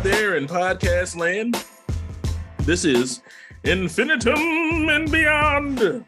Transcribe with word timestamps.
out 0.00 0.04
there 0.04 0.36
in 0.36 0.46
podcast 0.46 1.14
land. 1.14 1.62
This 2.60 2.86
is 2.86 3.20
Infinitum 3.64 4.88
and 4.88 5.12
Beyond. 5.12 5.78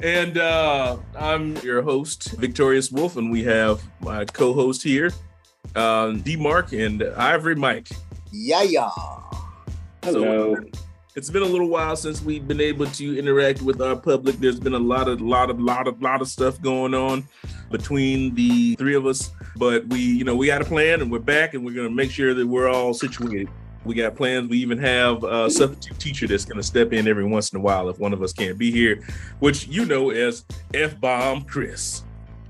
and 0.00 0.38
uh, 0.38 0.98
I'm 1.18 1.56
your 1.56 1.82
host, 1.82 2.30
Victorious 2.38 2.92
Wolf, 2.92 3.16
and 3.16 3.32
we 3.32 3.42
have 3.42 3.82
my 4.00 4.24
co-host 4.24 4.84
here, 4.84 5.10
uh, 5.74 6.12
D 6.12 6.36
Mark 6.36 6.72
and 6.72 7.02
Ivory 7.02 7.56
Mike. 7.56 7.88
Yeah, 8.30 8.62
yeah. 8.62 8.90
Hello. 10.04 10.54
So, 10.54 10.64
it's 11.16 11.30
been 11.30 11.42
a 11.42 11.46
little 11.46 11.68
while 11.68 11.96
since 11.96 12.22
we've 12.22 12.46
been 12.46 12.60
able 12.60 12.86
to 12.86 13.18
interact 13.18 13.62
with 13.62 13.80
our 13.80 13.96
public. 13.96 14.36
There's 14.36 14.60
been 14.60 14.74
a 14.74 14.78
lot 14.78 15.08
of 15.08 15.20
lot 15.20 15.50
of 15.50 15.60
lot 15.60 15.88
of 15.88 16.00
lot 16.00 16.20
of 16.20 16.28
stuff 16.28 16.60
going 16.60 16.94
on 16.94 17.26
between 17.70 18.34
the 18.34 18.74
three 18.76 18.94
of 18.94 19.06
us, 19.06 19.30
but 19.56 19.86
we, 19.88 20.00
you 20.00 20.24
know, 20.24 20.36
we 20.36 20.46
got 20.46 20.62
a 20.62 20.64
plan 20.64 21.00
and 21.00 21.10
we're 21.10 21.18
back 21.18 21.54
and 21.54 21.64
we're 21.64 21.74
going 21.74 21.88
to 21.88 21.94
make 21.94 22.10
sure 22.10 22.34
that 22.34 22.46
we're 22.46 22.68
all 22.68 22.94
situated. 22.94 23.48
We 23.84 23.94
got 23.94 24.16
plans. 24.16 24.48
We 24.48 24.58
even 24.58 24.78
have 24.78 25.24
a 25.24 25.50
substitute 25.50 25.98
teacher 25.98 26.26
that's 26.26 26.44
going 26.44 26.56
to 26.56 26.62
step 26.62 26.92
in 26.92 27.06
every 27.06 27.24
once 27.24 27.52
in 27.52 27.58
a 27.58 27.62
while 27.62 27.88
if 27.90 27.98
one 27.98 28.12
of 28.12 28.22
us 28.22 28.32
can't 28.32 28.56
be 28.56 28.70
here, 28.70 29.06
which 29.40 29.66
you 29.68 29.84
know 29.84 30.10
as 30.10 30.44
F 30.72 30.98
bomb 31.00 31.42
Chris 31.42 32.04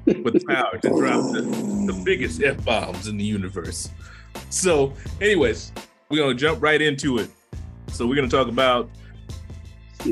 with 0.04 0.34
the 0.34 0.44
power 0.46 0.78
to 0.78 0.88
drop 0.90 1.32
the, 1.32 1.40
the 1.40 2.02
biggest 2.04 2.42
F 2.42 2.64
bombs 2.64 3.08
in 3.08 3.16
the 3.16 3.24
universe. 3.24 3.90
So, 4.50 4.92
anyways, 5.20 5.72
we're 6.08 6.18
going 6.18 6.36
to 6.36 6.40
jump 6.40 6.62
right 6.62 6.80
into 6.80 7.18
it. 7.18 7.30
So 7.94 8.08
we're 8.08 8.16
gonna 8.16 8.28
talk 8.28 8.48
about 8.48 8.90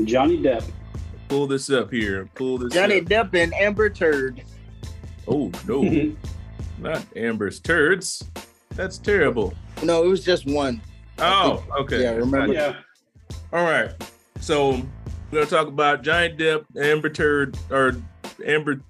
Johnny 0.05 0.41
Depp. 0.41 0.63
Pull 1.27 1.47
this 1.47 1.69
up 1.69 1.91
here. 1.91 2.29
Pull 2.33 2.57
this. 2.57 2.73
Johnny 2.73 3.01
up. 3.01 3.05
Depp 3.05 3.35
and 3.35 3.53
Amber 3.55 3.89
Turd. 3.89 4.41
Oh 5.27 5.51
no, 5.67 5.81
not 6.79 7.05
Amber's 7.15 7.59
turds. 7.59 8.23
That's 8.71 8.97
terrible. 8.97 9.53
No, 9.83 10.03
it 10.03 10.07
was 10.07 10.23
just 10.23 10.45
one. 10.45 10.81
Oh, 11.19 11.63
okay. 11.79 12.01
Yeah, 12.03 12.11
remember? 12.11 12.53
Yeah. 12.53 12.75
All 13.51 13.63
right. 13.63 13.91
So 14.39 14.71
we're 14.71 14.85
gonna 15.31 15.45
talk 15.45 15.67
about 15.67 16.03
Giant 16.03 16.39
Depp, 16.39 16.65
Amber 16.79 17.09
Turd, 17.09 17.57
or 17.69 17.95
Amber 18.45 18.81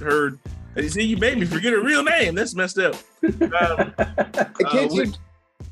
Heard. 0.00 0.38
You 0.76 0.88
see, 0.88 1.02
you 1.02 1.16
made 1.16 1.38
me 1.38 1.46
forget 1.46 1.72
her 1.72 1.82
real 1.82 2.04
name. 2.04 2.34
That's 2.34 2.54
messed 2.54 2.78
up. 2.78 2.94
Um, 3.24 3.92
Can't 4.70 4.92
you 4.92 5.12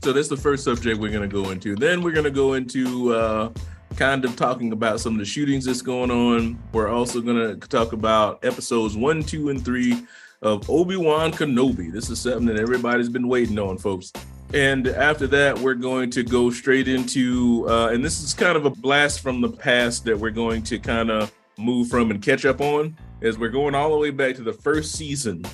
so 0.02 0.12
that's 0.12 0.28
the 0.28 0.36
first 0.36 0.64
subject 0.64 1.00
we're 1.00 1.10
going 1.10 1.28
to 1.28 1.42
go 1.42 1.50
into. 1.50 1.74
Then 1.74 2.02
we're 2.02 2.12
going 2.12 2.24
to 2.24 2.30
go 2.30 2.54
into 2.54 3.14
uh, 3.14 3.50
kind 3.96 4.24
of 4.24 4.36
talking 4.36 4.72
about 4.72 5.00
some 5.00 5.14
of 5.14 5.18
the 5.18 5.24
shootings 5.24 5.64
that's 5.64 5.82
going 5.82 6.10
on. 6.10 6.58
We're 6.72 6.88
also 6.88 7.20
going 7.20 7.58
to 7.58 7.68
talk 7.68 7.92
about 7.92 8.44
episodes 8.44 8.96
one, 8.96 9.22
two, 9.22 9.48
and 9.48 9.64
three 9.64 10.06
of 10.42 10.68
Obi 10.68 10.96
Wan 10.96 11.32
Kenobi. 11.32 11.92
This 11.92 12.10
is 12.10 12.20
something 12.20 12.46
that 12.46 12.56
everybody's 12.56 13.08
been 13.08 13.28
waiting 13.28 13.58
on, 13.58 13.78
folks. 13.78 14.12
And 14.54 14.86
after 14.86 15.26
that, 15.28 15.58
we're 15.58 15.74
going 15.74 16.10
to 16.10 16.22
go 16.22 16.50
straight 16.50 16.88
into, 16.88 17.66
uh, 17.68 17.88
and 17.88 18.04
this 18.04 18.22
is 18.22 18.32
kind 18.32 18.56
of 18.56 18.64
a 18.64 18.70
blast 18.70 19.20
from 19.20 19.40
the 19.40 19.50
past 19.50 20.04
that 20.04 20.18
we're 20.18 20.30
going 20.30 20.62
to 20.64 20.78
kind 20.78 21.10
of 21.10 21.32
move 21.58 21.88
from 21.88 22.10
and 22.10 22.22
catch 22.22 22.44
up 22.44 22.60
on, 22.60 22.96
as 23.22 23.38
we're 23.38 23.48
going 23.48 23.74
all 23.74 23.90
the 23.90 23.96
way 23.96 24.10
back 24.10 24.36
to 24.36 24.42
the 24.42 24.52
first 24.52 24.92
season 24.92 25.44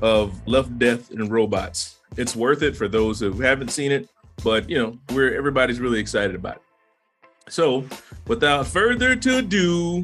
of 0.00 0.40
Love, 0.46 0.78
Death, 0.78 1.10
and 1.10 1.30
Robots 1.30 1.96
it's 2.16 2.34
worth 2.34 2.62
it 2.62 2.76
for 2.76 2.88
those 2.88 3.20
who 3.20 3.32
haven't 3.32 3.70
seen 3.70 3.92
it, 3.92 4.08
but 4.42 4.68
you 4.68 4.78
know, 4.78 4.98
we're 5.12 5.34
everybody's 5.34 5.80
really 5.80 5.98
excited 5.98 6.34
about 6.34 6.56
it. 6.56 6.62
So, 7.48 7.84
without 8.26 8.66
further 8.66 9.12
ado, 9.12 10.02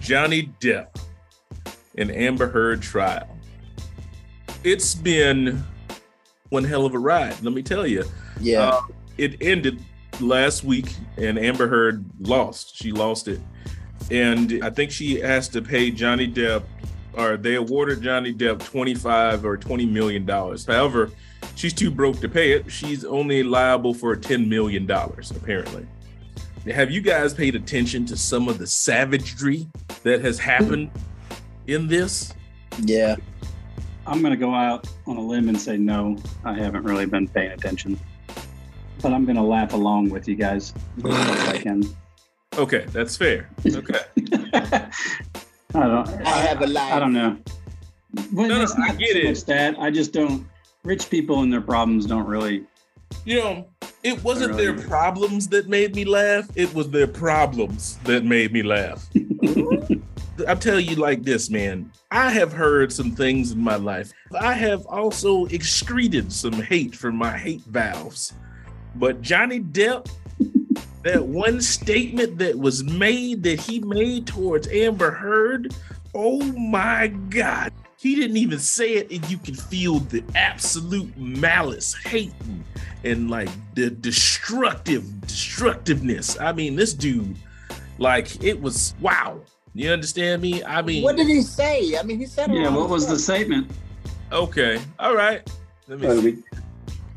Johnny 0.00 0.50
Depp 0.60 0.88
and 1.96 2.10
Amber 2.10 2.48
Heard 2.48 2.82
trial. 2.82 3.28
It's 4.64 4.94
been 4.94 5.64
one 6.50 6.64
hell 6.64 6.84
of 6.84 6.94
a 6.94 6.98
ride, 6.98 7.42
let 7.42 7.54
me 7.54 7.62
tell 7.62 7.86
you. 7.86 8.04
Yeah. 8.40 8.68
Uh, 8.68 8.80
it 9.18 9.36
ended 9.40 9.82
last 10.20 10.62
week 10.62 10.94
and 11.16 11.38
Amber 11.38 11.68
Heard 11.68 12.04
lost. 12.20 12.76
She 12.76 12.92
lost 12.92 13.28
it. 13.28 13.40
And 14.10 14.60
I 14.62 14.70
think 14.70 14.90
she 14.90 15.18
has 15.20 15.48
to 15.50 15.62
pay 15.62 15.90
Johnny 15.90 16.30
Depp 16.30 16.64
or 17.14 17.36
they 17.36 17.54
awarded 17.54 18.02
Johnny 18.02 18.32
Depp 18.32 18.62
25 18.62 19.44
or 19.44 19.56
20 19.56 19.86
million 19.86 20.26
dollars. 20.26 20.66
However, 20.66 21.10
she's 21.56 21.74
too 21.74 21.90
broke 21.90 22.20
to 22.20 22.28
pay 22.28 22.52
it. 22.52 22.70
She's 22.70 23.04
only 23.04 23.42
liable 23.42 23.92
for 23.92 24.14
10 24.14 24.48
million 24.48 24.86
dollars 24.86 25.32
apparently. 25.32 25.86
Have 26.66 26.90
you 26.90 27.00
guys 27.00 27.32
paid 27.32 27.54
attention 27.54 28.06
to 28.06 28.16
some 28.16 28.48
of 28.48 28.58
the 28.58 28.66
savagery 28.66 29.66
that 30.02 30.20
has 30.20 30.38
happened 30.38 30.90
in 31.66 31.86
this? 31.86 32.32
Yeah. 32.82 33.16
I'm 34.06 34.20
going 34.20 34.32
to 34.32 34.36
go 34.36 34.54
out 34.54 34.88
on 35.06 35.16
a 35.16 35.20
limb 35.20 35.48
and 35.48 35.60
say 35.60 35.76
no, 35.76 36.16
I 36.44 36.54
haven't 36.54 36.84
really 36.84 37.06
been 37.06 37.26
paying 37.28 37.52
attention. 37.52 37.98
But 39.02 39.12
I'm 39.12 39.24
going 39.24 39.36
to 39.36 39.42
laugh 39.42 39.72
along 39.74 40.10
with 40.10 40.28
you 40.28 40.36
guys 40.36 40.72
as 41.04 41.48
I 41.48 41.58
can. 41.58 41.84
Okay, 42.56 42.86
that's 42.88 43.16
fair. 43.16 43.50
Okay. 43.66 44.00
I 44.52 44.90
don't. 45.74 46.08
I 46.08 46.38
have 46.40 46.62
a 46.62 46.66
lie. 46.66 46.92
I 46.92 46.98
don't 46.98 47.12
know. 47.12 47.36
Well, 48.32 48.48
no, 48.48 48.64
no, 48.64 48.66
I 48.82 48.94
get 48.94 49.12
so 49.12 49.18
it. 49.18 49.46
That 49.46 49.78
I 49.78 49.90
just 49.90 50.12
don't. 50.12 50.46
Rich 50.86 51.10
people 51.10 51.42
and 51.42 51.52
their 51.52 51.60
problems 51.60 52.06
don't 52.06 52.26
really. 52.26 52.64
You 53.24 53.40
know, 53.40 53.68
it 54.04 54.22
wasn't 54.22 54.52
really 54.52 54.66
their 54.66 54.86
problems 54.86 55.48
that 55.48 55.68
made 55.68 55.96
me 55.96 56.04
laugh. 56.04 56.48
It 56.54 56.72
was 56.74 56.90
their 56.90 57.08
problems 57.08 57.98
that 58.04 58.24
made 58.24 58.52
me 58.52 58.62
laugh. 58.62 59.04
I'll 60.46 60.56
tell 60.56 60.78
you 60.78 60.94
like 60.94 61.24
this, 61.24 61.50
man. 61.50 61.90
I 62.12 62.30
have 62.30 62.52
heard 62.52 62.92
some 62.92 63.10
things 63.10 63.50
in 63.50 63.60
my 63.60 63.76
life. 63.76 64.12
I 64.38 64.52
have 64.52 64.86
also 64.86 65.46
excreted 65.46 66.32
some 66.32 66.52
hate 66.52 66.94
from 66.94 67.16
my 67.16 67.36
hate 67.36 67.62
valves. 67.62 68.34
But 68.94 69.22
Johnny 69.22 69.60
Depp 69.60 70.08
that 71.02 71.24
one 71.24 71.60
statement 71.60 72.38
that 72.38 72.58
was 72.58 72.84
made 72.84 73.42
that 73.42 73.60
he 73.60 73.80
made 73.80 74.26
towards 74.26 74.68
Amber 74.68 75.10
Heard, 75.10 75.74
oh 76.14 76.42
my 76.52 77.08
God. 77.08 77.72
He 78.06 78.14
didn't 78.14 78.36
even 78.36 78.60
say 78.60 78.94
it, 78.94 79.10
and 79.10 79.28
you 79.28 79.36
can 79.36 79.56
feel 79.56 79.98
the 79.98 80.22
absolute 80.36 81.16
malice, 81.18 81.92
hate, 81.92 82.32
and 83.02 83.28
like 83.28 83.48
the 83.74 83.90
destructive 83.90 85.02
destructiveness. 85.22 86.38
I 86.38 86.52
mean, 86.52 86.76
this 86.76 86.94
dude, 86.94 87.36
like, 87.98 88.44
it 88.44 88.62
was 88.62 88.94
wow. 89.00 89.40
You 89.74 89.90
understand 89.90 90.40
me? 90.40 90.62
I 90.62 90.82
mean, 90.82 91.02
what 91.02 91.16
did 91.16 91.26
he 91.26 91.42
say? 91.42 91.98
I 91.98 92.04
mean, 92.04 92.20
he 92.20 92.26
said, 92.26 92.54
yeah. 92.54 92.68
What 92.68 92.88
was 92.88 93.02
stuff. 93.02 93.16
the 93.16 93.20
statement? 93.20 93.72
Okay, 94.30 94.80
all 95.00 95.16
right. 95.16 95.42
Let 95.88 95.98
me. 95.98 96.06
Uh, 96.06 96.20
we, 96.20 96.44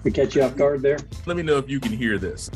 we 0.03 0.09
catch 0.09 0.35
you 0.35 0.41
off 0.41 0.55
guard 0.55 0.81
there. 0.81 0.97
Let 1.27 1.37
me 1.37 1.43
know 1.43 1.57
if 1.57 1.69
you 1.69 1.79
can 1.79 1.91
hear 1.91 2.17
this. 2.17 2.49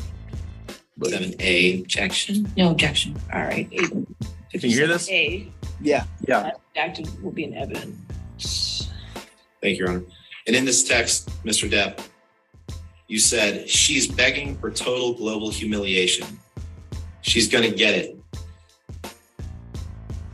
Seven 1.04 1.34
A 1.38 1.82
objection. 1.82 2.52
No 2.56 2.72
objection. 2.72 3.16
All 3.32 3.42
right. 3.42 3.70
Can 3.70 4.06
you 4.50 4.70
hear 4.70 4.88
this? 4.88 5.08
A. 5.08 5.52
Yeah. 5.80 6.04
Yeah. 6.26 6.50
Acted 6.76 7.22
will 7.22 7.30
be 7.30 7.44
an 7.44 7.54
evidence. 7.54 7.96
Thank 8.38 9.78
you, 9.78 9.84
Your 9.84 9.88
Honor. 9.88 10.04
And 10.46 10.54
in 10.54 10.64
this 10.64 10.86
text, 10.86 11.30
Mr. 11.44 11.70
Depp, 11.70 12.06
you 13.08 13.18
said 13.18 13.68
she's 13.68 14.06
begging 14.06 14.56
for 14.58 14.70
total 14.70 15.14
global 15.14 15.50
humiliation. 15.50 16.26
She's 17.22 17.48
going 17.48 17.64
to 17.70 17.74
get 17.74 17.94
it. 17.94 18.18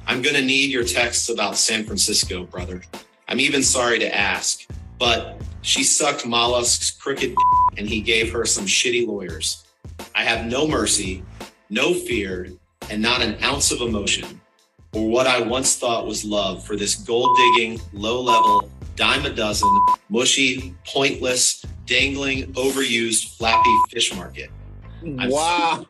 I'm 0.07 0.23
going 0.23 0.35
to 0.35 0.43
need 0.43 0.71
your 0.71 0.83
texts 0.83 1.29
about 1.29 1.57
San 1.57 1.85
Francisco, 1.85 2.45
brother. 2.45 2.83
I'm 3.29 3.39
even 3.39 3.63
sorry 3.63 4.01
to 4.01 4.13
ask, 4.13 4.67
but 4.99 5.41
she 5.63 5.85
sucked 5.85 6.27
Mollusk's 6.27 6.91
crooked 6.91 7.35
and 7.77 7.89
he 7.89 8.01
gave 8.01 8.33
her 8.33 8.45
some 8.45 8.67
shitty 8.67 9.07
lawyers. 9.07 9.65
I 10.15 10.25
have 10.25 10.47
no 10.47 10.67
mercy, 10.67 11.23
no 11.69 11.95
fear, 11.95 12.49
and 12.91 13.01
not 13.01 13.23
an 13.23 13.37
ounce 13.45 13.71
of 13.71 13.81
emotion 13.81 14.40
or 14.93 15.09
what 15.09 15.27
I 15.27 15.41
once 15.41 15.77
thought 15.77 16.07
was 16.07 16.25
love 16.25 16.65
for 16.65 16.77
this 16.77 16.95
gold 16.95 17.37
digging, 17.37 17.81
low 17.93 18.21
level, 18.21 18.71
dime 18.97 19.25
a 19.27 19.31
dozen, 19.31 19.69
mushy, 20.09 20.75
pointless, 20.87 21.65
dangling, 21.87 22.53
overused, 22.55 23.37
flappy 23.37 23.75
fish 23.91 24.15
market. 24.15 24.51
I'm 25.03 25.31
wow. 25.31 25.87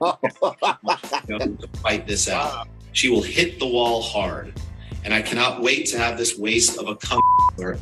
to 1.29 1.69
fight 1.83 2.07
this 2.07 2.29
out. 2.29 2.69
She 2.93 3.09
will 3.09 3.23
hit 3.23 3.59
the 3.59 3.67
wall 3.67 4.03
hard. 4.03 4.53
And 5.05 5.15
I 5.15 5.23
cannot 5.23 5.63
wait 5.63 5.87
to 5.87 5.99
have 5.99 6.19
this 6.19 6.39
waste 6.39 6.79
of 6.79 6.89
a 6.89 6.97
cum 6.97 7.21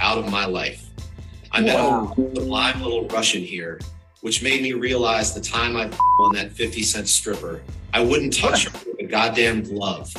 out 0.00 0.18
of 0.18 0.30
my 0.30 0.46
life. 0.46 0.88
I 1.50 1.60
met 1.60 1.76
wow. 1.76 2.14
a 2.16 2.34
sublime 2.34 2.80
little 2.80 3.06
Russian 3.08 3.42
here 3.42 3.80
which 4.20 4.42
made 4.42 4.62
me 4.62 4.72
realize 4.72 5.32
the 5.34 5.40
time 5.40 5.76
I 5.76 5.88
on 6.20 6.34
that 6.34 6.52
50 6.52 6.82
cent 6.82 7.08
stripper, 7.08 7.62
I 7.94 8.00
wouldn't 8.00 8.36
touch 8.36 8.68
her 8.68 8.78
with 8.86 9.00
a 9.00 9.04
goddamn 9.04 9.62
glove. 9.62 10.12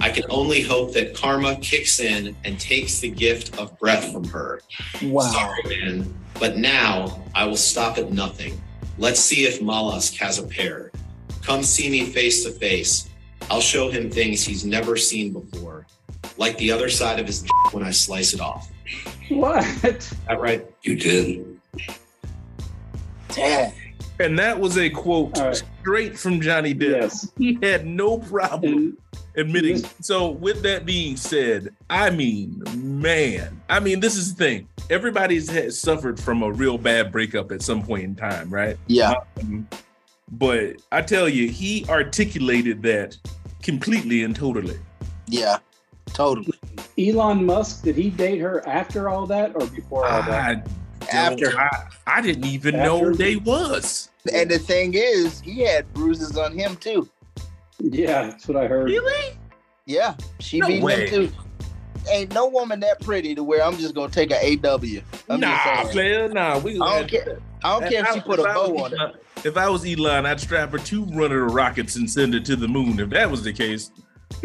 I 0.00 0.10
can 0.10 0.24
only 0.30 0.62
hope 0.62 0.92
that 0.94 1.14
karma 1.14 1.56
kicks 1.56 2.00
in 2.00 2.34
and 2.44 2.58
takes 2.58 3.00
the 3.00 3.10
gift 3.10 3.58
of 3.58 3.78
breath 3.78 4.12
from 4.12 4.24
her. 4.24 4.60
Wow. 5.02 5.22
Sorry, 5.22 5.62
man. 5.64 6.14
But 6.40 6.56
now 6.56 7.22
I 7.34 7.44
will 7.44 7.56
stop 7.56 7.98
at 7.98 8.10
nothing. 8.10 8.60
Let's 8.98 9.20
see 9.20 9.44
if 9.46 9.60
Mollusk 9.60 10.14
has 10.16 10.38
a 10.38 10.46
pair. 10.46 10.90
Come 11.42 11.62
see 11.62 11.90
me 11.90 12.06
face 12.06 12.44
to 12.44 12.50
face. 12.50 13.10
I'll 13.50 13.60
show 13.60 13.90
him 13.90 14.10
things 14.10 14.44
he's 14.44 14.64
never 14.64 14.96
seen 14.96 15.32
before, 15.32 15.86
like 16.36 16.56
the 16.58 16.70
other 16.70 16.88
side 16.88 17.18
of 17.18 17.26
his 17.26 17.44
when 17.72 17.82
I 17.82 17.90
slice 17.90 18.32
it 18.32 18.40
off. 18.40 18.70
What? 19.28 19.64
That 19.82 20.40
right? 20.40 20.64
You 20.82 20.96
did. 20.96 21.60
Dang. 23.28 23.72
And 24.20 24.38
that 24.38 24.58
was 24.58 24.78
a 24.78 24.88
quote 24.90 25.38
All 25.38 25.46
right. 25.48 25.62
straight 25.80 26.18
from 26.18 26.40
Johnny 26.40 26.74
Depp. 26.74 27.00
Yes. 27.02 27.32
He 27.38 27.58
had 27.62 27.86
no 27.86 28.18
problem 28.18 28.72
And 28.74 28.98
admitting. 29.36 29.78
So, 30.00 30.30
with 30.30 30.62
that 30.62 30.86
being 30.86 31.16
said, 31.16 31.74
I 31.90 32.10
mean, 32.10 32.62
man, 32.76 33.60
I 33.68 33.80
mean, 33.80 34.00
this 34.00 34.16
is 34.16 34.34
the 34.34 34.44
thing. 34.44 34.68
Everybody's 34.90 35.48
had 35.48 35.72
suffered 35.72 36.18
from 36.18 36.42
a 36.42 36.50
real 36.50 36.78
bad 36.78 37.12
breakup 37.12 37.52
at 37.52 37.62
some 37.62 37.82
point 37.82 38.04
in 38.04 38.14
time, 38.14 38.50
right? 38.50 38.76
Yeah. 38.86 39.14
Um, 39.40 39.68
but 40.32 40.76
I 40.90 41.02
tell 41.02 41.28
you, 41.28 41.48
he 41.48 41.84
articulated 41.88 42.82
that 42.82 43.16
completely 43.62 44.24
and 44.24 44.34
totally. 44.34 44.78
Yeah. 45.26 45.58
Totally. 46.06 46.58
Elon 46.98 47.44
Musk, 47.46 47.84
did 47.84 47.96
he 47.96 48.10
date 48.10 48.38
her 48.38 48.66
after 48.68 49.08
all 49.08 49.26
that 49.26 49.52
or 49.54 49.66
before 49.68 50.04
all 50.06 50.22
that? 50.24 50.68
I, 51.02 51.16
After. 51.16 51.58
I, 51.58 51.86
I 52.06 52.20
didn't 52.20 52.46
even 52.46 52.76
know 52.76 52.98
After? 52.98 53.14
they 53.14 53.36
was. 53.36 54.10
And 54.32 54.50
the 54.50 54.58
thing 54.58 54.94
is, 54.94 55.40
he 55.40 55.60
had 55.60 55.92
bruises 55.94 56.36
on 56.36 56.56
him 56.56 56.76
too. 56.76 57.08
Yeah, 57.80 58.22
that's 58.28 58.46
what 58.48 58.56
I 58.56 58.66
heard. 58.66 58.84
Really? 58.84 59.36
Yeah. 59.86 60.14
She 60.40 60.58
No 60.58 60.66
beat 60.68 60.82
way. 60.82 61.08
him 61.08 61.28
too. 61.28 61.34
Ain't 62.10 62.34
no 62.34 62.48
woman 62.48 62.80
that 62.80 63.00
pretty 63.00 63.34
to 63.36 63.44
where 63.44 63.62
I'm 63.62 63.76
just 63.76 63.94
gonna 63.94 64.12
take 64.12 64.32
an 64.32 64.38
AW. 64.64 64.78
I'm 65.28 65.40
nah, 65.40 65.82
just 65.82 65.92
player, 65.92 66.28
nah. 66.28 66.58
We 66.58 66.72
I 66.80 66.98
don't 67.00 67.08
care. 67.10 67.38
I 67.62 67.78
don't 67.80 67.88
care 67.90 68.02
if 68.08 68.14
she 68.14 68.20
put 68.20 68.40
a 68.40 68.42
I 68.42 68.56
was 68.56 68.70
bow 68.70 68.84
on 68.84 68.92
it. 69.10 69.16
If 69.44 69.56
I 69.56 69.68
was 69.68 69.84
Elon, 69.86 70.26
I'd 70.26 70.40
strap 70.40 70.70
her 70.72 70.78
to 70.78 71.02
one 71.02 71.24
of 71.24 71.30
the 71.30 71.38
rockets 71.42 71.96
and 71.96 72.10
send 72.10 72.34
it 72.34 72.44
to 72.46 72.56
the 72.56 72.66
moon. 72.68 72.98
If 72.98 73.10
that 73.10 73.30
was 73.30 73.42
the 73.44 73.52
case, 73.52 73.90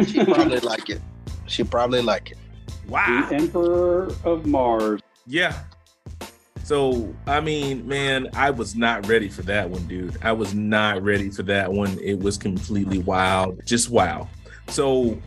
She 0.05 0.23
probably 0.23 0.59
like 0.59 0.89
it. 0.89 1.01
She 1.47 1.63
probably 1.63 2.01
like 2.01 2.31
it. 2.31 2.37
wow. 2.87 3.25
The 3.29 3.35
Emperor 3.35 4.11
of 4.23 4.45
Mars. 4.45 5.01
Yeah. 5.25 5.57
So, 6.67 7.15
I 7.25 7.39
mean, 7.39 7.87
man, 7.87 8.27
I 8.33 8.49
was 8.49 8.75
not 8.75 9.07
ready 9.07 9.29
for 9.29 9.41
that 9.43 9.69
one, 9.69 9.87
dude. 9.87 10.17
I 10.21 10.33
was 10.33 10.53
not 10.53 11.01
ready 11.01 11.29
for 11.29 11.43
that 11.43 11.71
one. 11.71 11.97
It 11.99 12.19
was 12.19 12.37
completely 12.37 12.97
wild. 12.97 13.65
Just 13.65 13.89
wow. 13.89 14.27
So, 14.67 15.17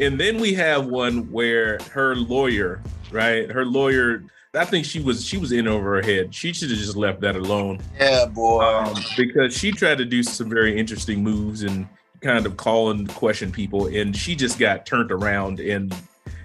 and 0.00 0.18
then 0.18 0.40
we 0.40 0.54
have 0.54 0.86
one 0.86 1.30
where 1.30 1.78
her 1.92 2.16
lawyer, 2.16 2.80
right? 3.10 3.50
Her 3.50 3.66
lawyer, 3.66 4.24
I 4.54 4.64
think 4.64 4.86
she 4.86 5.00
was 5.00 5.22
she 5.22 5.36
was 5.36 5.52
in 5.52 5.68
over 5.68 5.96
her 5.96 6.00
head. 6.00 6.34
She 6.34 6.54
should 6.54 6.70
have 6.70 6.78
just 6.78 6.96
left 6.96 7.20
that 7.20 7.36
alone. 7.36 7.78
Yeah, 8.00 8.24
boy. 8.24 8.62
Um, 8.62 8.94
because 9.18 9.54
she 9.54 9.72
tried 9.72 9.98
to 9.98 10.06
do 10.06 10.22
some 10.22 10.48
very 10.48 10.78
interesting 10.78 11.22
moves 11.22 11.62
and 11.62 11.86
kind 12.22 12.46
of 12.46 12.56
call 12.56 12.90
and 12.90 13.06
question 13.06 13.52
people, 13.52 13.88
and 13.88 14.16
she 14.16 14.34
just 14.34 14.58
got 14.58 14.86
turned 14.86 15.12
around 15.12 15.60
and 15.60 15.94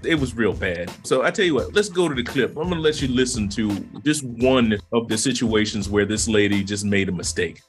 it 0.03 0.15
was 0.15 0.35
real 0.35 0.53
bad. 0.53 0.91
So 1.03 1.23
I 1.23 1.31
tell 1.31 1.45
you 1.45 1.55
what, 1.55 1.73
let's 1.73 1.89
go 1.89 2.09
to 2.09 2.15
the 2.15 2.23
clip. 2.23 2.57
I'm 2.57 2.69
gonna 2.69 2.81
let 2.81 3.01
you 3.01 3.07
listen 3.07 3.49
to 3.49 3.69
just 4.03 4.23
one 4.23 4.79
of 4.91 5.07
the 5.07 5.17
situations 5.17 5.89
where 5.89 6.05
this 6.05 6.27
lady 6.27 6.63
just 6.63 6.85
made 6.85 7.09
a 7.09 7.11
mistake. 7.11 7.61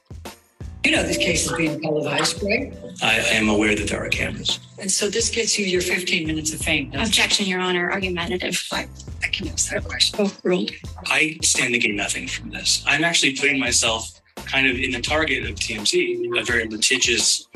You 0.83 0.91
know 0.91 1.03
this 1.03 1.17
case 1.17 1.45
is 1.45 1.53
being 1.53 1.79
televised, 1.81 2.43
right? 2.43 2.73
I 3.01 3.15
am 3.15 3.47
aware 3.47 3.73
that 3.73 3.87
there 3.87 4.05
are 4.05 4.09
cameras. 4.09 4.59
And 4.79 4.91
so 4.91 5.09
this 5.09 5.29
gets 5.29 5.57
you 5.57 5.65
your 5.65 5.79
15 5.79 6.27
minutes 6.27 6.53
of 6.53 6.59
fame. 6.59 6.89
doesn't 6.89 7.05
it? 7.05 7.07
Objection, 7.07 7.45
Your 7.45 7.61
Honor. 7.61 7.89
Argumentative. 7.89 8.61
I, 8.69 8.89
I 9.23 9.27
can 9.27 9.47
ask 9.47 9.71
that 9.71 9.85
question. 9.85 10.19
Oh, 10.19 10.35
ruled. 10.43 10.71
I 11.05 11.37
stand 11.41 11.73
to 11.73 11.79
gain 11.79 11.95
nothing 11.95 12.27
from 12.27 12.49
this. 12.49 12.83
I'm 12.85 13.05
actually 13.05 13.37
putting 13.37 13.59
myself 13.59 14.19
kind 14.35 14.67
of 14.67 14.77
in 14.77 14.91
the 14.91 15.01
target 15.01 15.49
of 15.49 15.55
TMZ, 15.55 16.37
a 16.37 16.43
very 16.43 16.67
litigious 16.67 17.47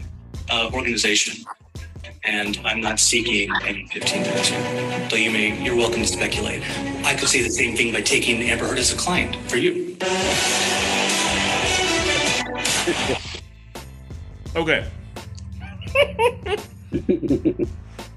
uh, 0.49 0.69
organization, 0.73 1.43
and 2.27 2.59
I'm 2.65 2.81
not 2.81 2.99
seeking 2.99 3.49
any 3.65 3.87
15 3.87 4.21
minutes. 4.21 4.49
Though 5.09 5.17
you 5.17 5.31
may, 5.31 5.63
you're 5.63 5.75
welcome 5.75 6.01
to 6.01 6.07
speculate. 6.07 6.61
I 7.05 7.15
could 7.15 7.29
say 7.29 7.41
the 7.41 7.49
same 7.49 7.75
thing 7.75 7.93
by 7.93 8.01
taking 8.01 8.41
Amber 8.43 8.67
Heard 8.67 8.77
as 8.77 8.93
a 8.93 8.97
client 8.97 9.35
for 9.49 9.55
you. 9.55 9.95
Okay. 14.55 14.87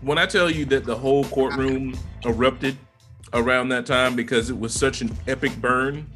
when 0.01 0.19
I 0.19 0.27
tell 0.27 0.51
you 0.51 0.65
that 0.67 0.85
the 0.85 0.97
whole 0.97 1.25
courtroom 1.25 1.95
erupted 2.25 2.77
around 3.33 3.69
that 3.69 3.87
time 3.87 4.17
because 4.17 4.51
it 4.51 4.59
was 4.59 4.75
such 4.75 5.03
an 5.03 5.17
epic 5.29 5.55
burn, 5.61 6.11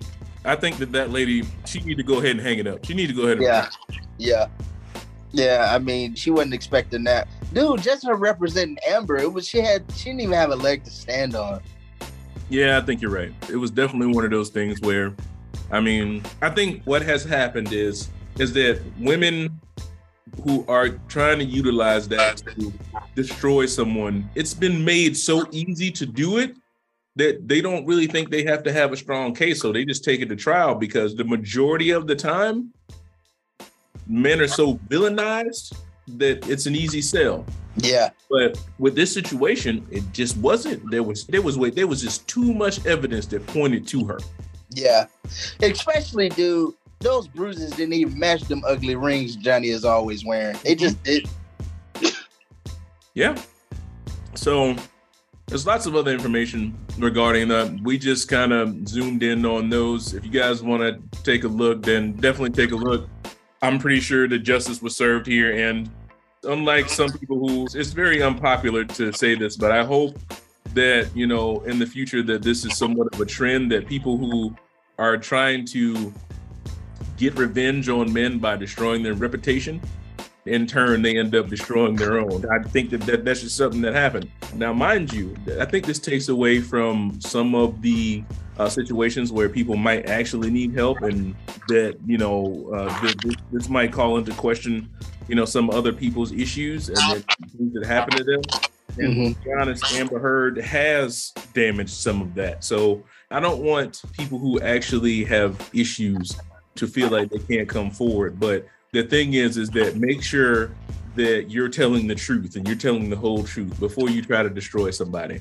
I 0.44 0.56
think 0.56 0.78
that 0.78 0.92
that 0.92 1.10
lady 1.10 1.44
she 1.64 1.80
need 1.80 1.96
to 1.98 2.02
go 2.02 2.18
ahead 2.18 2.32
and 2.32 2.40
hang 2.40 2.58
it 2.58 2.66
up. 2.66 2.84
She 2.84 2.94
need 2.94 3.06
to 3.08 3.12
go 3.12 3.22
ahead. 3.24 3.36
And 3.36 3.46
Yeah. 3.46 3.68
Yeah. 4.18 4.46
Yeah, 5.34 5.68
I 5.72 5.80
mean, 5.80 6.14
she 6.14 6.30
wasn't 6.30 6.54
expecting 6.54 7.02
that. 7.04 7.26
Dude, 7.52 7.82
just 7.82 8.06
her 8.06 8.14
representing 8.14 8.78
Amber, 8.88 9.16
it 9.16 9.32
was 9.32 9.48
she 9.48 9.58
had 9.58 9.84
she 9.96 10.10
didn't 10.10 10.20
even 10.20 10.34
have 10.34 10.50
a 10.50 10.56
leg 10.56 10.84
to 10.84 10.90
stand 10.90 11.34
on. 11.34 11.60
Yeah, 12.48 12.78
I 12.78 12.82
think 12.82 13.02
you're 13.02 13.10
right. 13.10 13.32
It 13.50 13.56
was 13.56 13.72
definitely 13.72 14.14
one 14.14 14.24
of 14.24 14.30
those 14.30 14.50
things 14.50 14.80
where, 14.80 15.12
I 15.72 15.80
mean, 15.80 16.22
I 16.40 16.50
think 16.50 16.84
what 16.84 17.02
has 17.02 17.24
happened 17.24 17.72
is 17.72 18.10
is 18.38 18.52
that 18.52 18.80
women 19.00 19.60
who 20.44 20.64
are 20.68 20.90
trying 21.08 21.40
to 21.40 21.44
utilize 21.44 22.06
that 22.08 22.36
to 22.36 22.72
destroy 23.16 23.66
someone, 23.66 24.30
it's 24.36 24.54
been 24.54 24.84
made 24.84 25.16
so 25.16 25.46
easy 25.50 25.90
to 25.90 26.06
do 26.06 26.38
it 26.38 26.54
that 27.16 27.48
they 27.48 27.60
don't 27.60 27.84
really 27.86 28.06
think 28.06 28.30
they 28.30 28.44
have 28.44 28.62
to 28.64 28.72
have 28.72 28.92
a 28.92 28.96
strong 28.96 29.34
case, 29.34 29.60
so 29.60 29.72
they 29.72 29.84
just 29.84 30.04
take 30.04 30.20
it 30.20 30.28
to 30.28 30.36
trial 30.36 30.76
because 30.76 31.16
the 31.16 31.24
majority 31.24 31.90
of 31.90 32.06
the 32.06 32.14
time, 32.14 32.72
men 34.06 34.40
are 34.40 34.48
so 34.48 34.74
villainized 34.88 35.74
that 36.08 36.48
it's 36.48 36.66
an 36.66 36.74
easy 36.74 37.00
sell. 37.00 37.44
Yeah. 37.76 38.10
But 38.30 38.60
with 38.78 38.94
this 38.94 39.12
situation, 39.12 39.86
it 39.90 40.04
just 40.12 40.36
wasn't. 40.36 40.90
There 40.90 41.02
was 41.02 41.26
there 41.26 41.42
was 41.42 41.56
there 41.74 41.86
was 41.86 42.02
just 42.02 42.26
too 42.28 42.54
much 42.54 42.84
evidence 42.86 43.26
that 43.26 43.46
pointed 43.46 43.86
to 43.88 44.04
her. 44.04 44.18
Yeah. 44.70 45.06
Especially, 45.60 46.28
dude, 46.28 46.74
those 47.00 47.28
bruises 47.28 47.70
didn't 47.72 47.94
even 47.94 48.18
match 48.18 48.42
them 48.42 48.62
ugly 48.66 48.96
rings 48.96 49.36
Johnny 49.36 49.68
is 49.68 49.84
always 49.84 50.24
wearing. 50.24 50.56
They 50.62 50.74
just 50.74 51.02
did. 51.02 51.28
Yeah. 53.14 53.40
So 54.34 54.74
there's 55.46 55.66
lots 55.66 55.86
of 55.86 55.94
other 55.94 56.12
information 56.12 56.76
regarding 56.98 57.48
that. 57.48 57.78
We 57.82 57.98
just 57.98 58.28
kind 58.28 58.52
of 58.52 58.88
zoomed 58.88 59.22
in 59.22 59.44
on 59.44 59.68
those. 59.68 60.14
If 60.14 60.24
you 60.24 60.30
guys 60.30 60.62
want 60.62 60.82
to 60.82 61.22
take 61.22 61.44
a 61.44 61.48
look, 61.48 61.82
then 61.82 62.12
definitely 62.14 62.50
take 62.50 62.72
a 62.72 62.76
look. 62.76 63.08
I'm 63.64 63.78
pretty 63.78 64.00
sure 64.00 64.28
that 64.28 64.40
justice 64.40 64.82
was 64.82 64.94
served 64.94 65.26
here. 65.26 65.68
And 65.68 65.90
unlike 66.42 66.90
some 66.90 67.10
people 67.12 67.38
who 67.38 67.64
it's 67.64 67.92
very 67.92 68.22
unpopular 68.22 68.84
to 68.84 69.10
say 69.14 69.34
this, 69.34 69.56
but 69.56 69.72
I 69.72 69.82
hope 69.84 70.18
that, 70.74 71.08
you 71.16 71.26
know, 71.26 71.60
in 71.60 71.78
the 71.78 71.86
future 71.86 72.22
that 72.24 72.42
this 72.42 72.66
is 72.66 72.76
somewhat 72.76 73.14
of 73.14 73.20
a 73.22 73.24
trend 73.24 73.72
that 73.72 73.86
people 73.86 74.18
who 74.18 74.54
are 74.98 75.16
trying 75.16 75.64
to 75.66 76.12
get 77.16 77.38
revenge 77.38 77.88
on 77.88 78.12
men 78.12 78.38
by 78.38 78.54
destroying 78.54 79.02
their 79.02 79.14
reputation 79.14 79.80
in 80.46 80.66
turn 80.66 81.00
they 81.00 81.16
end 81.16 81.34
up 81.34 81.48
destroying 81.48 81.96
their 81.96 82.18
own 82.20 82.44
i 82.50 82.62
think 82.68 82.90
that, 82.90 83.00
that 83.02 83.24
that's 83.24 83.40
just 83.40 83.56
something 83.56 83.80
that 83.80 83.94
happened 83.94 84.30
now 84.54 84.74
mind 84.74 85.10
you 85.10 85.34
i 85.58 85.64
think 85.64 85.86
this 85.86 85.98
takes 85.98 86.28
away 86.28 86.60
from 86.60 87.18
some 87.18 87.54
of 87.54 87.80
the 87.80 88.22
uh, 88.58 88.68
situations 88.68 89.32
where 89.32 89.48
people 89.48 89.76
might 89.76 90.08
actually 90.08 90.50
need 90.50 90.74
help 90.74 91.02
and 91.02 91.34
that 91.68 91.96
you 92.06 92.18
know 92.18 92.70
uh, 92.74 93.00
this, 93.00 93.36
this, 93.52 93.68
might 93.68 93.92
call 93.92 94.16
into 94.16 94.32
question 94.34 94.88
you 95.28 95.34
know 95.34 95.44
some 95.44 95.70
other 95.70 95.92
people's 95.92 96.32
issues 96.32 96.88
and 96.88 96.96
that 96.96 97.24
things 97.56 97.74
that 97.74 97.86
happen 97.86 98.16
to 98.18 98.24
them. 98.24 98.40
And 98.96 99.34
to 99.34 99.42
be 99.42 99.52
honest 99.52 99.92
amber 99.94 100.20
heard 100.20 100.58
has 100.58 101.32
damaged 101.52 101.90
some 101.90 102.20
of 102.22 102.34
that. 102.34 102.62
So 102.64 103.02
i 103.30 103.40
don't 103.40 103.62
want 103.62 104.02
people 104.12 104.38
who 104.38 104.60
actually 104.60 105.24
have 105.24 105.70
issues 105.72 106.36
to 106.76 106.86
feel 106.86 107.08
like 107.08 107.30
they 107.30 107.38
can't 107.38 107.68
come 107.68 107.90
forward. 107.90 108.38
But 108.38 108.66
the 108.92 109.02
thing 109.02 109.34
is 109.34 109.56
is 109.56 109.70
that 109.70 109.96
make 109.96 110.22
sure 110.22 110.70
that 111.16 111.50
you're 111.50 111.68
telling 111.68 112.06
the 112.06 112.14
truth 112.14 112.56
and 112.56 112.66
you're 112.66 112.76
telling 112.76 113.08
the 113.08 113.16
whole 113.16 113.42
truth 113.44 113.78
before 113.78 114.10
you 114.10 114.22
try 114.22 114.42
to 114.42 114.50
destroy 114.50 114.90
somebody 114.90 115.40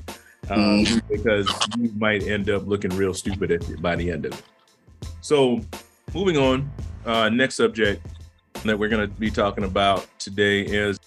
um, 0.50 0.84
because 1.08 1.48
you 1.78 1.92
might 1.96 2.22
end 2.24 2.50
up 2.50 2.66
looking 2.66 2.90
real 2.96 3.14
stupid 3.14 3.50
at 3.50 3.68
it 3.68 3.80
by 3.80 3.96
the 3.96 4.10
end 4.10 4.26
of 4.26 4.32
it. 4.32 4.42
So 5.20 5.60
moving 6.12 6.36
on 6.36 6.70
uh, 7.06 7.28
next 7.28 7.56
subject 7.56 8.06
that 8.64 8.78
we're 8.78 8.88
going 8.88 9.08
to 9.08 9.14
be 9.20 9.30
talking 9.30 9.64
about 9.64 10.06
today 10.18 10.62
is 10.62 10.98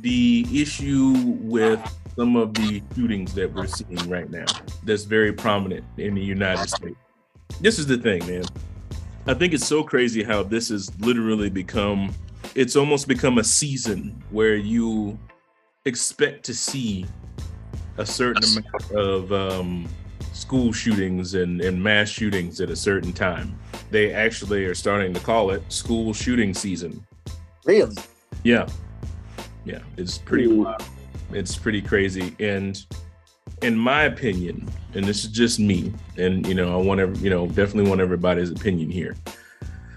the 0.00 0.46
issue 0.52 1.14
with 1.40 1.80
some 2.16 2.36
of 2.36 2.54
the 2.54 2.82
shootings 2.94 3.32
that 3.34 3.52
we're 3.52 3.66
seeing 3.66 3.96
right 4.08 4.30
now 4.30 4.44
that's 4.84 5.04
very 5.04 5.32
prominent 5.32 5.84
in 5.96 6.14
the 6.14 6.20
united 6.20 6.68
states. 6.68 6.96
This 7.60 7.78
is 7.78 7.86
the 7.86 7.96
thing 7.96 8.26
man. 8.26 8.44
I 9.26 9.34
think 9.34 9.54
it's 9.54 9.66
so 9.66 9.82
crazy 9.82 10.22
how 10.22 10.42
this 10.42 10.68
has 10.70 10.90
literally 11.00 11.50
become 11.50 12.12
it's 12.54 12.76
almost 12.76 13.06
become 13.06 13.38
a 13.38 13.44
season 13.44 14.22
where 14.30 14.56
you 14.56 15.18
expect 15.84 16.44
to 16.44 16.54
see 16.54 17.06
a 18.00 18.06
certain 18.06 18.42
amount 18.42 18.92
of 18.92 19.32
um, 19.32 19.86
school 20.32 20.72
shootings 20.72 21.34
and, 21.34 21.60
and 21.60 21.82
mass 21.82 22.08
shootings 22.08 22.60
at 22.62 22.70
a 22.70 22.76
certain 22.76 23.12
time. 23.12 23.54
They 23.90 24.14
actually 24.14 24.64
are 24.64 24.74
starting 24.74 25.12
to 25.12 25.20
call 25.20 25.50
it 25.50 25.62
school 25.70 26.14
shooting 26.14 26.54
season. 26.54 27.04
Really? 27.66 27.96
Yeah. 28.42 28.66
Yeah. 29.66 29.80
It's 29.98 30.16
pretty 30.16 30.46
wild. 30.46 30.82
It's 31.32 31.56
pretty 31.56 31.82
crazy. 31.82 32.34
And 32.40 32.82
in 33.60 33.76
my 33.76 34.04
opinion, 34.04 34.66
and 34.94 35.04
this 35.04 35.24
is 35.24 35.30
just 35.30 35.60
me, 35.60 35.92
and 36.16 36.46
you 36.46 36.54
know, 36.54 36.72
I 36.72 36.82
want 36.82 37.00
every, 37.00 37.18
you 37.18 37.28
know, 37.28 37.46
definitely 37.48 37.88
want 37.90 38.00
everybody's 38.00 38.50
opinion 38.50 38.90
here. 38.90 39.14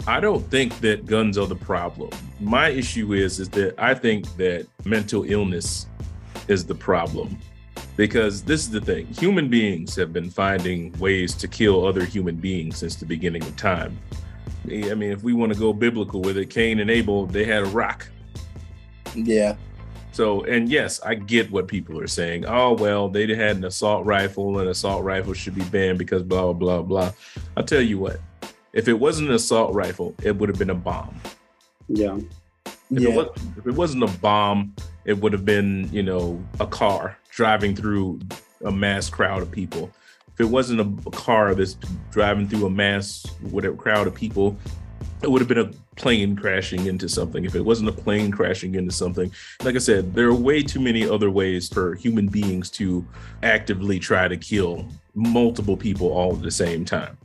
I 0.05 0.19
don't 0.19 0.43
think 0.51 0.77
that 0.81 1.05
guns 1.05 1.37
are 1.37 1.47
the 1.47 1.55
problem. 1.55 2.11
My 2.41 2.67
issue 2.67 3.13
is 3.13 3.39
is 3.39 3.47
that 3.49 3.75
I 3.79 3.93
think 3.93 4.25
that 4.35 4.67
mental 4.83 5.23
illness 5.23 5.87
is 6.49 6.65
the 6.65 6.75
problem. 6.75 7.39
Because 7.95 8.41
this 8.41 8.61
is 8.61 8.71
the 8.71 8.81
thing, 8.81 9.05
human 9.07 9.49
beings 9.49 9.95
have 9.95 10.11
been 10.11 10.29
finding 10.29 10.91
ways 10.93 11.35
to 11.35 11.47
kill 11.47 11.85
other 11.85 12.03
human 12.03 12.35
beings 12.35 12.77
since 12.77 12.95
the 12.95 13.05
beginning 13.05 13.43
of 13.43 13.55
time. 13.55 13.97
I 14.65 14.95
mean, 14.95 15.11
if 15.11 15.23
we 15.23 15.33
want 15.33 15.53
to 15.53 15.59
go 15.59 15.73
biblical 15.73 16.21
with 16.21 16.37
it, 16.37 16.49
Cain 16.49 16.79
and 16.79 16.89
Abel, 16.89 17.27
they 17.27 17.45
had 17.45 17.63
a 17.63 17.67
rock. 17.67 18.07
Yeah. 19.13 19.55
So, 20.11 20.43
and 20.43 20.69
yes, 20.69 21.01
I 21.01 21.15
get 21.15 21.51
what 21.51 21.67
people 21.67 21.99
are 21.99 22.07
saying. 22.07 22.45
Oh, 22.45 22.73
well, 22.73 23.09
they 23.09 23.27
had 23.35 23.57
an 23.57 23.65
assault 23.65 24.05
rifle, 24.05 24.59
and 24.59 24.69
assault 24.69 25.03
rifle 25.03 25.33
should 25.33 25.55
be 25.55 25.63
banned 25.65 25.97
because 25.97 26.23
blah, 26.23 26.53
blah, 26.53 26.81
blah. 26.81 27.11
I'll 27.57 27.63
tell 27.63 27.81
you 27.81 27.99
what, 27.99 28.19
if 28.73 28.87
it 28.87 28.93
wasn't 28.93 29.29
an 29.29 29.35
assault 29.35 29.73
rifle, 29.73 30.15
it 30.23 30.35
would 30.35 30.49
have 30.49 30.57
been 30.57 30.69
a 30.69 30.75
bomb. 30.75 31.19
Yeah. 31.87 32.17
If, 32.65 32.77
Yeah. 32.89 33.09
it 33.09 33.15
was, 33.15 33.27
if 33.57 33.67
it 33.67 33.73
wasn't 33.73 34.03
a 34.03 34.19
bomb, 34.19 34.75
it 35.05 35.17
would 35.17 35.33
have 35.33 35.45
been, 35.45 35.89
you 35.91 36.03
know, 36.03 36.43
a 36.59 36.67
car 36.67 37.17
driving 37.35 37.75
through 37.75 38.19
a 38.65 38.71
mass 38.71 39.09
crowd 39.09 39.41
of 39.41 39.51
people. 39.51 39.91
If 40.33 40.41
it 40.41 40.45
wasn't 40.45 40.81
a, 40.81 41.11
car 41.11 41.53
that's 41.53 41.75
driving 42.11 42.47
through 42.47 42.65
a 42.65 42.69
mass 42.69 43.25
whatever 43.41 43.75
crowd 43.75 44.07
of 44.07 44.15
people, 44.15 44.57
it 45.21 45.29
would 45.29 45.41
have 45.41 45.47
been 45.47 45.59
a 45.59 45.71
plane 45.95 46.35
crashing 46.35 46.87
into 46.87 47.07
something. 47.07 47.45
If 47.45 47.55
it 47.55 47.61
wasn't 47.61 47.89
a 47.89 47.93
plane 47.93 48.31
crashing 48.31 48.75
into 48.75 48.91
something, 48.91 49.31
like 49.63 49.75
I 49.75 49.79
said, 49.79 50.13
there 50.13 50.27
are 50.27 50.33
way 50.33 50.63
too 50.63 50.79
many 50.79 51.07
other 51.07 51.29
ways 51.29 51.69
for 51.69 51.95
human 51.95 52.27
beings 52.27 52.69
to 52.71 53.05
actively 53.41 53.99
try 53.99 54.27
to 54.27 54.37
kill 54.37 54.87
multiple 55.13 55.77
people 55.77 56.11
all 56.11 56.35
at 56.35 56.41
the 56.41 56.51
same 56.51 56.83
time. 56.83 57.17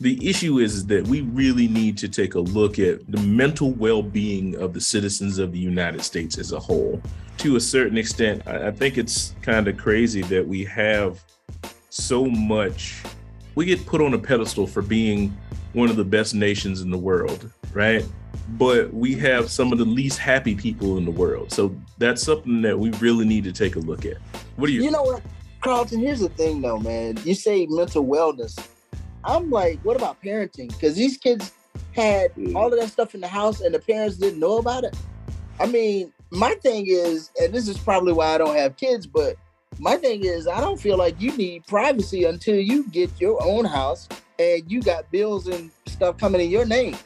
The 0.00 0.26
issue 0.26 0.60
is 0.60 0.86
that 0.86 1.06
we 1.06 1.20
really 1.20 1.68
need 1.68 1.98
to 1.98 2.08
take 2.08 2.34
a 2.34 2.40
look 2.40 2.78
at 2.78 3.06
the 3.10 3.20
mental 3.20 3.72
well 3.72 4.02
being 4.02 4.56
of 4.56 4.72
the 4.72 4.80
citizens 4.80 5.38
of 5.38 5.52
the 5.52 5.58
United 5.58 6.02
States 6.02 6.38
as 6.38 6.52
a 6.52 6.58
whole. 6.58 7.02
To 7.38 7.56
a 7.56 7.60
certain 7.60 7.98
extent, 7.98 8.42
I 8.46 8.68
I 8.68 8.70
think 8.70 8.96
it's 8.96 9.34
kind 9.42 9.68
of 9.68 9.76
crazy 9.76 10.22
that 10.22 10.46
we 10.46 10.64
have 10.64 11.22
so 11.90 12.24
much, 12.24 13.02
we 13.54 13.66
get 13.66 13.84
put 13.84 14.00
on 14.00 14.14
a 14.14 14.18
pedestal 14.18 14.66
for 14.66 14.80
being 14.80 15.36
one 15.74 15.90
of 15.90 15.96
the 15.96 16.04
best 16.04 16.34
nations 16.34 16.80
in 16.80 16.90
the 16.90 16.98
world, 16.98 17.50
right? 17.74 18.04
But 18.50 18.92
we 18.94 19.14
have 19.16 19.50
some 19.50 19.70
of 19.70 19.78
the 19.78 19.84
least 19.84 20.18
happy 20.18 20.54
people 20.54 20.96
in 20.96 21.04
the 21.04 21.10
world. 21.10 21.52
So 21.52 21.76
that's 21.98 22.22
something 22.22 22.62
that 22.62 22.78
we 22.78 22.90
really 22.92 23.26
need 23.26 23.44
to 23.44 23.52
take 23.52 23.76
a 23.76 23.80
look 23.80 24.06
at. 24.06 24.16
What 24.56 24.68
do 24.68 24.72
you, 24.72 24.82
You 24.82 24.90
know 24.90 25.02
what, 25.02 25.22
Carlton? 25.60 26.00
Here's 26.00 26.20
the 26.20 26.30
thing, 26.30 26.62
though, 26.62 26.78
man. 26.78 27.18
You 27.24 27.34
say 27.34 27.66
mental 27.66 28.04
wellness. 28.04 28.58
I'm 29.24 29.50
like, 29.50 29.78
what 29.84 29.96
about 29.96 30.22
parenting? 30.22 30.68
Because 30.68 30.96
these 30.96 31.16
kids 31.16 31.52
had 31.94 32.32
all 32.54 32.72
of 32.72 32.78
that 32.78 32.88
stuff 32.88 33.14
in 33.14 33.20
the 33.20 33.28
house, 33.28 33.60
and 33.60 33.74
the 33.74 33.80
parents 33.80 34.16
didn't 34.16 34.40
know 34.40 34.58
about 34.58 34.84
it. 34.84 34.96
I 35.58 35.66
mean, 35.66 36.12
my 36.30 36.54
thing 36.62 36.86
is, 36.88 37.30
and 37.40 37.52
this 37.52 37.68
is 37.68 37.78
probably 37.78 38.12
why 38.12 38.34
I 38.34 38.38
don't 38.38 38.56
have 38.56 38.76
kids, 38.76 39.06
but 39.06 39.36
my 39.78 39.96
thing 39.96 40.24
is, 40.24 40.46
I 40.46 40.60
don't 40.60 40.80
feel 40.80 40.96
like 40.96 41.20
you 41.20 41.36
need 41.36 41.66
privacy 41.66 42.24
until 42.24 42.56
you 42.56 42.88
get 42.88 43.10
your 43.20 43.42
own 43.42 43.64
house 43.64 44.08
and 44.38 44.62
you 44.70 44.82
got 44.82 45.10
bills 45.10 45.48
and 45.48 45.70
stuff 45.86 46.18
coming 46.18 46.40
in 46.40 46.50
your 46.50 46.64
name. 46.64 46.96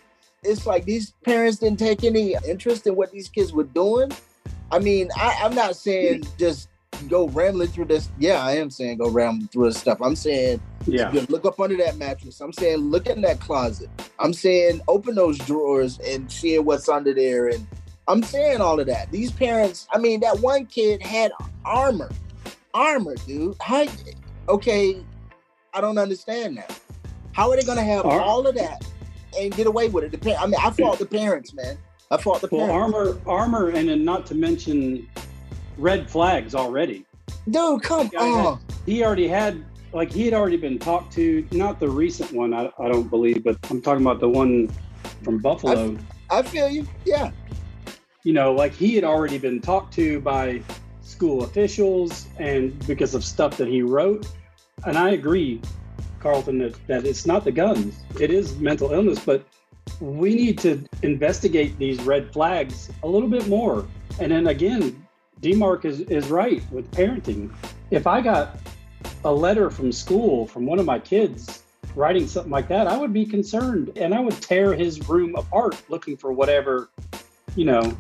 It's 0.43 0.67
like 0.67 0.85
these 0.85 1.13
parents 1.25 1.59
didn't 1.59 1.79
take 1.79 2.05
any 2.05 2.37
interest 2.47 2.87
in 2.87 2.97
what 2.97 3.11
these 3.13 3.29
kids 3.29 3.53
were 3.53 3.65
doing. 3.65 4.13
I 4.71 4.79
mean, 4.79 5.09
I, 5.17 5.41
I'm 5.43 5.55
not 5.55 5.77
saying 5.77 6.25
just 6.39 6.69
go 7.09 7.29
rambling 7.29 7.69
through 7.69 7.87
this. 7.87 8.09
Yeah, 8.19 8.43
I 8.45 8.53
am 8.53 8.71
saying 8.71 8.99
go 8.99 9.09
rambling 9.09 9.49
through 9.49 9.67
this 9.67 9.79
stuff. 9.79 10.01
I'm 10.03 10.17
saying 10.17 10.61
Yeah. 10.87 11.11
look 11.29 11.45
up 11.45 11.61
under 11.61 11.77
that 11.79 11.97
mattress. 11.97 12.41
I'm 12.41 12.53
saying 12.53 12.79
look 12.79 13.07
in 13.07 13.21
that 13.23 13.41
closet. 13.41 13.89
I'm 14.19 14.33
saying 14.33 14.81
open 14.89 15.15
those 15.15 15.39
drawers 15.39 15.99
and 16.01 16.31
see 16.31 16.59
what's 16.59 16.89
under 16.89 17.13
there. 17.15 17.49
And 17.49 17.67
I'm 18.09 18.23
saying 18.23 18.61
all 18.61 18.79
of 18.81 18.87
that. 18.87 19.11
These 19.11 19.33
parents, 19.33 19.87
I 19.93 19.99
mean, 19.99 20.21
that 20.21 20.41
one 20.41 20.67
kid 20.67 21.03
had 21.03 21.33
armor. 21.65 22.11
Armor, 22.75 23.15
dude. 23.27 23.57
How 23.61 23.87
okay, 24.49 24.97
I 25.73 25.81
don't 25.81 25.99
understand 25.99 26.57
that. 26.59 26.79
How 27.33 27.51
are 27.51 27.57
they 27.57 27.63
gonna 27.63 27.83
have 27.83 28.05
Ar- 28.05 28.21
all 28.21 28.47
of 28.47 28.55
that 28.57 28.85
and 29.39 29.55
get 29.55 29.67
away 29.67 29.89
with 29.89 30.05
it? 30.05 30.21
The 30.21 30.37
I 30.37 30.47
mean, 30.47 30.57
I 30.63 30.71
fault 30.71 30.99
the 30.99 31.07
parents, 31.07 31.55
man. 31.55 31.79
I 32.11 32.17
fault 32.19 32.41
the 32.43 32.49
Well, 32.53 32.67
parents. 32.67 32.95
armor, 32.95 33.19
armor, 33.27 33.69
and 33.71 33.89
then 33.89 34.05
not 34.05 34.27
to 34.27 34.35
mention 34.35 35.09
red 35.79 36.09
flags 36.09 36.55
already. 36.55 37.05
Dude, 37.51 37.83
come 37.83 38.09
Guy 38.09 38.25
had- 38.25 38.47
on. 38.47 38.61
He 38.87 39.03
already 39.03 39.29
had, 39.29 39.65
like, 39.93 40.13
he 40.13 40.25
had 40.25 40.35
already 40.35 40.57
been 40.59 40.79
talked 40.79 41.13
to. 41.15 41.47
Not 41.53 41.81
the 41.81 41.89
recent 41.89 42.33
one, 42.33 42.53
I, 42.53 42.71
I 42.79 42.89
don't 42.89 43.09
believe, 43.09 43.43
but 43.45 43.57
I'm 43.71 43.81
talking 43.81 44.05
about 44.05 44.21
the 44.21 44.29
one 44.29 44.71
from 45.23 45.39
Buffalo. 45.39 45.97
I 46.31 46.43
feel 46.43 46.69
you. 46.69 46.87
Yeah. 47.05 47.31
you 48.25 48.33
know, 48.33 48.53
like 48.53 48.73
he 48.73 48.95
had 48.95 49.05
already 49.05 49.39
been 49.39 49.61
talked 49.61 49.93
to 49.95 50.21
by 50.21 50.61
school 51.03 51.45
officials 51.45 52.27
and 52.39 52.79
because 52.87 53.15
of 53.15 53.23
stuff 53.25 53.57
that 53.59 53.69
he 53.69 53.83
wrote. 53.83 54.27
And 54.87 54.97
I 54.99 55.11
agree, 55.11 55.61
Carlton, 56.21 56.59
that, 56.59 56.87
that 56.87 57.05
it's 57.07 57.27
not 57.27 57.45
the 57.45 57.53
guns, 57.53 58.03
it 58.21 58.31
is 58.31 58.57
mental 58.57 58.93
illness, 58.93 59.19
but 59.19 59.47
we 60.01 60.35
need 60.35 60.59
to 60.61 60.83
investigate 61.03 61.79
these 61.79 62.01
red 62.03 62.33
flags 62.33 62.91
a 63.03 63.07
little 63.07 63.29
bit 63.29 63.47
more. 63.49 63.87
And 64.19 64.33
then 64.33 64.47
again, 64.47 65.04
D 65.45 65.53
Mark 65.53 65.85
is, 65.85 66.01
is 66.01 66.31
right 66.31 66.63
with 66.73 66.91
parenting. 66.93 67.53
If 67.91 68.07
I 68.07 68.23
got 68.23 68.57
a 69.27 69.31
letter 69.31 69.69
from 69.69 69.93
school 69.93 70.47
from 70.47 70.65
one 70.65 70.79
of 70.79 70.87
my 70.87 70.99
kids 70.99 71.65
writing 71.95 72.27
something 72.27 72.51
like 72.51 72.67
that, 72.69 72.87
I 72.87 72.97
would 72.97 73.13
be 73.13 73.27
concerned 73.27 73.93
and 73.97 74.15
I 74.15 74.21
would 74.21 74.41
tear 74.41 74.73
his 74.73 75.07
room 75.07 75.37
apart 75.37 75.83
looking 75.91 76.17
for 76.17 76.33
whatever, 76.33 76.89
you 77.57 77.67
know. 77.67 77.95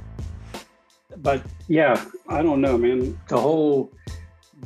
But 1.18 1.42
yeah, 1.68 2.02
I 2.30 2.40
don't 2.40 2.62
know, 2.62 2.78
man. 2.78 3.20
The 3.28 3.38
whole 3.38 3.92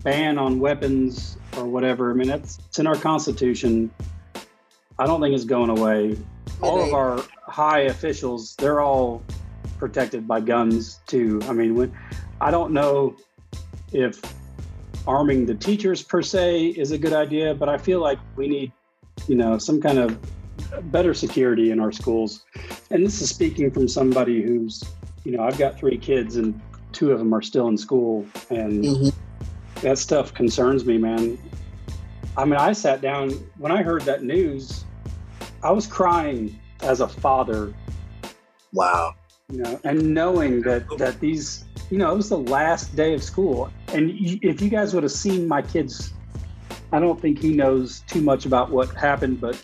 ban 0.04 0.38
on 0.38 0.60
weapons 0.60 1.36
or 1.56 1.64
whatever, 1.64 2.12
I 2.12 2.14
mean, 2.14 2.28
that's 2.28 2.60
it's 2.68 2.78
in 2.78 2.86
our 2.86 2.94
Constitution. 2.94 3.90
I 5.00 5.06
don't 5.06 5.20
think 5.20 5.34
it's 5.34 5.44
going 5.44 5.70
away. 5.70 6.16
All 6.62 6.80
of 6.80 6.94
our 6.94 7.24
high 7.48 7.80
officials, 7.80 8.54
they're 8.54 8.80
all 8.80 9.24
protected 9.78 10.28
by 10.28 10.40
guns 10.40 11.00
too. 11.08 11.40
I 11.48 11.52
mean, 11.52 11.74
when 11.74 11.92
I 12.40 12.50
don't 12.50 12.72
know 12.72 13.16
if 13.92 14.20
arming 15.06 15.46
the 15.46 15.54
teachers 15.54 16.02
per 16.02 16.22
se 16.22 16.66
is 16.68 16.90
a 16.90 16.98
good 16.98 17.12
idea, 17.12 17.54
but 17.54 17.68
I 17.68 17.78
feel 17.78 18.00
like 18.00 18.18
we 18.36 18.48
need, 18.48 18.72
you 19.26 19.36
know, 19.36 19.58
some 19.58 19.80
kind 19.80 19.98
of 19.98 20.18
better 20.92 21.14
security 21.14 21.70
in 21.70 21.80
our 21.80 21.92
schools. 21.92 22.44
And 22.90 23.04
this 23.04 23.20
is 23.20 23.30
speaking 23.30 23.70
from 23.70 23.88
somebody 23.88 24.42
who's, 24.42 24.84
you 25.24 25.32
know, 25.32 25.42
I've 25.42 25.58
got 25.58 25.78
three 25.78 25.98
kids 25.98 26.36
and 26.36 26.60
two 26.92 27.10
of 27.12 27.18
them 27.18 27.34
are 27.34 27.42
still 27.42 27.68
in 27.68 27.76
school, 27.76 28.26
and 28.50 28.84
Mhm. 28.84 29.12
that 29.82 29.98
stuff 29.98 30.34
concerns 30.34 30.84
me, 30.84 30.98
man. 30.98 31.38
I 32.36 32.44
mean, 32.44 32.56
I 32.56 32.72
sat 32.72 33.00
down 33.00 33.30
when 33.58 33.72
I 33.72 33.82
heard 33.82 34.02
that 34.02 34.22
news. 34.22 34.84
I 35.62 35.72
was 35.72 35.86
crying 35.86 36.58
as 36.82 37.00
a 37.00 37.08
father 37.08 37.74
Wow. 38.72 39.14
you 39.50 39.62
know, 39.62 39.80
and 39.84 40.14
knowing 40.14 40.60
that 40.62 40.84
that 40.98 41.20
these, 41.20 41.64
you 41.90 41.98
know, 41.98 42.12
it 42.12 42.16
was 42.16 42.28
the 42.28 42.38
last 42.38 42.94
day 42.94 43.14
of 43.14 43.22
school, 43.22 43.70
and 43.88 44.10
if 44.42 44.60
you 44.60 44.68
guys 44.68 44.94
would 44.94 45.02
have 45.02 45.12
seen 45.12 45.48
my 45.48 45.62
kids, 45.62 46.12
I 46.92 47.00
don't 47.00 47.20
think 47.20 47.38
he 47.38 47.52
knows 47.52 48.00
too 48.06 48.20
much 48.20 48.46
about 48.46 48.70
what 48.70 48.94
happened, 48.94 49.40
but 49.40 49.62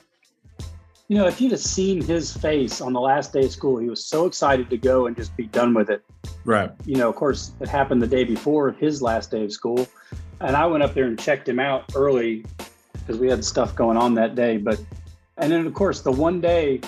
you 1.09 1.19
know, 1.19 1.27
if 1.27 1.41
you'd 1.41 1.53
have 1.53 1.61
seen 1.61 2.03
his 2.03 2.35
face 2.35 2.81
on 2.81 2.95
the 2.95 3.01
last 3.01 3.33
day 3.33 3.45
of 3.45 3.53
school, 3.53 3.79
he 3.79 3.91
was 3.91 4.07
so 4.07 4.25
excited 4.25 4.71
to 4.71 4.79
go 4.79 5.07
and 5.07 5.15
just 5.15 5.37
be 5.37 5.47
done 5.47 5.75
with 5.75 5.91
it. 5.91 6.03
right? 6.47 6.71
You 6.87 6.97
know, 6.97 7.11
of 7.11 7.15
course, 7.15 7.53
it 7.61 7.69
happened 7.69 8.01
the 8.01 8.07
day 8.07 8.25
before 8.25 8.73
his 8.73 9.03
last 9.03 9.31
day 9.31 9.45
of 9.45 9.53
school, 9.53 9.87
and 10.41 10.57
I 10.57 10.67
went 10.67 10.83
up 10.83 10.95
there 10.95 11.05
and 11.05 11.19
checked 11.19 11.49
him 11.49 11.61
out 11.61 11.95
early 11.95 12.45
because 12.95 13.19
we 13.19 13.29
had 13.29 13.45
stuff 13.45 13.75
going 13.75 13.99
on 13.99 14.15
that 14.15 14.35
day. 14.35 14.57
But 14.57 14.81
and 15.37 15.53
then 15.53 15.67
of 15.67 15.75
course 15.75 16.01
the 16.01 16.13
one 16.13 16.41
day 16.41 16.81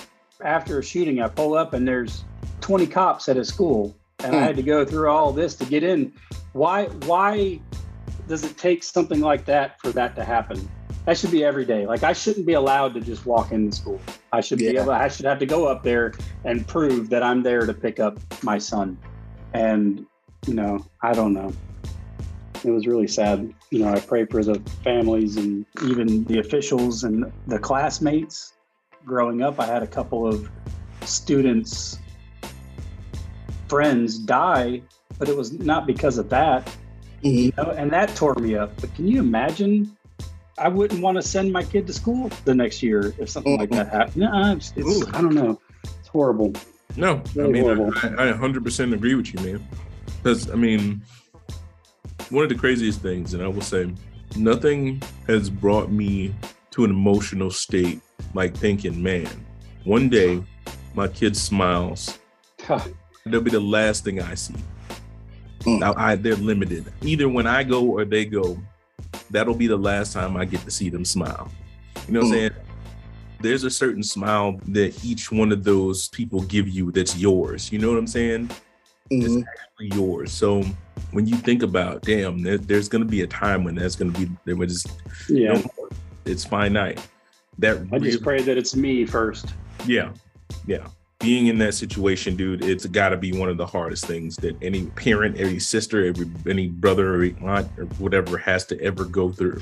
after 0.43 0.79
a 0.79 0.83
shooting, 0.83 1.21
I 1.21 1.27
pull 1.27 1.55
up 1.55 1.73
and 1.73 1.87
there's 1.87 2.23
20 2.61 2.87
cops 2.87 3.29
at 3.29 3.35
his 3.35 3.47
school, 3.47 3.95
and 4.23 4.35
I 4.35 4.39
Hmm. 4.39 4.45
had 4.45 4.55
to 4.55 4.63
go 4.63 4.83
through 4.83 5.09
all 5.09 5.31
this 5.31 5.55
to 5.55 5.65
get 5.65 5.83
in. 5.83 6.11
Why? 6.53 6.85
Why 7.05 7.59
does 8.27 8.43
it 8.43 8.57
take 8.57 8.83
something 8.83 9.21
like 9.21 9.45
that 9.45 9.79
for 9.81 9.91
that 9.91 10.15
to 10.15 10.23
happen? 10.23 10.67
That 11.05 11.17
should 11.17 11.31
be 11.31 11.43
every 11.45 11.65
day. 11.65 11.85
Like 11.85 12.03
I 12.03 12.13
shouldn't 12.13 12.45
be 12.45 12.53
allowed 12.53 12.93
to 12.95 13.01
just 13.01 13.25
walk 13.25 13.51
into 13.51 13.75
school. 13.75 14.01
I 14.33 14.41
should 14.41 14.59
be 14.59 14.67
able. 14.75 14.91
I 14.91 15.07
should 15.07 15.25
have 15.25 15.39
to 15.39 15.45
go 15.45 15.67
up 15.67 15.83
there 15.83 16.13
and 16.43 16.67
prove 16.67 17.09
that 17.09 17.23
I'm 17.23 17.43
there 17.43 17.65
to 17.65 17.73
pick 17.73 17.99
up 17.99 18.17
my 18.43 18.57
son. 18.57 18.97
And 19.53 20.05
you 20.47 20.53
know, 20.53 20.85
I 21.01 21.13
don't 21.13 21.33
know. 21.33 21.53
It 22.65 22.71
was 22.71 22.87
really 22.87 23.07
sad. 23.07 23.53
You 23.69 23.79
know, 23.79 23.89
I 23.89 23.99
pray 23.99 24.25
for 24.25 24.43
the 24.43 24.59
families 24.83 25.37
and 25.37 25.65
even 25.85 26.23
the 26.25 26.39
officials 26.39 27.03
and 27.03 27.31
the 27.45 27.59
classmates. 27.59 28.53
Growing 29.05 29.41
up, 29.43 29.59
I 29.59 29.65
had 29.67 29.83
a 29.83 29.87
couple 29.87 30.27
of 30.27 30.49
students, 31.05 31.99
friends 33.67 34.17
die, 34.17 34.81
but 35.17 35.29
it 35.29 35.35
was 35.35 35.53
not 35.53 35.87
because 35.87 36.17
of 36.17 36.29
that. 36.29 36.69
You 37.21 37.51
mm-hmm. 37.51 37.61
know, 37.61 37.71
and 37.71 37.91
that 37.91 38.15
tore 38.15 38.35
me 38.35 38.55
up. 38.55 38.79
But 38.79 38.93
can 38.95 39.07
you 39.07 39.19
imagine? 39.19 39.95
I 40.59 40.69
wouldn't 40.69 41.01
want 41.01 41.17
to 41.17 41.21
send 41.21 41.53
my 41.53 41.63
kid 41.63 41.85
to 41.87 41.93
school 41.93 42.31
the 42.45 42.55
next 42.55 42.81
year 42.81 43.13
if 43.19 43.29
something 43.29 43.57
like 43.57 43.69
that 43.71 43.87
mm-hmm. 43.87 43.97
happened. 43.97 44.17
No, 44.17 44.51
it's, 44.53 44.73
it's, 44.75 45.07
I 45.13 45.21
don't 45.21 45.35
know. 45.35 45.59
It's 45.83 46.07
horrible. 46.07 46.53
No, 46.95 47.21
I 47.35 47.47
mean, 47.47 47.63
horrible. 47.63 47.93
I, 48.01 48.29
I 48.29 48.33
100% 48.33 48.93
agree 48.93 49.13
with 49.13 49.33
you, 49.33 49.39
man. 49.45 49.67
Because, 50.17 50.49
I 50.49 50.55
mean, 50.55 51.01
one 52.29 52.43
of 52.43 52.49
the 52.49 52.55
craziest 52.55 53.01
things, 53.01 53.33
and 53.35 53.43
I 53.43 53.47
will 53.47 53.61
say, 53.61 53.93
nothing 54.35 55.01
has 55.27 55.49
brought 55.49 55.91
me 55.91 56.33
to 56.71 56.85
an 56.85 56.91
emotional 56.91 57.51
state 57.51 58.01
like 58.33 58.55
thinking, 58.55 59.01
man, 59.01 59.29
one 59.83 60.09
day 60.09 60.43
my 60.95 61.07
kid 61.07 61.37
smiles. 61.37 62.19
They'll 63.31 63.41
be 63.41 63.51
the 63.51 63.59
last 63.59 64.03
thing 64.03 64.21
I 64.21 64.35
see. 64.35 64.55
Mm. 65.61 65.79
Now, 65.79 65.93
I, 65.97 66.15
they're 66.15 66.35
limited. 66.35 66.91
Either 67.01 67.27
when 67.29 67.47
I 67.47 67.63
go 67.63 67.83
or 67.85 68.05
they 68.05 68.25
go, 68.25 68.57
that'll 69.29 69.55
be 69.55 69.67
the 69.67 69.77
last 69.77 70.13
time 70.13 70.37
I 70.37 70.45
get 70.45 70.61
to 70.61 70.71
see 70.71 70.89
them 70.89 71.03
smile. 71.05 71.51
You 72.07 72.13
know 72.13 72.19
what 72.21 72.25
I'm 72.27 72.31
Mm. 72.31 72.35
saying? 72.35 72.51
There's 73.39 73.63
a 73.63 73.69
certain 73.69 74.01
smile 74.03 74.59
that 74.69 75.03
each 75.05 75.31
one 75.31 75.51
of 75.51 75.63
those 75.63 76.07
people 76.09 76.41
give 76.43 76.67
you 76.67 76.91
that's 76.91 77.15
yours. 77.17 77.71
You 77.71 77.79
know 77.79 77.89
what 77.89 77.99
I'm 77.99 78.07
saying? 78.07 78.49
It's 79.11 79.33
Mhm. 79.35 79.43
actually 79.61 79.97
yours. 79.97 80.31
So 80.31 80.63
when 81.11 81.27
you 81.27 81.35
think 81.37 81.63
about, 81.63 82.01
damn, 82.01 82.41
there, 82.41 82.57
there's 82.57 82.89
going 82.89 83.03
to 83.03 83.07
be 83.09 83.21
a 83.21 83.27
time 83.27 83.63
when 83.63 83.75
that's 83.75 83.95
going 83.95 84.11
to 84.11 84.19
be, 84.19 84.31
there 84.45 84.55
was, 84.55 84.85
Yeah. 85.29 85.53
no 85.53 85.61
more. 85.77 85.89
it's 86.25 86.43
finite. 86.43 86.99
That 87.59 87.77
I 87.77 87.81
really- 87.97 88.11
just 88.11 88.23
pray 88.23 88.41
that 88.41 88.57
it's 88.57 88.75
me 88.75 89.05
first. 89.05 89.53
yeah, 89.85 90.11
yeah. 90.65 90.87
Being 91.27 91.47
in 91.47 91.57
that 91.57 91.73
situation, 91.73 92.37
dude, 92.37 92.63
it's 92.63 92.85
got 92.85 93.09
to 93.09 93.17
be 93.17 93.33
one 93.33 93.49
of 93.49 93.57
the 93.57 93.65
hardest 93.65 94.05
things 94.05 94.37
that 94.37 94.55
any 94.61 94.85
parent, 94.85 95.37
any 95.37 95.59
sister, 95.59 96.05
every 96.05 96.25
any 96.49 96.69
brother 96.69 97.15
or 97.21 97.25
aunt 97.45 97.69
or 97.77 97.83
whatever 97.99 98.37
has 98.37 98.65
to 98.67 98.79
ever 98.81 99.03
go 99.03 99.29
through. 99.29 99.61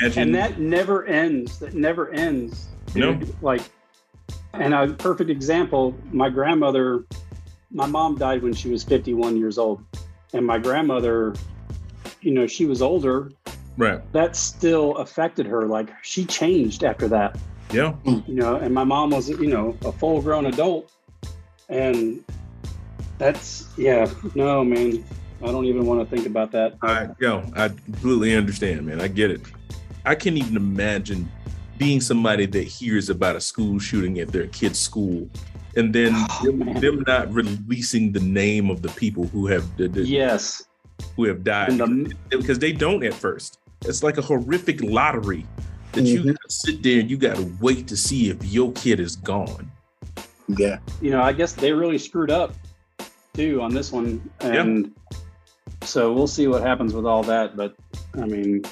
Imagine, 0.00 0.22
and 0.22 0.34
that 0.36 0.60
never 0.60 1.04
ends 1.06 1.58
that 1.58 1.74
never 1.74 2.10
ends 2.12 2.68
No. 2.94 3.18
like 3.42 3.62
and 4.52 4.72
a 4.72 4.86
perfect 4.94 5.30
example 5.30 5.96
my 6.12 6.30
grandmother 6.30 7.04
my 7.72 7.86
mom 7.86 8.16
died 8.16 8.44
when 8.44 8.52
she 8.54 8.70
was 8.70 8.84
51 8.84 9.36
years 9.36 9.58
old 9.58 9.82
and 10.32 10.46
my 10.46 10.58
grandmother 10.58 11.34
you 12.20 12.30
know 12.30 12.46
she 12.46 12.66
was 12.66 12.82
older 12.82 13.32
right? 13.76 14.00
that 14.12 14.36
still 14.36 14.96
affected 14.98 15.44
her 15.46 15.66
like 15.66 15.90
she 16.02 16.24
changed 16.24 16.84
after 16.84 17.08
that 17.08 17.36
Yeah, 17.72 17.94
you 18.04 18.22
know 18.34 18.56
and 18.56 18.72
my 18.74 18.84
mom 18.84 19.10
was 19.10 19.28
you 19.28 19.46
know 19.46 19.76
a 19.84 19.92
full 19.92 20.20
grown 20.20 20.46
adult. 20.46 20.90
And 21.68 22.22
that's 23.18 23.68
yeah 23.76 24.10
no 24.34 24.64
man. 24.64 25.04
I 25.42 25.46
don't 25.48 25.66
even 25.66 25.84
want 25.84 26.00
to 26.08 26.16
think 26.16 26.26
about 26.26 26.52
that. 26.52 26.76
I 26.82 27.08
yo, 27.20 27.42
I 27.54 27.68
completely 27.68 28.34
understand, 28.34 28.86
man. 28.86 29.00
I 29.00 29.08
get 29.08 29.30
it. 29.30 29.40
I 30.04 30.14
can't 30.14 30.36
even 30.36 30.56
imagine 30.56 31.30
being 31.78 32.00
somebody 32.00 32.46
that 32.46 32.62
hears 32.64 33.10
about 33.10 33.36
a 33.36 33.40
school 33.40 33.78
shooting 33.78 34.20
at 34.20 34.28
their 34.28 34.46
kid's 34.48 34.78
school, 34.78 35.28
and 35.76 35.92
then 35.94 36.12
Oh, 36.14 36.40
them, 36.44 36.74
them 36.74 37.04
not 37.06 37.32
releasing 37.32 38.12
the 38.12 38.20
name 38.20 38.70
of 38.70 38.80
the 38.82 38.90
people 38.90 39.26
who 39.26 39.46
have 39.48 39.76
the, 39.76 39.88
the- 39.88 40.02
yes. 40.02 40.64
who 41.16 41.24
have 41.24 41.42
died. 41.42 41.72
The- 41.78 42.14
because 42.30 42.58
they 42.60 42.72
don't 42.72 43.02
at 43.04 43.12
first. 43.14 43.58
It's 43.86 44.02
like 44.02 44.16
a 44.18 44.22
horrific 44.22 44.80
lottery 44.82 45.46
that 45.94 46.04
you 46.04 46.20
Mhm. 46.20 46.26
gotta 46.26 46.50
sit 46.50 46.82
there 46.82 47.00
and 47.00 47.10
you 47.10 47.16
gotta 47.16 47.46
wait 47.60 47.86
to 47.88 47.96
see 47.96 48.28
if 48.30 48.44
your 48.44 48.72
kid 48.72 49.00
is 49.00 49.16
gone. 49.16 49.70
Yeah. 50.46 50.78
you 51.00 51.10
know, 51.10 51.22
I 51.22 51.32
guess 51.32 51.54
they 51.54 51.72
really 51.72 51.96
screwed 51.96 52.30
up 52.30 52.54
too 53.32 53.62
on 53.62 53.72
this 53.72 53.90
one. 53.92 54.20
And 54.40 54.92
so 55.82 56.12
we'll 56.12 56.26
see 56.26 56.46
what 56.48 56.62
happens 56.62 56.92
with 56.92 57.06
all 57.06 57.22
that. 57.24 57.56
But 57.56 57.74
I 58.14 58.26
mean, 58.26 58.62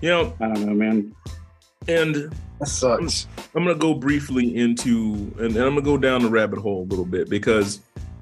You 0.00 0.10
know, 0.10 0.34
I 0.40 0.46
don't 0.48 0.66
know, 0.66 0.74
man. 0.74 1.12
and 1.88 2.30
That 2.60 2.68
sucks. 2.68 3.26
I'm 3.56 3.64
gonna 3.64 3.74
go 3.74 3.94
briefly 3.94 4.54
into, 4.56 5.32
and, 5.38 5.56
and 5.56 5.58
I'm 5.58 5.70
gonna 5.74 5.82
go 5.82 5.96
down 5.98 6.22
the 6.22 6.28
rabbit 6.30 6.58
hole 6.60 6.82
a 6.82 6.88
little 6.88 7.04
bit 7.04 7.28
because 7.28 7.80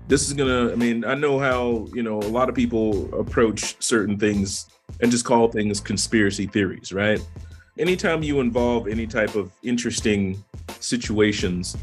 this 0.08 0.26
is 0.26 0.32
gonna. 0.32 0.72
I 0.72 0.74
mean, 0.74 1.04
I 1.04 1.14
know 1.14 1.38
how 1.38 1.86
you 1.92 2.02
know 2.02 2.18
a 2.18 2.30
lot 2.38 2.48
of 2.48 2.54
people 2.54 3.12
approach 3.18 3.76
certain 3.82 4.18
things 4.18 4.66
and 5.00 5.10
just 5.10 5.24
call 5.26 5.48
things 5.48 5.80
conspiracy 5.80 6.46
theories, 6.46 6.92
right? 6.92 7.20
Anytime 7.78 8.22
you 8.22 8.40
involve 8.40 8.86
any 8.86 9.06
type 9.06 9.34
of 9.34 9.50
interesting 9.62 10.42
situations 10.80 11.76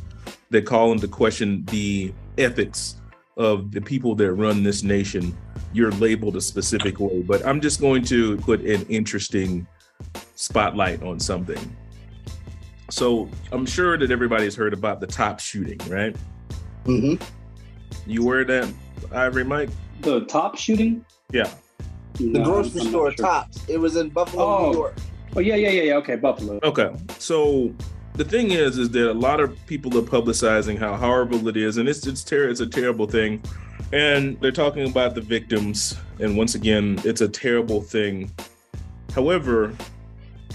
that 0.52 0.66
call 0.66 0.92
into 0.92 1.08
question 1.08 1.66
the 1.66 2.14
ethics 2.38 2.98
of 3.38 3.72
the 3.72 3.82
people 3.82 4.14
that 4.16 4.34
run 4.34 4.62
this 4.62 4.84
nation, 4.84 5.36
you're 5.74 5.92
labeled 5.94 6.36
a 6.36 6.42
specific 6.42 7.00
way. 7.00 7.22
But 7.24 7.46
I'm 7.46 7.60
just 7.60 7.82
going 7.82 8.04
to 8.06 8.38
put 8.38 8.62
an 8.62 8.86
interesting 8.88 9.66
spotlight 10.36 11.02
on 11.02 11.20
something. 11.20 11.76
So 12.92 13.28
I'm 13.52 13.66
sure 13.66 13.98
that 13.98 14.12
everybody's 14.12 14.56
heard 14.56 14.74
about 14.74 15.00
the 15.00 15.08
top 15.08 15.40
shooting, 15.40 15.80
right? 15.88 16.16
Mm-hmm. 16.86 17.24
You 18.10 18.24
aware 18.24 18.42
of 18.42 18.48
that, 18.48 18.74
Ivory 19.12 19.44
Mike? 19.44 19.70
The 20.02 20.22
top 20.26 20.56
shooting? 20.58 21.04
Yeah. 21.32 21.52
The 22.14 22.42
grocery 22.44 22.82
I'm 22.82 22.88
store 22.90 23.12
sure. 23.12 23.26
tops. 23.26 23.64
It 23.68 23.78
was 23.80 23.96
in 23.96 24.10
Buffalo, 24.10 24.44
Oh. 24.44 24.72
New 24.72 24.78
York. 24.78 24.96
Oh 25.36 25.40
yeah, 25.40 25.56
yeah, 25.56 25.70
yeah, 25.70 25.84
yeah. 25.84 25.96
Okay, 25.98 26.16
Buffalo. 26.16 26.60
Okay. 26.64 26.92
So 27.20 27.74
the 28.16 28.24
thing 28.24 28.52
is, 28.52 28.78
is 28.78 28.90
that 28.90 29.12
a 29.12 29.14
lot 29.14 29.40
of 29.40 29.56
people 29.68 29.96
are 29.98 30.02
publicizing 30.02 30.78
how 30.78 30.96
horrible 30.96 31.48
it 31.48 31.56
is, 31.56 31.78
and 31.78 31.88
it's 31.88 32.06
it's 32.08 32.24
ter- 32.24 32.50
it's 32.50 32.62
a 32.62 32.68
terrible 32.68 33.08
thing, 33.08 33.42
and 33.94 34.40
they're 34.42 34.52
talking 34.52 34.90
about 34.90 35.16
the 35.16 35.22
victims, 35.22 35.96
and 36.20 36.36
once 36.36 36.56
again, 36.56 37.00
it's 37.04 37.22
a 37.22 37.28
terrible 37.30 37.82
thing. 37.82 38.32
However, 39.14 39.74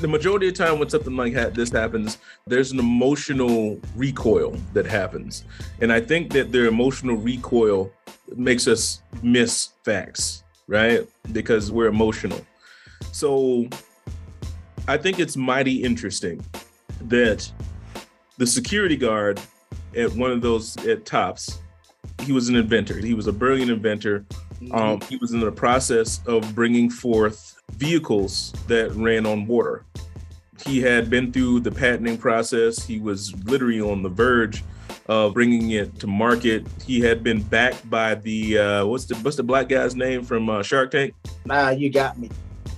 the 0.01 0.09
majority 0.09 0.49
of 0.49 0.55
the 0.55 0.65
time 0.65 0.81
when 0.81 0.91
something 0.91 1.17
like 1.17 1.35
this 1.55 1.71
happens, 1.71 2.19
there's 2.47 2.73
an 2.73 2.81
emotional 2.81 3.81
recoil 3.95 4.57
that 4.73 4.87
happens, 4.87 5.45
and 5.81 5.93
I 5.93 6.01
think 6.01 6.33
that 6.33 6.51
their 6.51 6.67
emotional 6.67 7.17
recoil 7.17 7.93
makes 8.35 8.67
us 8.67 9.03
miss 9.23 9.71
facts, 9.85 10.43
right? 10.67 11.09
Because 11.33 11.71
we're 11.71 11.87
emotional. 11.87 12.45
So 13.13 13.69
I 14.87 14.99
think 14.99 15.19
it's 15.19 15.37
mighty 15.37 15.83
interesting 15.83 16.45
that 17.03 17.51
the 18.37 18.47
security 18.47 18.97
guard 18.97 19.41
at 19.97 20.13
one 20.13 20.31
of 20.31 20.43
those 20.43 20.77
at 20.87 21.07
Tops, 21.07 21.61
he 22.23 22.33
was 22.33 22.49
an 22.49 22.57
inventor. 22.57 22.99
He 22.99 23.15
was 23.15 23.27
a 23.27 23.33
brilliant 23.33 23.71
inventor. 23.71 24.25
Um, 24.73 25.01
he 25.03 25.17
was 25.17 25.33
in 25.33 25.41
the 25.41 25.53
process 25.53 26.21
of 26.27 26.55
bringing 26.55 26.91
forth 26.91 27.61
vehicles 27.73 28.53
that 28.67 28.93
ran 28.93 29.27
on 29.27 29.47
water. 29.47 29.85
He 30.67 30.81
had 30.81 31.11
been 31.11 31.33
through 31.33 31.61
the 31.61 31.71
patenting 31.71 32.19
process. 32.19 32.85
He 32.85 32.99
was 32.99 33.35
literally 33.45 33.81
on 33.81 34.03
the 34.03 34.09
verge 34.09 34.63
of 35.07 35.35
bringing 35.35 35.71
it 35.73 35.99
to 36.01 36.07
market. 36.07 36.67
He 36.87 37.01
had 37.01 37.23
been 37.23 37.43
backed 37.43 37.89
by 37.91 38.15
the 38.15 38.59
uh, 38.59 38.87
what's 38.87 39.05
the 39.07 39.17
what's 39.17 39.37
the 39.37 39.43
black 39.43 39.69
guy's 39.69 39.95
name 39.95 40.25
from 40.25 40.49
uh, 40.49 40.63
Shark 40.63 40.91
Tank? 40.91 41.15
Nah, 41.45 41.71
you 41.71 41.91
got 41.91 42.19
me. 42.19 42.31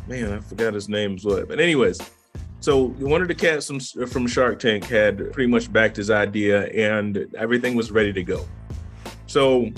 Man, 0.07 0.33
I 0.33 0.41
forgot 0.41 0.75
his 0.75 0.89
name's 0.89 1.25
what. 1.25 1.49
But 1.49 1.61
anyways, 1.61 2.01
so 2.61 2.89
one 2.89 3.23
of 3.23 3.29
the 3.29 3.35
cats 3.35 3.67
from 3.67 3.81
from 4.07 4.27
Shark 4.27 4.59
Tank 4.59 4.85
had 4.85 5.33
pretty 5.33 5.51
much 5.51 5.73
backed 5.73 5.97
his 5.97 6.11
idea, 6.11 6.67
and 6.69 7.33
everything 7.37 7.75
was 7.75 7.91
ready 7.91 8.13
to 8.13 8.23
go. 8.23 8.47
So 9.27 9.71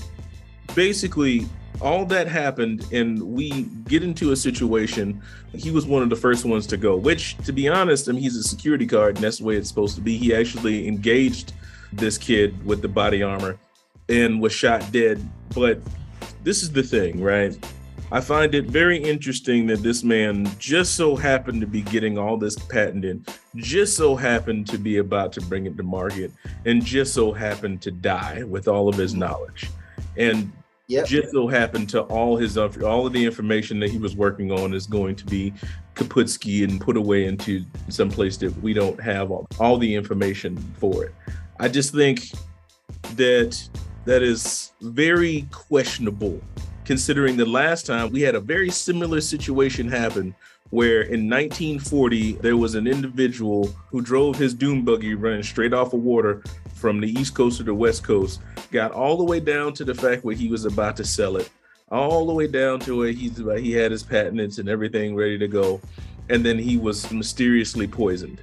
basically, 0.75 1.47
all 1.81 2.05
that 2.07 2.27
happened, 2.29 2.87
and 2.93 3.23
we 3.23 3.63
get 3.87 4.03
into 4.03 4.33
a 4.33 4.37
situation. 4.37 5.23
He 5.55 5.71
was 5.71 5.87
one 5.87 6.03
of 6.03 6.11
the 6.11 6.17
first 6.17 6.45
ones 6.45 6.67
to 6.69 6.77
go. 6.77 6.97
Which, 6.97 7.37
to 7.39 7.53
be 7.53 7.69
honest, 7.69 8.09
I 8.09 8.13
mean, 8.13 8.23
he's 8.23 8.37
a 8.37 8.43
security 8.43 8.87
guard, 8.87 9.17
and 9.17 9.25
that's 9.25 9.39
the 9.39 9.45
way 9.45 9.57
it's 9.57 9.69
supposed 9.69 9.95
to 9.97 10.01
be. 10.01 10.17
He 10.17 10.35
actually 10.35 10.87
engaged 10.89 11.53
this 11.93 12.19
kid 12.19 12.65
with 12.67 12.83
the 12.83 12.89
body 12.89 13.23
armor 13.23 13.59
and 14.09 14.41
was 14.41 14.53
shot 14.53 14.91
dead. 14.93 15.27
But 15.55 15.81
this 16.43 16.63
is 16.63 16.71
the 16.71 16.83
thing, 16.83 17.23
right? 17.23 17.57
I 18.11 18.23
find 18.23 18.55
it 18.55 18.65
very 18.65 18.97
interesting 18.97 19.67
that 19.67 19.83
this 19.83 20.03
man 20.03 20.51
just 20.59 20.95
so 20.95 21.15
happened 21.15 21.61
to 21.61 21.67
be 21.67 21.83
getting 21.83 22.17
all 22.17 22.39
this 22.39 22.57
patented, 22.57 23.29
just 23.57 23.97
so 23.97 24.17
happened 24.17 24.67
to 24.69 24.79
be 24.79 24.97
about 24.97 25.31
to 25.35 25.43
bring 25.43 25.67
it 25.67 25.77
to 25.77 25.83
market, 25.83 26.33
and 26.65 26.83
just 26.83 27.13
so 27.13 27.33
happened 27.33 27.83
to 27.83 27.91
die 27.91 28.45
with 28.45 28.67
all 28.67 28.89
of 28.89 28.97
his 28.97 29.15
knowledge. 29.15 29.69
And 30.17 30.53
Yep. 30.91 31.07
just 31.07 31.33
so 31.33 31.47
happened 31.47 31.91
to 31.91 32.01
all 32.05 32.39
his 32.39 32.57
all 32.57 33.07
of 33.07 33.13
the 33.13 33.23
information 33.23 33.79
that 33.81 33.91
he 33.91 33.99
was 33.99 34.17
working 34.17 34.51
on 34.51 34.73
is 34.73 34.87
going 34.87 35.17
to 35.17 35.27
be 35.27 35.53
kaputsky 35.95 36.65
and 36.65 36.81
put 36.81 36.97
away 36.97 37.27
into 37.27 37.63
some 37.91 38.11
place 38.11 38.39
that 38.39 38.57
we 38.63 38.73
don't 38.73 38.99
have 38.99 39.31
all, 39.31 39.47
all 39.61 39.77
the 39.77 39.95
information 39.95 40.57
for 40.79 41.05
it. 41.05 41.15
I 41.61 41.69
just 41.69 41.93
think 41.93 42.31
that 43.17 43.69
that 44.07 44.23
is 44.23 44.73
very 44.81 45.47
questionable 45.53 46.41
considering 46.89 47.37
the 47.37 47.45
last 47.45 47.85
time 47.85 48.11
we 48.11 48.23
had 48.23 48.35
a 48.35 48.41
very 48.41 48.71
similar 48.71 49.21
situation 49.21 49.87
happen 49.87 50.35
where 50.71 51.03
in 51.03 51.29
1940 51.29 52.33
there 52.41 52.57
was 52.57 52.75
an 52.77 52.87
individual 52.87 53.67
who 53.91 54.01
drove 54.01 54.37
his 54.37 54.55
dune 54.55 54.83
buggy 54.83 55.15
running 55.15 55.43
straight 55.43 55.75
off 55.75 55.93
of 55.93 56.01
water 56.01 56.43
from 56.75 56.99
the 56.99 57.11
east 57.21 57.35
coast 57.35 57.59
to 57.59 57.63
the 57.63 57.75
west 57.75 58.03
coast 58.03 58.41
got 58.73 58.91
all 58.91 59.19
the 59.19 59.23
way 59.23 59.39
down 59.39 59.75
to 59.75 59.85
the 59.85 59.95
fact 59.95 60.25
where 60.25 60.35
he 60.35 60.49
was 60.49 60.65
about 60.65 60.97
to 60.97 61.05
sell 61.05 61.37
it 61.37 61.51
all 61.91 62.27
the 62.27 62.33
way 62.33 62.47
down 62.47 62.81
to 62.81 62.97
where 62.97 63.13
he's 63.13 63.39
about, 63.39 63.59
he 63.59 63.73
had 63.73 63.91
his 63.91 64.03
patents 64.03 64.57
and 64.57 64.67
everything 64.67 65.15
ready 65.15 65.37
to 65.37 65.49
go, 65.49 65.81
and 66.31 66.45
then 66.45 66.59
he 66.59 66.77
was 66.77 67.11
mysteriously 67.11 67.87
poisoned. 67.87 68.41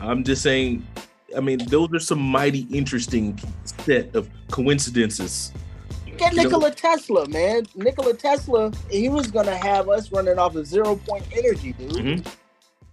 I'm 0.00 0.24
just 0.24 0.42
saying. 0.42 0.86
I 1.36 1.40
mean, 1.40 1.58
those 1.66 1.92
are 1.92 2.00
some 2.00 2.18
mighty 2.20 2.66
interesting 2.72 3.38
set 3.84 4.16
of 4.16 4.28
coincidences. 4.50 5.52
Get 6.18 6.34
Nikola 6.34 6.70
Tesla, 6.70 7.28
man. 7.28 7.64
Nikola 7.74 8.14
Tesla, 8.14 8.72
he 8.90 9.08
was 9.08 9.30
gonna 9.30 9.56
have 9.56 9.88
us 9.88 10.10
running 10.12 10.38
off 10.38 10.56
of 10.56 10.66
zero 10.66 10.96
point 10.96 11.24
energy, 11.32 11.72
dude. 11.72 11.92
Mhm. 11.92 12.26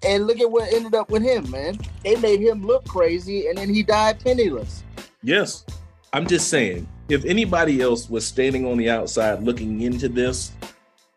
And 0.04 0.28
look 0.28 0.40
at 0.40 0.52
what 0.52 0.72
ended 0.72 0.94
up 0.94 1.10
with 1.10 1.24
him, 1.24 1.50
man. 1.50 1.80
They 2.04 2.16
made 2.18 2.40
him 2.40 2.66
look 2.66 2.86
crazy, 2.86 3.48
and 3.48 3.58
then 3.58 3.74
he 3.74 3.82
died 3.82 4.20
penniless. 4.20 4.84
Yes. 5.24 5.66
I'm 6.14 6.28
just 6.28 6.50
saying, 6.50 6.88
if 7.10 7.26
anybody 7.26 7.82
else 7.82 8.10
was 8.10 8.26
standing 8.26 8.66
on 8.66 8.78
the 8.78 8.90
outside 8.90 9.44
looking 9.44 9.82
into 9.82 10.08
this, 10.08 10.52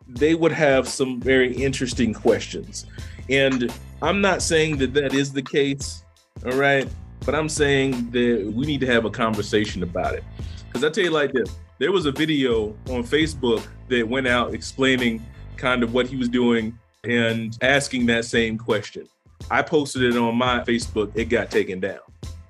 they 0.08 0.34
would 0.34 0.52
have 0.52 0.88
some 0.88 1.20
very 1.20 1.54
interesting 1.54 2.14
questions. 2.14 2.86
And 3.28 3.70
I'm 4.00 4.20
not 4.20 4.42
saying 4.42 4.78
that 4.78 4.94
that 4.94 5.12
is 5.12 5.32
the 5.32 5.42
case, 5.42 6.02
all 6.46 6.52
right? 6.52 6.88
But 7.26 7.34
I'm 7.34 7.48
saying 7.48 8.10
that 8.12 8.52
we 8.54 8.64
need 8.64 8.80
to 8.80 8.86
have 8.86 9.04
a 9.04 9.10
conversation 9.10 9.82
about 9.82 10.14
it. 10.14 10.24
Because 10.66 10.82
I 10.82 10.90
tell 10.90 11.04
you 11.04 11.10
like 11.10 11.32
this 11.32 11.50
there 11.78 11.92
was 11.92 12.06
a 12.06 12.12
video 12.12 12.68
on 12.90 13.04
Facebook 13.04 13.64
that 13.88 14.06
went 14.06 14.26
out 14.26 14.54
explaining 14.54 15.24
kind 15.56 15.82
of 15.82 15.92
what 15.94 16.06
he 16.06 16.16
was 16.16 16.28
doing 16.28 16.76
and 17.04 17.56
asking 17.62 18.06
that 18.06 18.24
same 18.24 18.58
question. 18.58 19.08
I 19.50 19.62
posted 19.62 20.02
it 20.02 20.16
on 20.16 20.36
my 20.36 20.60
Facebook, 20.60 21.12
it 21.14 21.26
got 21.26 21.50
taken 21.50 21.80
down. 21.80 22.00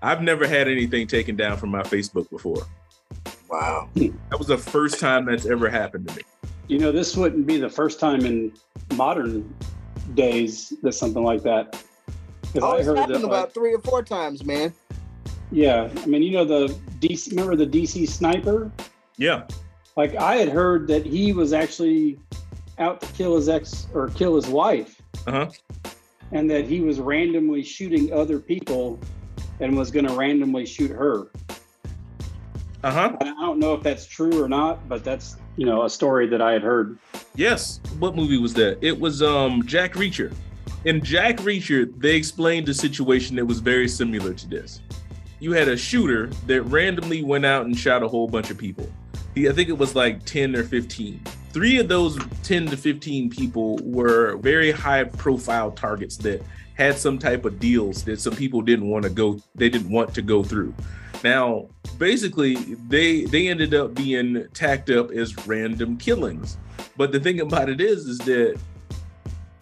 I've 0.01 0.23
never 0.23 0.47
had 0.47 0.69
anything 0.69 1.07
taken 1.07 1.37
down 1.37 1.57
from 1.59 1.71
my 1.71 1.83
Facebook 1.83 2.31
before. 2.31 2.67
Wow. 3.51 3.89
That 3.95 4.39
was 4.39 4.47
the 4.49 4.59
first 4.59 5.01
time 5.01 5.25
that's 5.27 5.47
ever 5.47 5.69
happened 5.69 6.09
to 6.09 6.17
me. 6.17 6.23
You 6.67 6.79
know, 6.79 6.93
this 6.93 7.17
wouldn't 7.17 7.47
be 7.47 7.59
the 7.59 7.69
first 7.69 7.99
time 7.99 8.25
in 8.25 8.53
modern 8.95 9.55
days 10.15 10.73
that 10.83 10.93
something 10.93 11.23
like 11.23 11.43
that. 11.43 11.73
'Cause 12.53 12.63
Oh, 12.63 12.73
I 12.73 12.77
it's 12.79 12.87
heard 12.87 12.99
happened 12.99 13.17
that, 13.17 13.27
about 13.27 13.45
like, 13.47 13.55
three 13.55 13.75
or 13.75 13.81
four 13.81 14.03
times, 14.03 14.45
man. 14.45 14.73
yeah, 15.51 15.91
I 16.03 16.07
mean, 16.07 16.23
you 16.23 16.33
know, 16.33 16.45
the 16.45 16.75
DC, 17.01 17.31
remember 17.31 17.57
the 17.57 17.67
DC 17.67 18.07
sniper? 18.07 18.71
Yeah. 19.19 19.43
Like, 19.97 20.15
I 20.17 20.37
had 20.37 20.49
heard 20.49 20.87
that 20.89 21.05
he 21.05 21.33
was 21.33 21.53
actually 21.53 22.19
out 22.79 23.01
to 23.01 23.07
kill 23.15 23.35
his 23.37 23.49
ex 23.49 23.89
or 23.93 24.09
kill 24.09 24.37
his 24.37 24.47
wife, 24.47 25.03
Uh-huh. 25.27 25.51
and 26.33 26.49
that 26.51 26.67
he 26.67 26.81
was 26.81 27.01
randomly 27.01 27.63
shooting 27.65 28.13
other 28.13 28.39
people 28.39 28.99
and 29.61 29.77
was 29.77 29.91
going 29.91 30.07
to 30.07 30.15
randomly 30.15 30.65
shoot 30.65 30.91
her. 30.93 31.27
Uh-huh. 32.85 33.17
I 33.21 33.25
don't 33.25 33.59
know 33.59 33.75
if 33.75 33.83
that's 33.83 34.07
true 34.07 34.41
or 34.43 34.49
not, 34.49 34.89
but 34.89 35.03
that's, 35.03 35.37
you 35.57 35.67
know, 35.67 35.83
a 35.85 35.91
story 35.91 36.29
that 36.29 36.41
I 36.41 36.53
had 36.53 36.63
heard. 36.63 36.97
Yes. 37.35 37.81
What 37.99 38.15
movie 38.15 38.39
was 38.39 38.55
that? 38.55 38.79
It 38.81 38.99
was 38.99 39.21
um 39.21 39.67
Jack 39.67 39.95
Reacher. 39.95 40.33
In 40.85 41.03
Jack 41.03 41.39
Reacher, 41.39 41.93
they 42.01 42.15
explained 42.15 42.69
a 42.69 42.75
situation 42.75 43.35
that 43.37 43.45
was 43.45 43.59
very 43.59 43.89
similar 43.89 44.33
to 44.33 44.49
this. 44.49 44.81
You 45.41 45.53
had 45.53 45.67
a 45.67 45.77
shooter 45.77 46.29
that 46.47 46.63
randomly 46.63 47.25
went 47.25 47.45
out 47.45 47.67
and 47.67 47.77
shot 47.77 48.05
a 48.05 48.09
whole 48.09 48.29
bunch 48.29 48.51
of 48.51 48.59
people. 48.59 48.89
I 49.47 49.53
think 49.53 49.69
it 49.69 49.77
was 49.79 49.95
like 49.95 50.25
10 50.25 50.57
or 50.57 50.65
15. 50.65 51.21
Three 51.53 51.79
of 51.79 51.89
those 51.89 52.19
10 52.43 52.67
to 52.67 52.77
15 52.77 53.31
people 53.31 53.79
were 53.83 54.37
very 54.39 54.71
high 54.71 55.05
profile 55.05 55.71
targets 55.71 56.17
that 56.19 56.43
had 56.75 56.97
some 56.97 57.19
type 57.19 57.45
of 57.45 57.59
deals 57.59 58.05
that 58.05 58.21
some 58.21 58.35
people 58.35 58.63
didn't 58.63 58.89
want 58.89 59.03
to 59.03 59.11
go 59.11 59.41
they 59.55 59.69
didn't 59.69 59.91
want 59.91 60.15
to 60.15 60.23
go 60.23 60.43
through. 60.43 60.75
Now, 61.25 61.69
basically, 61.99 62.55
they 62.89 63.25
they 63.25 63.49
ended 63.49 63.75
up 63.75 63.95
being 63.95 64.47
tacked 64.55 64.91
up 64.91 65.11
as 65.11 65.47
random 65.47 65.97
killings. 65.97 66.57
But 66.97 67.13
the 67.13 67.21
thing 67.21 67.41
about 67.41 67.69
it 67.69 67.81
is, 67.81 68.07
is 68.07 68.19
that 68.19 68.59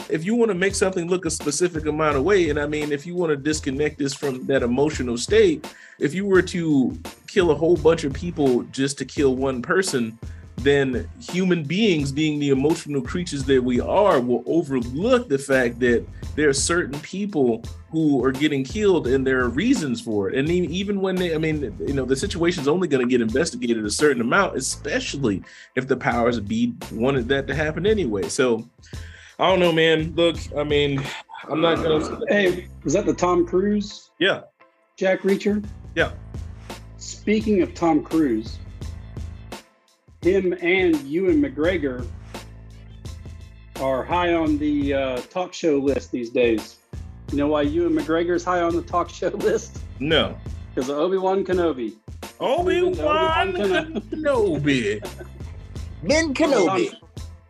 if 0.08 0.24
you 0.24 0.34
want 0.34 0.50
to 0.50 0.54
make 0.54 0.74
something 0.74 1.08
look 1.08 1.24
a 1.24 1.30
specific 1.30 1.86
amount 1.86 2.16
of 2.16 2.24
way, 2.24 2.50
and 2.50 2.58
I 2.58 2.66
mean, 2.66 2.92
if 2.92 3.06
you 3.06 3.14
want 3.14 3.30
to 3.30 3.36
disconnect 3.36 3.98
this 3.98 4.14
from 4.14 4.46
that 4.46 4.62
emotional 4.62 5.16
state, 5.16 5.66
if 5.98 6.14
you 6.14 6.26
were 6.26 6.42
to 6.42 6.98
kill 7.26 7.50
a 7.50 7.54
whole 7.54 7.76
bunch 7.76 8.04
of 8.04 8.12
people 8.12 8.62
just 8.64 8.98
to 8.98 9.04
kill 9.04 9.36
one 9.36 9.62
person, 9.62 10.18
then 10.58 11.08
human 11.20 11.62
beings, 11.62 12.10
being 12.10 12.38
the 12.38 12.48
emotional 12.48 13.02
creatures 13.02 13.44
that 13.44 13.62
we 13.62 13.80
are, 13.80 14.20
will 14.20 14.42
overlook 14.46 15.28
the 15.28 15.38
fact 15.38 15.78
that 15.80 16.04
there 16.34 16.48
are 16.48 16.54
certain 16.54 16.98
people 17.00 17.62
who 17.90 18.24
are 18.24 18.32
getting 18.32 18.64
killed 18.64 19.06
and 19.06 19.26
there 19.26 19.40
are 19.40 19.48
reasons 19.48 20.00
for 20.00 20.28
it. 20.28 20.34
And 20.34 20.48
even 20.48 21.00
when 21.00 21.14
they, 21.16 21.34
I 21.34 21.38
mean, 21.38 21.76
you 21.86 21.94
know, 21.94 22.04
the 22.04 22.16
situation 22.16 22.62
is 22.62 22.68
only 22.68 22.88
going 22.88 23.06
to 23.06 23.10
get 23.10 23.20
investigated 23.20 23.84
a 23.84 23.90
certain 23.90 24.22
amount, 24.22 24.56
especially 24.56 25.42
if 25.76 25.86
the 25.88 25.96
powers 25.96 26.40
be 26.40 26.74
wanted 26.92 27.28
that 27.28 27.46
to 27.48 27.54
happen 27.54 27.86
anyway. 27.86 28.28
So 28.28 28.68
I 29.38 29.50
don't 29.50 29.60
know, 29.60 29.72
man. 29.72 30.14
Look, 30.14 30.36
I 30.56 30.64
mean, 30.64 31.02
I'm 31.48 31.60
not 31.60 31.76
gonna. 31.76 32.18
Hey, 32.28 32.68
was 32.84 32.94
that 32.94 33.04
the 33.04 33.14
Tom 33.14 33.46
Cruise 33.46 34.10
Yeah, 34.18 34.42
Jack 34.96 35.20
Reacher? 35.20 35.64
Yeah. 35.94 36.12
Speaking 37.06 37.62
of 37.62 37.72
Tom 37.72 38.02
Cruise, 38.02 38.58
him 40.22 40.52
and 40.60 41.00
Ewan 41.02 41.40
McGregor 41.40 42.04
are 43.80 44.02
high 44.02 44.34
on 44.34 44.58
the 44.58 44.92
uh, 44.92 45.16
talk 45.30 45.52
show 45.52 45.78
list 45.78 46.10
these 46.10 46.30
days. 46.30 46.78
You 47.30 47.38
know 47.38 47.46
why 47.46 47.62
Ewan 47.62 47.92
McGregor's 47.92 48.42
high 48.42 48.60
on 48.60 48.74
the 48.74 48.82
talk 48.82 49.08
show 49.08 49.28
list? 49.34 49.78
no. 50.00 50.36
Because 50.74 50.90
of 50.90 50.98
Obi 50.98 51.16
Wan 51.16 51.44
Kenobi. 51.44 51.94
Obi 52.40 52.82
Wan 52.82 53.56
Obi-Wan 53.56 54.00
Kenobi. 54.00 55.00
Ben 56.02 56.34
Kenobi. 56.34 56.90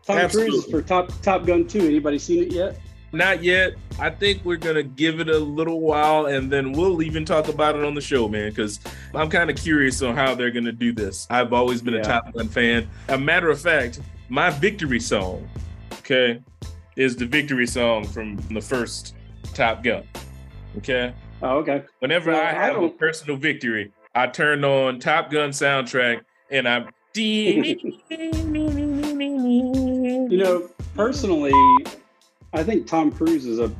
Tom 0.05 0.17
Absolutely. 0.19 0.51
Cruise 0.51 0.65
is 0.65 0.71
for 0.71 0.83
Top 0.83 1.11
Top 1.23 1.47
Gun 1.47 1.67
2. 1.67 1.79
Anybody 1.79 2.19
seen 2.19 2.43
it 2.43 2.53
yet? 2.53 2.79
Not 3.17 3.43
yet. 3.43 3.73
I 3.99 4.11
think 4.11 4.45
we're 4.45 4.57
gonna 4.57 4.83
give 4.83 5.19
it 5.19 5.27
a 5.27 5.39
little 5.39 5.81
while, 5.81 6.27
and 6.27 6.51
then 6.51 6.71
we'll 6.71 7.01
even 7.01 7.25
talk 7.25 7.47
about 7.47 7.75
it 7.75 7.83
on 7.83 7.95
the 7.95 8.01
show, 8.01 8.27
man. 8.27 8.49
Because 8.49 8.79
I'm 9.15 9.27
kind 9.27 9.49
of 9.49 9.55
curious 9.55 10.03
on 10.03 10.15
how 10.15 10.35
they're 10.35 10.51
gonna 10.51 10.71
do 10.71 10.91
this. 10.91 11.25
I've 11.31 11.51
always 11.51 11.81
been 11.81 11.95
a 11.95 12.03
Top 12.03 12.31
Gun 12.33 12.47
fan. 12.47 12.87
A 13.09 13.17
matter 13.17 13.49
of 13.49 13.59
fact, 13.59 14.01
my 14.29 14.51
victory 14.51 14.99
song, 14.99 15.49
okay, 15.93 16.39
is 16.95 17.15
the 17.15 17.25
victory 17.25 17.65
song 17.65 18.05
from 18.05 18.35
the 18.51 18.61
first 18.61 19.15
Top 19.55 19.83
Gun. 19.83 20.03
Okay. 20.77 21.11
Oh, 21.41 21.57
okay. 21.57 21.83
Whenever 21.99 22.31
Well, 22.31 22.39
I 22.39 22.49
I 22.49 22.53
have 22.53 22.77
a 22.77 22.89
personal 22.89 23.35
victory, 23.35 23.91
I 24.13 24.27
turn 24.27 24.63
on 24.63 24.99
Top 24.99 25.31
Gun 25.31 25.49
soundtrack 25.49 26.21
and 26.51 26.67
I'm 26.67 26.89
You 30.29 30.37
know, 30.37 30.69
personally, 30.95 31.51
I 32.57 32.63
think 32.63 32.87
Tom 32.87 33.11
Cruise 33.11 33.45
is 33.45 33.59
a 33.59 33.71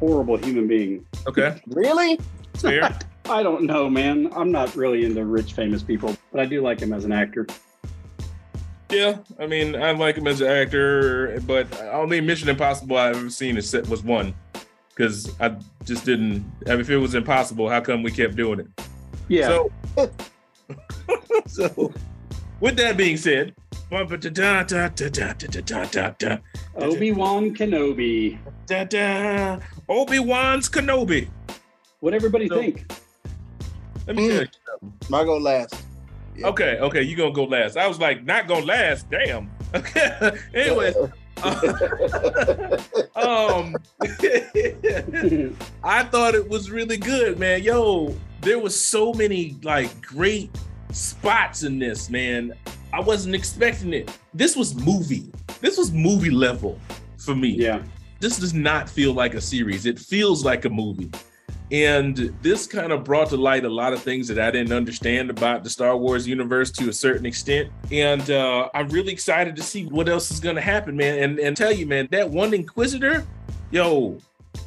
horrible 0.00 0.38
human 0.38 0.66
being. 0.66 1.04
okay. 1.26 1.60
Really? 1.66 2.18
Fair. 2.54 2.98
I 3.28 3.42
don't 3.42 3.64
know, 3.64 3.90
man. 3.90 4.32
I'm 4.34 4.50
not 4.50 4.74
really 4.74 5.04
into 5.04 5.22
rich, 5.26 5.52
famous 5.52 5.82
people, 5.82 6.16
but 6.32 6.40
I 6.40 6.46
do 6.46 6.62
like 6.62 6.80
him 6.80 6.94
as 6.94 7.04
an 7.04 7.12
actor. 7.12 7.46
Yeah, 8.90 9.18
I 9.38 9.46
mean, 9.46 9.76
I 9.76 9.90
like 9.90 10.16
him 10.16 10.26
as 10.26 10.40
an 10.40 10.48
actor, 10.48 11.40
but 11.46 11.78
only 11.92 12.22
Mission 12.22 12.48
Impossible 12.48 12.96
I've 12.96 13.16
ever 13.16 13.28
seen 13.28 13.58
is 13.58 13.68
set 13.68 13.86
was 13.88 14.02
one, 14.02 14.34
because 14.88 15.38
I 15.38 15.54
just 15.84 16.06
didn't. 16.06 16.50
I 16.66 16.70
mean, 16.70 16.80
if 16.80 16.88
it 16.88 16.96
was 16.96 17.14
impossible, 17.14 17.68
how 17.68 17.82
come 17.82 18.02
we 18.02 18.10
kept 18.10 18.34
doing 18.34 18.60
it? 18.60 18.66
Yeah. 19.28 19.48
So, 19.48 19.72
so 21.46 21.92
with 22.60 22.76
that 22.76 22.96
being 22.96 23.18
said, 23.18 23.54
Obi 23.92 24.30
Wan 27.12 27.54
Kenobi. 27.54 28.38
Obi 29.88 30.18
Wan's 30.18 30.68
Kenobi. 30.70 31.28
What 32.00 32.14
everybody 32.14 32.48
So- 32.48 32.58
think? 32.60 32.90
Let 34.06 34.16
me 34.16 34.28
Mm. 34.28 34.30
tell 34.30 34.40
you. 34.40 34.48
I 35.14 35.24
go 35.24 35.36
last. 35.36 35.74
Yeah. 36.34 36.46
Okay, 36.48 36.78
okay, 36.80 37.02
you 37.02 37.14
gonna 37.16 37.32
go 37.34 37.44
last. 37.44 37.76
I 37.76 37.86
was 37.86 38.00
like, 38.00 38.24
not 38.24 38.48
gonna 38.48 38.64
last. 38.64 39.10
Damn. 39.10 39.50
Okay. 39.74 40.32
anyway, 40.54 40.94
um, 43.14 43.76
I 45.84 46.02
thought 46.04 46.34
it 46.34 46.48
was 46.48 46.70
really 46.70 46.96
good, 46.96 47.38
man. 47.38 47.62
Yo, 47.62 48.14
there 48.40 48.58
was 48.58 48.74
so 48.80 49.12
many 49.12 49.56
like 49.62 50.00
great 50.00 50.50
spots 50.92 51.62
in 51.62 51.78
this, 51.78 52.08
man. 52.10 52.54
I 52.92 53.00
wasn't 53.00 53.34
expecting 53.34 53.92
it. 53.94 54.16
This 54.34 54.56
was 54.56 54.74
movie. 54.74 55.30
This 55.60 55.78
was 55.78 55.90
movie 55.92 56.30
level 56.30 56.78
for 57.18 57.34
me. 57.34 57.50
yeah. 57.50 57.82
This 58.20 58.38
does 58.38 58.54
not 58.54 58.88
feel 58.88 59.12
like 59.12 59.34
a 59.34 59.40
series. 59.40 59.84
It 59.84 59.98
feels 59.98 60.44
like 60.44 60.64
a 60.64 60.70
movie. 60.70 61.10
And 61.72 62.16
this 62.42 62.66
kind 62.66 62.92
of 62.92 63.02
brought 63.02 63.30
to 63.30 63.36
light 63.36 63.64
a 63.64 63.68
lot 63.68 63.92
of 63.92 64.02
things 64.02 64.28
that 64.28 64.38
I 64.38 64.50
didn't 64.50 64.72
understand 64.72 65.30
about 65.30 65.64
the 65.64 65.70
Star 65.70 65.96
Wars 65.96 66.28
universe 66.28 66.70
to 66.72 66.88
a 66.88 66.92
certain 66.92 67.24
extent. 67.26 67.70
And 67.90 68.30
uh, 68.30 68.68
I'm 68.74 68.88
really 68.90 69.12
excited 69.12 69.56
to 69.56 69.62
see 69.62 69.86
what 69.86 70.08
else 70.08 70.30
is 70.30 70.38
going 70.38 70.54
to 70.56 70.60
happen, 70.62 70.96
man. 70.96 71.18
And 71.18 71.38
and 71.40 71.56
tell 71.56 71.72
you, 71.72 71.86
man, 71.86 72.08
that 72.12 72.28
one 72.28 72.52
Inquisitor, 72.54 73.26
yo, 73.70 74.18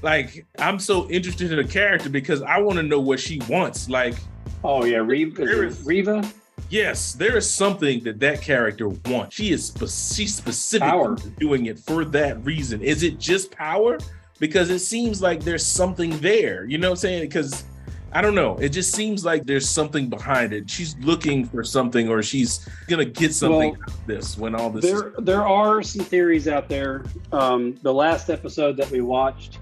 like 0.01 0.45
I'm 0.57 0.79
so 0.79 1.07
interested 1.09 1.51
in 1.51 1.57
the 1.57 1.63
character 1.71 2.09
because 2.09 2.41
I 2.41 2.57
want 2.59 2.77
to 2.77 2.83
know 2.83 2.99
what 2.99 3.19
she 3.19 3.39
wants. 3.47 3.87
Like, 3.87 4.15
Oh 4.63 4.83
yeah, 4.83 4.97
Reva. 4.97 5.43
Is- 5.43 5.83
Reva? 5.85 6.27
Yes, 6.69 7.13
there 7.13 7.37
is 7.37 7.49
something 7.49 8.03
that 8.03 8.19
that 8.19 8.41
character 8.41 8.89
wants. 8.89 9.35
She 9.35 9.51
is 9.51 9.67
spe- 9.67 10.15
she's 10.15 10.35
specifically 10.35 10.89
Power. 10.91 11.15
doing 11.39 11.65
it 11.67 11.79
for 11.79 12.05
that 12.05 12.43
reason. 12.45 12.81
Is 12.81 13.03
it 13.03 13.19
just 13.19 13.51
power? 13.51 13.97
Because 14.39 14.69
it 14.69 14.79
seems 14.79 15.21
like 15.21 15.43
there's 15.43 15.65
something 15.65 16.17
there. 16.19 16.65
You 16.65 16.77
know 16.77 16.89
what 16.89 16.97
I'm 16.97 17.01
saying? 17.01 17.21
Because 17.21 17.63
I 18.11 18.21
don't 18.21 18.35
know. 18.35 18.57
It 18.57 18.69
just 18.69 18.93
seems 18.93 19.25
like 19.25 19.45
there's 19.45 19.67
something 19.67 20.07
behind 20.09 20.53
it. 20.53 20.69
She's 20.69 20.95
looking 20.99 21.45
for 21.45 21.63
something, 21.63 22.07
or 22.09 22.23
she's 22.23 22.67
gonna 22.87 23.05
get 23.05 23.33
something 23.33 23.71
Well, 23.71 23.81
out 23.81 23.89
of 23.89 24.07
this 24.07 24.37
when 24.37 24.55
all 24.55 24.69
this. 24.69 24.85
There, 24.85 25.13
there 25.19 25.45
are 25.45 25.81
some 25.83 26.05
theories 26.05 26.47
out 26.47 26.69
there. 26.69 27.03
Um, 27.31 27.77
the 27.81 27.93
last 27.93 28.29
episode 28.29 28.77
that 28.77 28.89
we 28.89 29.01
watched 29.01 29.59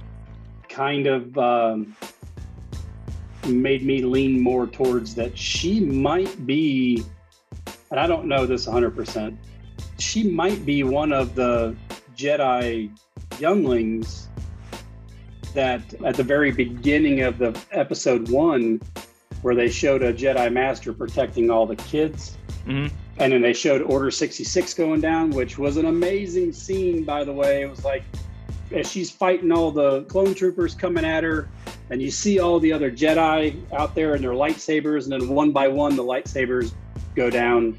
kind 0.69 1.07
of 1.07 1.37
um, 1.37 1.95
made 3.47 3.83
me 3.83 4.01
lean 4.01 4.41
more 4.41 4.67
towards 4.67 5.15
that 5.15 5.37
she 5.37 5.79
might 5.79 6.45
be, 6.45 7.03
and 7.91 7.99
I 7.99 8.07
don't 8.07 8.25
know 8.25 8.45
this 8.45 8.65
100%, 8.65 9.37
she 9.99 10.23
might 10.23 10.65
be 10.65 10.83
one 10.83 11.11
of 11.11 11.35
the 11.35 11.75
Jedi 12.15 12.89
younglings 13.39 14.27
that 15.53 15.93
at 16.03 16.15
the 16.15 16.23
very 16.23 16.51
beginning 16.51 17.21
of 17.21 17.37
the 17.37 17.57
episode 17.71 18.29
one, 18.29 18.81
where 19.43 19.55
they 19.55 19.69
showed 19.69 20.01
a 20.01 20.13
Jedi 20.13 20.51
Master 20.51 20.93
protecting 20.93 21.49
all 21.49 21.65
the 21.65 21.75
kids. 21.75 22.37
Mhm. 22.65 22.89
And 23.17 23.33
then 23.33 23.41
they 23.41 23.53
showed 23.53 23.81
Order 23.81 24.09
66 24.09 24.73
going 24.73 25.01
down, 25.01 25.29
which 25.31 25.57
was 25.57 25.77
an 25.77 25.85
amazing 25.85 26.53
scene, 26.53 27.03
by 27.03 27.23
the 27.23 27.33
way. 27.33 27.61
It 27.61 27.69
was 27.69 27.83
like 27.83 28.03
as 28.71 28.89
she's 28.89 29.11
fighting 29.11 29.51
all 29.51 29.71
the 29.71 30.01
clone 30.03 30.33
troopers 30.33 30.73
coming 30.73 31.05
at 31.05 31.23
her, 31.23 31.49
and 31.93 32.01
you 32.01 32.09
see 32.09 32.39
all 32.39 32.59
the 32.59 32.73
other 32.73 32.89
Jedi 32.89 33.55
out 33.71 33.93
there 33.93 34.15
and 34.15 34.23
their 34.23 34.31
lightsabers, 34.31 35.03
and 35.03 35.11
then 35.11 35.29
one 35.29 35.51
by 35.51 35.67
one, 35.67 35.95
the 35.95 36.03
lightsabers 36.03 36.73
go 37.15 37.29
down. 37.29 37.77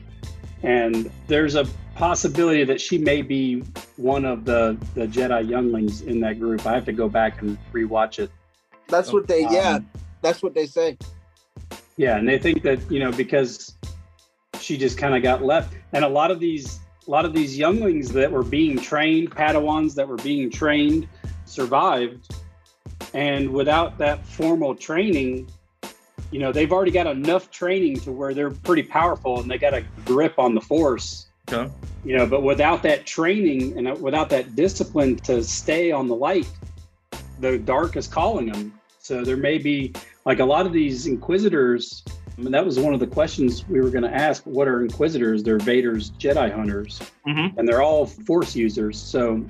And 0.63 1.11
there's 1.27 1.57
a 1.57 1.67
possibility 1.97 2.63
that 2.63 2.81
she 2.81 2.97
may 2.97 3.23
be 3.23 3.65
one 3.97 4.25
of 4.25 4.45
the, 4.45 4.79
the 4.95 5.09
Jedi 5.09 5.49
younglings 5.49 6.03
in 6.03 6.21
that 6.21 6.39
group. 6.39 6.65
I 6.65 6.75
have 6.75 6.85
to 6.85 6.93
go 6.93 7.09
back 7.09 7.43
and 7.43 7.59
rewatch 7.73 8.21
it. 8.21 8.31
That's 8.87 9.13
what 9.13 9.27
they. 9.27 9.49
Yeah, 9.51 9.75
Um, 9.75 9.91
that's 10.23 10.45
what 10.45 10.55
they 10.55 10.67
say. 10.67 10.97
Yeah, 11.97 12.17
and 12.17 12.29
they 12.29 12.39
think 12.39 12.63
that 12.63 12.89
you 12.89 13.01
know 13.01 13.11
because 13.11 13.75
she 14.61 14.77
just 14.77 14.97
kind 14.97 15.17
of 15.17 15.25
got 15.25 15.43
left, 15.43 15.75
and 15.93 16.05
a 16.05 16.09
lot 16.09 16.31
of 16.31 16.39
these 16.39 16.79
a 17.09 17.11
lot 17.11 17.25
of 17.25 17.35
these 17.35 17.59
younglings 17.59 18.13
that 18.13 18.31
were 18.31 18.45
being 18.45 18.79
trained, 18.79 19.33
Padawans 19.33 19.97
that 19.97 20.07
were 20.07 20.19
being 20.19 20.51
trained, 20.51 21.09
survived, 21.47 22.33
and 23.15 23.51
without 23.51 23.97
that 23.99 24.25
formal 24.27 24.75
training, 24.75 25.49
you 26.31 26.41
know 26.41 26.53
they've 26.53 26.73
already 26.73 26.91
got 26.91 27.07
enough 27.07 27.51
training 27.51 28.01
to 28.01 28.13
where 28.13 28.35
they're 28.35 28.51
pretty 28.51 28.83
powerful 28.83 29.41
and 29.41 29.51
they 29.51 29.57
got 29.59 29.73
a 29.73 29.85
grip 30.05 30.39
on 30.39 30.55
the 30.55 30.61
Force. 30.61 31.27
Okay. 31.51 31.71
You 32.05 32.17
know, 32.17 32.27
but 32.27 32.43
without 32.43 32.83
that 32.83 33.07
training 33.07 33.79
and 33.79 34.01
without 34.01 34.29
that 34.31 34.57
discipline 34.57 35.17
to 35.17 35.43
stay 35.45 35.91
on 35.93 36.09
the 36.09 36.15
light, 36.15 36.49
the 37.41 37.59
dark 37.59 37.97
is 37.97 38.07
calling 38.07 38.47
them. 38.47 38.79
So 38.99 39.23
there 39.25 39.37
may 39.37 39.59
be 39.59 39.93
like 40.25 40.39
a 40.41 40.45
lot 40.45 40.65
of 40.67 40.73
these 40.73 41.07
inquisitors. 41.07 42.03
I 42.37 42.41
mean, 42.41 42.53
that 42.53 42.65
was 42.65 42.79
one 42.81 42.95
of 42.95 43.01
the 43.01 43.07
questions 43.07 43.69
we 43.69 43.81
were 43.81 43.91
going 43.91 44.05
to 44.05 44.15
ask. 44.15 44.43
What 44.45 44.67
are 44.67 44.83
inquisitors? 44.83 45.43
They're 45.43 45.59
Vader's 45.59 46.11
Jedi 46.13 46.51
hunters, 46.53 47.01
Mhm. 47.27 47.57
and 47.57 47.69
they're 47.69 47.83
all 47.83 48.07
Force 48.07 48.57
users. 48.57 48.99
So 48.99 49.45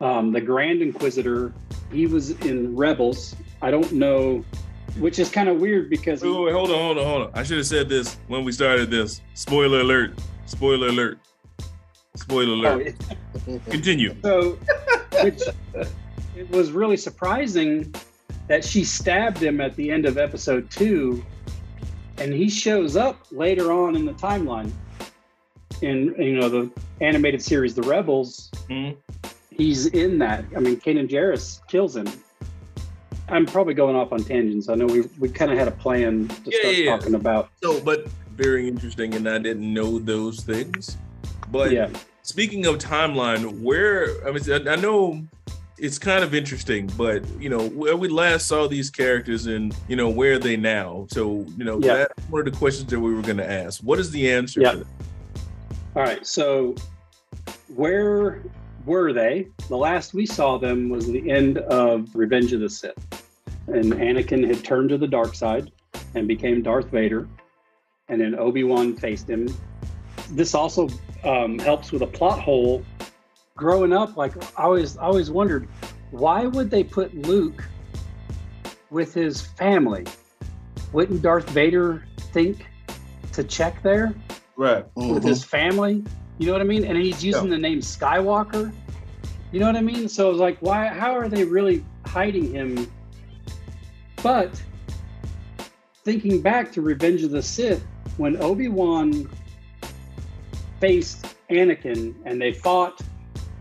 um, 0.00 0.32
the 0.32 0.40
Grand 0.40 0.82
Inquisitor, 0.82 1.52
he 1.92 2.06
was 2.06 2.30
in 2.42 2.74
Rebels. 2.76 3.34
I 3.62 3.70
don't 3.70 3.92
know, 3.92 4.44
which 4.98 5.18
is 5.18 5.28
kind 5.30 5.48
of 5.48 5.60
weird 5.60 5.90
because 5.90 6.22
Wait, 6.22 6.30
wait, 6.30 6.44
wait, 6.46 6.52
hold 6.54 6.70
on, 6.70 6.78
hold 6.78 6.98
on, 6.98 7.04
hold 7.04 7.22
on. 7.26 7.30
I 7.34 7.42
should 7.42 7.58
have 7.58 7.66
said 7.66 7.88
this 7.88 8.16
when 8.28 8.44
we 8.44 8.52
started 8.52 8.90
this. 8.90 9.20
Spoiler 9.34 9.80
alert. 9.80 10.18
Spoiler 10.46 10.88
alert. 10.88 11.18
Spoiler 12.16 12.66
Oh, 12.68 12.74
alert. 12.76 12.94
Continue. 13.66 14.14
So, 14.22 14.58
which 15.22 15.42
it 16.36 16.50
was 16.50 16.72
really 16.72 16.96
surprising 16.96 17.94
that 18.48 18.64
she 18.64 18.82
stabbed 18.84 19.38
him 19.38 19.60
at 19.60 19.76
the 19.76 19.90
end 19.90 20.06
of 20.06 20.18
episode 20.18 20.70
two, 20.70 21.24
and 22.18 22.32
he 22.32 22.48
shows 22.48 22.96
up 22.96 23.18
later 23.30 23.70
on 23.72 23.94
in 23.96 24.04
the 24.06 24.12
timeline. 24.14 24.72
In 25.82 26.14
you 26.18 26.38
know 26.38 26.48
the 26.48 26.70
animated 27.00 27.40
series, 27.42 27.74
The 27.74 27.82
Rebels, 27.82 28.50
Mhm. 28.68 28.96
He's 29.50 29.86
in 29.86 30.18
that. 30.18 30.44
I 30.56 30.60
mean, 30.60 30.76
Kanan 30.80 31.08
Jarrus 31.08 31.60
kills 31.68 31.96
him. 31.96 32.08
I'm 33.28 33.46
probably 33.46 33.74
going 33.74 33.94
off 33.94 34.12
on 34.12 34.24
tangents. 34.24 34.68
I 34.68 34.74
know 34.74 34.86
we 34.86 35.02
we 35.18 35.28
kind 35.28 35.52
of 35.52 35.58
had 35.58 35.68
a 35.68 35.72
plan 35.72 36.28
to 36.28 36.50
Yeah, 36.50 36.58
start 36.60 36.74
yeah, 36.76 36.96
talking 36.96 37.14
about. 37.14 37.50
So, 37.62 37.80
but 37.80 38.06
very 38.34 38.66
interesting, 38.66 39.14
and 39.14 39.28
I 39.28 39.38
didn't 39.38 39.72
know 39.72 39.98
those 39.98 40.40
things. 40.40 40.96
But 41.52 41.70
Yeah. 41.70 41.90
speaking 42.22 42.66
of 42.66 42.78
timeline, 42.78 43.60
where 43.60 44.26
I 44.26 44.32
mean, 44.32 44.42
I, 44.68 44.72
I 44.72 44.76
know 44.76 45.22
it's 45.78 45.98
kind 45.98 46.24
of 46.24 46.34
interesting, 46.34 46.90
but 46.98 47.22
you 47.38 47.48
know, 47.48 47.68
where 47.68 47.96
we 47.96 48.08
last 48.08 48.46
saw 48.48 48.66
these 48.66 48.90
characters, 48.90 49.46
and 49.46 49.74
you 49.88 49.94
know, 49.96 50.08
where 50.10 50.34
are 50.34 50.38
they 50.38 50.56
now? 50.56 51.06
So, 51.10 51.46
you 51.56 51.64
know, 51.64 51.78
Yeah. 51.80 51.94
that's 51.98 52.28
one 52.30 52.46
of 52.46 52.52
the 52.52 52.58
questions 52.58 52.90
that 52.90 52.98
we 52.98 53.14
were 53.14 53.22
going 53.22 53.36
to 53.38 53.48
ask. 53.50 53.80
What 53.82 53.98
is 54.00 54.10
the 54.10 54.28
answer? 54.30 54.60
Yeah. 54.60 54.72
To 54.72 54.78
that? 54.78 54.86
All 55.96 56.02
right, 56.02 56.26
so 56.26 56.74
where 57.74 58.42
were 58.84 59.12
they? 59.12 59.48
The 59.68 59.76
last 59.76 60.14
we 60.14 60.26
saw 60.26 60.58
them 60.58 60.88
was 60.88 61.06
the 61.06 61.30
end 61.30 61.58
of 61.58 62.14
Revenge 62.14 62.52
of 62.52 62.60
the 62.60 62.68
Sith. 62.68 63.26
And 63.66 63.92
Anakin 63.92 64.46
had 64.46 64.64
turned 64.64 64.88
to 64.90 64.98
the 64.98 65.06
dark 65.06 65.34
side 65.34 65.70
and 66.14 66.26
became 66.26 66.62
Darth 66.62 66.90
Vader. 66.90 67.28
And 68.08 68.20
then 68.20 68.34
Obi 68.34 68.64
Wan 68.64 68.96
faced 68.96 69.28
him. 69.28 69.48
This 70.30 70.54
also 70.54 70.88
um, 71.24 71.58
helps 71.58 71.92
with 71.92 72.02
a 72.02 72.06
plot 72.06 72.40
hole. 72.40 72.84
Growing 73.56 73.92
up, 73.92 74.16
like 74.16 74.36
I 74.58 74.64
always, 74.64 74.96
I 74.96 75.02
always 75.02 75.30
wondered, 75.30 75.68
why 76.10 76.46
would 76.46 76.70
they 76.70 76.82
put 76.82 77.14
Luke 77.14 77.62
with 78.90 79.14
his 79.14 79.42
family? 79.42 80.06
Wouldn't 80.92 81.22
Darth 81.22 81.48
Vader 81.50 82.04
think 82.32 82.66
to 83.32 83.44
check 83.44 83.82
there? 83.82 84.14
Right. 84.56 84.84
with 84.94 85.24
his 85.24 85.42
family. 85.42 86.04
You 86.40 86.46
know 86.46 86.52
what 86.52 86.62
I 86.62 86.64
mean? 86.64 86.86
And 86.86 86.96
he's 86.96 87.22
using 87.22 87.50
the 87.50 87.58
name 87.58 87.80
Skywalker. 87.80 88.72
You 89.52 89.60
know 89.60 89.66
what 89.66 89.76
I 89.76 89.82
mean? 89.82 90.08
So 90.08 90.26
I 90.26 90.30
was 90.30 90.38
like, 90.38 90.56
why? 90.60 90.86
How 90.86 91.14
are 91.14 91.28
they 91.28 91.44
really 91.44 91.84
hiding 92.06 92.50
him? 92.50 92.90
But 94.22 94.50
thinking 96.02 96.40
back 96.40 96.72
to 96.72 96.80
Revenge 96.80 97.24
of 97.24 97.30
the 97.30 97.42
Sith, 97.42 97.84
when 98.16 98.40
Obi 98.40 98.68
Wan 98.68 99.28
faced 100.80 101.26
Anakin 101.50 102.14
and 102.24 102.40
they 102.40 102.54
fought, 102.54 103.02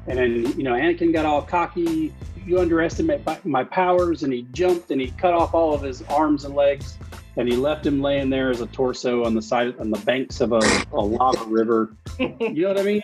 and 0.08 0.18
then 0.18 0.58
you 0.58 0.63
know 0.63 0.72
Anakin 0.72 1.12
got 1.12 1.26
all 1.26 1.42
cocky. 1.42 2.13
You 2.46 2.60
underestimate 2.60 3.46
my 3.46 3.65
powers, 3.65 4.24
and 4.24 4.32
he 4.32 4.44
jumped 4.54 4.89
and 4.89 5.02
he 5.02 5.12
cut 5.12 5.34
off 5.34 5.54
all 5.54 5.74
of 5.74 5.82
his 5.82 6.02
arms 6.04 6.46
and 6.46 6.56
legs, 6.56 6.98
and 7.39 7.47
he 7.47 7.56
left 7.56 7.86
him 7.86 8.02
laying 8.02 8.30
there 8.30 8.52
as 8.52 8.60
a 8.60 8.65
torso 8.67 9.23
on 9.23 9.34
the 9.34 9.41
side 9.41 9.73
on 9.80 9.89
the 9.89 9.97
banks 9.99 10.41
of 10.41 10.52
a, 10.52 10.60
a 10.91 10.99
lava 11.02 11.45
river. 11.45 11.95
You 12.19 12.36
know 12.63 12.67
what 12.67 12.80
I 12.80 12.84
mean? 12.84 13.02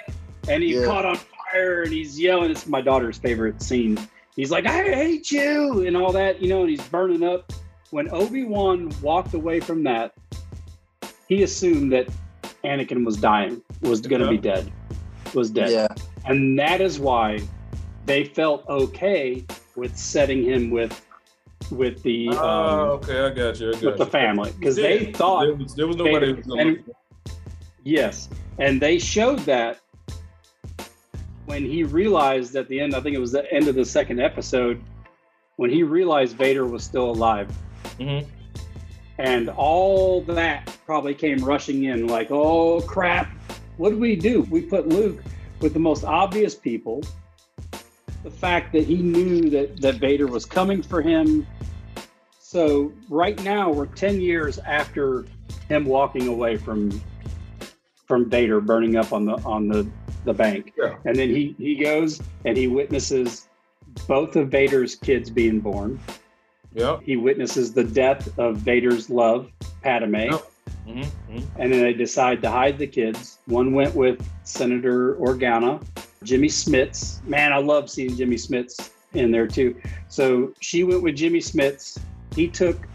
And 0.49 0.61
he 0.61 0.75
Yeah. 0.75 0.85
caught 0.85 1.05
on 1.05 1.15
fire, 1.15 1.83
and 1.83 1.93
he's 1.93 2.19
yelling. 2.19 2.51
It's 2.51 2.67
my 2.67 2.81
daughter's 2.81 3.17
favorite 3.17 3.61
scene. 3.61 3.97
He's 4.35 4.51
like, 4.51 4.65
"I 4.65 4.83
hate 4.83 5.31
you," 5.31 5.85
and 5.87 5.95
all 5.95 6.11
that, 6.11 6.41
you 6.41 6.49
know, 6.49 6.61
and 6.61 6.69
he's 6.69 6.83
burning 6.89 7.23
up. 7.23 7.51
When 7.91 8.09
Obi 8.09 8.43
Wan 8.43 8.91
walked 9.01 9.33
away 9.33 9.61
from 9.61 9.83
that, 9.85 10.13
he 11.29 11.43
assumed 11.43 11.93
that 11.93 12.09
Anakin 12.65 13.05
was 13.05 13.15
dying, 13.15 13.61
was 13.81 14.01
going 14.01 14.21
to 14.21 14.27
be 14.29 14.37
dead, 14.37 14.69
was 15.33 15.49
dead. 15.49 15.69
Yeah. 15.71 15.87
And 16.25 16.59
that 16.59 16.81
is 16.81 16.99
why 16.99 17.39
they 18.05 18.25
felt 18.25 18.67
okay 18.67 19.45
with 19.77 19.95
setting 19.95 20.43
him 20.43 20.71
with 20.71 21.04
with 21.71 22.01
the 22.03 22.29
Oh, 22.31 22.37
um, 22.37 22.79
okay, 22.99 23.19
I 23.25 23.29
got 23.31 23.59
you. 23.59 23.69
I 23.69 23.73
got 23.73 23.83
with 23.83 23.97
the 23.97 24.05
family 24.05 24.51
because 24.59 24.75
they 24.75 25.11
thought 25.13 25.45
there 25.45 25.55
was, 25.55 25.75
there 25.75 25.87
was 25.87 25.95
nobody. 25.97 26.33
Vader- 26.33 26.59
and- 26.59 26.93
yes, 27.83 28.29
and 28.59 28.81
they 28.81 28.99
showed 28.99 29.39
that 29.39 29.79
when 31.45 31.63
he 31.63 31.83
realized 31.83 32.55
at 32.55 32.67
the 32.67 32.79
end. 32.79 32.95
I 32.95 32.99
think 33.01 33.15
it 33.15 33.19
was 33.19 33.31
the 33.31 33.51
end 33.53 33.67
of 33.67 33.75
the 33.75 33.85
second 33.85 34.19
episode 34.19 34.81
when 35.57 35.69
he 35.69 35.83
realized 35.83 36.35
Vader 36.37 36.65
was 36.65 36.83
still 36.83 37.09
alive. 37.11 37.49
Mhm. 37.99 38.25
And 39.17 39.49
all 39.49 40.21
that 40.21 40.75
probably 40.85 41.13
came 41.13 41.37
rushing 41.39 41.85
in 41.85 42.07
like, 42.07 42.29
oh 42.31 42.81
crap, 42.81 43.31
what 43.77 43.91
did 43.91 43.99
we 43.99 44.15
do? 44.15 44.41
We 44.49 44.61
put 44.61 44.89
Luke 44.89 45.23
with 45.61 45.73
the 45.73 45.79
most 45.79 46.03
obvious 46.03 46.53
people. 46.55 47.01
The 48.25 48.31
fact 48.31 48.73
that 48.73 48.85
he 48.85 48.97
knew 49.03 49.49
that, 49.51 49.79
that 49.81 49.95
Vader 49.95 50.25
was 50.25 50.45
coming 50.45 50.81
for 50.81 50.99
him. 51.01 51.45
So 52.39 52.91
right 53.07 53.41
now 53.43 53.69
we're 53.71 53.85
10 53.85 54.19
years 54.19 54.57
after 54.57 55.25
him 55.69 55.85
walking 55.85 56.27
away 56.27 56.57
from 56.57 56.99
from 58.07 58.29
Vader 58.29 58.61
burning 58.61 58.97
up 58.97 59.13
on 59.13 59.25
the 59.25 59.33
on 59.45 59.67
the, 59.67 59.87
the 60.25 60.33
bank. 60.33 60.73
Yeah. 60.77 60.95
And 61.05 61.15
then 61.15 61.29
he, 61.29 61.55
he 61.59 61.75
goes 61.75 62.19
and 62.45 62.57
he 62.57 62.67
witnesses 62.67 63.47
both 64.07 64.35
of 64.35 64.49
Vader's 64.49 64.95
kids 64.95 65.29
being 65.29 65.59
born 65.59 65.99
Yep. 66.75 67.03
he 67.03 67.15
witnesses 67.15 67.73
the 67.73 67.83
death 67.83 68.37
of 68.37 68.57
Vader's 68.57 69.09
love, 69.09 69.49
Padme. 69.81 70.15
Yep. 70.15 70.51
Mhm, 70.87 71.05
mhm. 71.31 71.43
and 71.57 71.71
then 71.71 71.81
they 71.81 71.93
decide 71.93 72.41
to 72.41 72.49
hide 72.49 72.77
the 72.77 72.87
kids. 72.87 73.37
One 73.45 73.73
went 73.73 73.95
with 73.95 74.19
Senator 74.43 75.15
Organa, 75.15 75.83
Jimmy 76.25 76.47
Smits. 76.47 77.23
Man, 77.25 77.53
I 77.53 77.57
love 77.57 77.89
seeing 77.89 78.15
Jimmy 78.15 78.35
Smits 78.35 78.89
in 79.13 79.31
there 79.31 79.47
too. 79.47 79.75
So 80.09 80.53
she 80.59 80.83
went 80.83 81.03
with 81.03 81.15
Jimmy 81.15 81.39
Smits. 81.39 81.99
He 82.35 82.47
took 82.47 82.87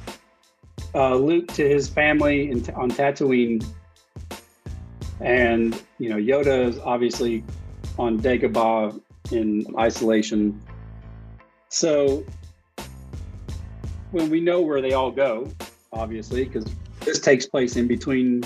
uh, 0.94 1.14
Luke 1.14 1.48
to 1.54 1.68
his 1.68 1.88
family 1.88 2.50
in, 2.50 2.58
on 2.74 2.90
Tatooine, 2.90 3.64
and 5.20 5.80
you 5.98 6.10
know 6.10 6.16
Yoda 6.16 6.68
is 6.68 6.78
obviously 6.80 7.44
on 7.98 8.20
Dagobah 8.20 9.00
in 9.32 9.64
isolation. 9.78 10.60
So 11.68 12.24
when 14.10 14.28
we 14.28 14.40
know 14.40 14.60
where 14.60 14.80
they 14.80 14.92
all 14.92 15.10
go, 15.10 15.48
obviously, 15.92 16.44
because 16.44 16.66
this 17.00 17.20
takes 17.20 17.46
place 17.46 17.76
in 17.76 17.86
between 17.86 18.42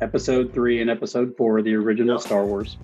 episode 0.00 0.52
three 0.52 0.80
and 0.80 0.88
episode 0.88 1.36
four 1.36 1.58
of 1.58 1.64
the 1.64 1.74
original 1.74 2.14
Yep. 2.14 2.22
Star 2.22 2.46
Wars. 2.46 2.76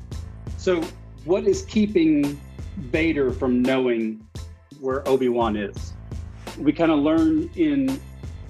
So, 0.57 0.83
what 1.27 1.47
is 1.47 1.62
keeping 1.62 2.41
Vader 2.77 3.33
from 3.33 3.61
knowing 3.61 4.27
where 4.81 5.07
Obi 5.09 5.29
Wan 5.29 5.57
is? 5.57 5.93
We 6.59 6.73
kind 6.73 6.91
of 6.93 7.01
learn 7.01 7.51
in, 7.57 8.01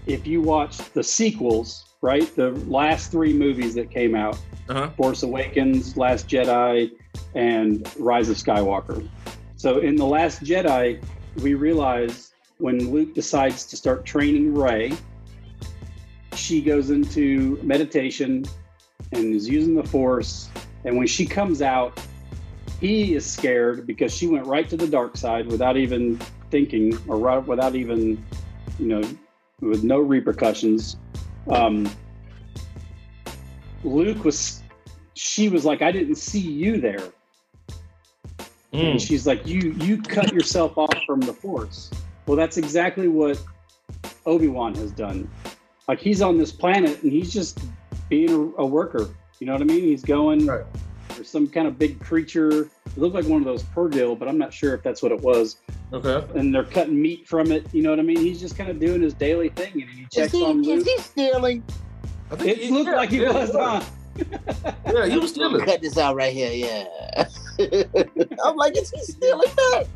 if 0.07 0.27
you 0.27 0.41
watch 0.41 0.77
the 0.93 1.03
sequels, 1.03 1.85
right? 2.03 2.33
The 2.37 2.51
last 2.69 3.11
three 3.11 3.33
movies 3.33 3.75
that 3.75 3.91
came 3.91 4.15
out 4.15 4.39
Uh-huh. 4.69 4.91
Force 4.97 5.23
Awakens, 5.23 5.97
Last 5.97 6.29
Jedi, 6.29 6.91
and 7.35 7.89
Rise 7.99 8.29
of 8.29 8.37
Skywalker. 8.37 9.09
So, 9.57 9.79
in 9.79 9.97
The 9.97 10.05
Last 10.05 10.43
Jedi, 10.43 11.03
we 11.43 11.55
realize 11.55 12.33
when 12.59 12.91
Luke 12.91 13.15
decides 13.15 13.65
to 13.67 13.77
start 13.77 14.05
training 14.05 14.55
Rey, 14.55 14.93
she 16.35 16.61
goes 16.61 16.91
into 16.91 17.59
meditation 17.63 18.45
and 19.13 19.35
is 19.35 19.49
using 19.49 19.75
the 19.75 19.85
Force. 19.85 20.51
And 20.85 20.97
when 20.97 21.07
she 21.07 21.25
comes 21.27 21.63
out, 21.63 21.99
he 22.81 23.15
is 23.15 23.25
scared 23.25 23.87
because 23.87 24.15
she 24.15 24.27
went 24.27 24.47
right 24.47 24.69
to 24.69 24.77
the 24.77 24.87
dark 24.87 25.17
side 25.17 25.47
without 25.47 25.77
even 25.77 26.19
thinking 26.51 26.97
or 27.09 27.17
right, 27.17 27.45
without 27.47 27.75
even, 27.75 28.23
you 28.79 28.87
know, 28.87 29.03
with 29.61 29.83
no 29.85 29.99
repercussions. 29.99 30.97
Um, 31.51 31.89
Luke 33.85 34.25
was, 34.25 34.63
she 35.15 35.49
was 35.49 35.65
like, 35.65 35.81
I 35.83 35.93
didn't 35.93 36.17
see 36.17 36.41
you 36.41 36.81
there. 36.81 37.03
And 38.73 38.99
Mm. 38.99 39.07
she's 39.07 39.27
like, 39.27 39.47
you 39.47 39.75
you 39.81 40.03
cut 40.03 40.33
yourself 40.35 40.77
off 40.77 40.95
from 41.07 41.21
the 41.21 41.33
force. 41.33 41.91
Well, 42.27 42.37
that's 42.37 42.59
exactly 42.59 43.09
what 43.09 43.41
Obi 44.27 44.49
Wan 44.49 44.75
has 44.75 44.91
done. 44.91 45.31
Like 45.89 46.01
he's 46.01 46.21
on 46.21 46.37
this 46.37 46.53
planet 46.53 47.03
and 47.03 47.11
he's 47.11 47.33
just 47.33 47.59
being 48.11 48.31
a, 48.31 48.63
a 48.63 48.67
worker. 48.67 49.09
You 49.39 49.47
know 49.47 49.53
what 49.53 49.63
I 49.63 49.65
mean? 49.65 49.83
He's 49.83 50.03
going. 50.03 50.47
Right. 50.47 50.65
There's 51.17 51.31
some 51.31 51.49
kind 51.49 51.67
of 51.67 51.79
big 51.79 51.99
creature. 51.99 52.63
It 52.63 52.99
looked 52.99 53.15
like 53.15 53.25
one 53.25 53.41
of 53.41 53.47
those 53.47 53.63
Purrgil, 53.63 54.19
but 54.19 54.29
I'm 54.29 54.39
not 54.39 54.53
sure 54.53 54.75
if 54.75 54.83
that's 54.83 55.03
what 55.03 55.13
it 55.13 55.21
was. 55.21 55.57
Okay. 55.93 56.25
And 56.39 56.55
they're 56.55 56.65
cutting 56.65 57.01
meat 57.01 57.27
from 57.27 57.51
it. 57.51 57.67
You 57.73 57.83
know 57.83 57.91
what 57.91 57.99
I 57.99 58.03
mean? 58.03 58.19
He's 58.19 58.41
just 58.41 58.57
kind 58.57 58.71
of 58.71 58.79
doing 58.79 59.03
his 59.03 59.15
daily 59.15 59.49
thing, 59.49 59.73
and 59.73 59.91
he 59.91 60.07
Is 60.21 60.31
he, 60.31 60.45
on 60.45 60.65
is 60.65 60.85
he 60.85 60.99
stealing? 60.99 61.65
I 62.31 62.37
think 62.37 62.59
It 62.59 62.71
looked 62.71 62.89
yeah, 62.89 62.97
like 62.97 63.11
he 63.11 63.23
yeah, 63.23 63.33
was, 63.33 63.51
huh? 63.53 63.83
Yeah, 64.93 65.07
he 65.07 65.19
was 65.19 65.31
stealing. 65.31 65.65
Cut 65.65 65.81
this 65.81 65.97
out 65.97 66.17
right 66.17 66.33
here, 66.33 66.53
yeah. 66.53 67.29
I'm 68.45 68.57
like, 68.57 68.77
is 68.77 68.91
he 68.91 69.03
stealing 69.03 69.51
that? 69.57 69.87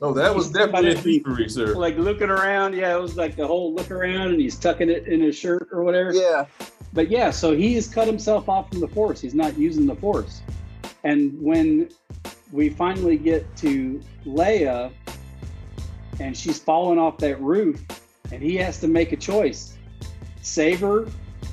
Oh, 0.00 0.12
that 0.12 0.34
was 0.34 0.46
He's 0.46 0.54
definitely 0.54 0.92
a 0.92 0.96
thievery, 0.96 1.48
sir. 1.48 1.74
Like 1.74 1.96
looking 1.96 2.28
around, 2.28 2.74
yeah, 2.74 2.94
it 2.94 3.00
was 3.00 3.16
like 3.16 3.36
the 3.36 3.46
whole 3.46 3.74
look 3.74 3.90
around, 3.90 4.32
and 4.32 4.40
he's 4.40 4.56
tucking 4.56 4.90
it 4.90 5.06
in 5.06 5.20
his 5.20 5.36
shirt 5.36 5.68
or 5.72 5.82
whatever. 5.82 6.12
Yeah. 6.12 6.46
But 6.94 7.10
yeah, 7.10 7.30
so 7.30 7.54
he 7.56 7.74
has 7.74 7.88
cut 7.88 8.06
himself 8.06 8.48
off 8.48 8.70
from 8.70 8.80
the 8.80 8.88
force. 8.88 9.20
He's 9.20 9.34
not 9.34 9.58
using 9.58 9.86
the 9.86 9.96
force. 9.96 10.40
And 11.02 11.36
when 11.42 11.90
we 12.52 12.70
finally 12.70 13.16
get 13.18 13.54
to 13.58 14.00
Leia 14.24 14.92
and 16.20 16.36
she's 16.36 16.58
falling 16.58 16.98
off 16.98 17.18
that 17.18 17.40
roof 17.42 17.82
and 18.30 18.40
he 18.40 18.56
has 18.56 18.78
to 18.80 18.88
make 18.88 19.10
a 19.12 19.16
choice 19.16 19.76
save 20.40 20.80
her 20.80 21.06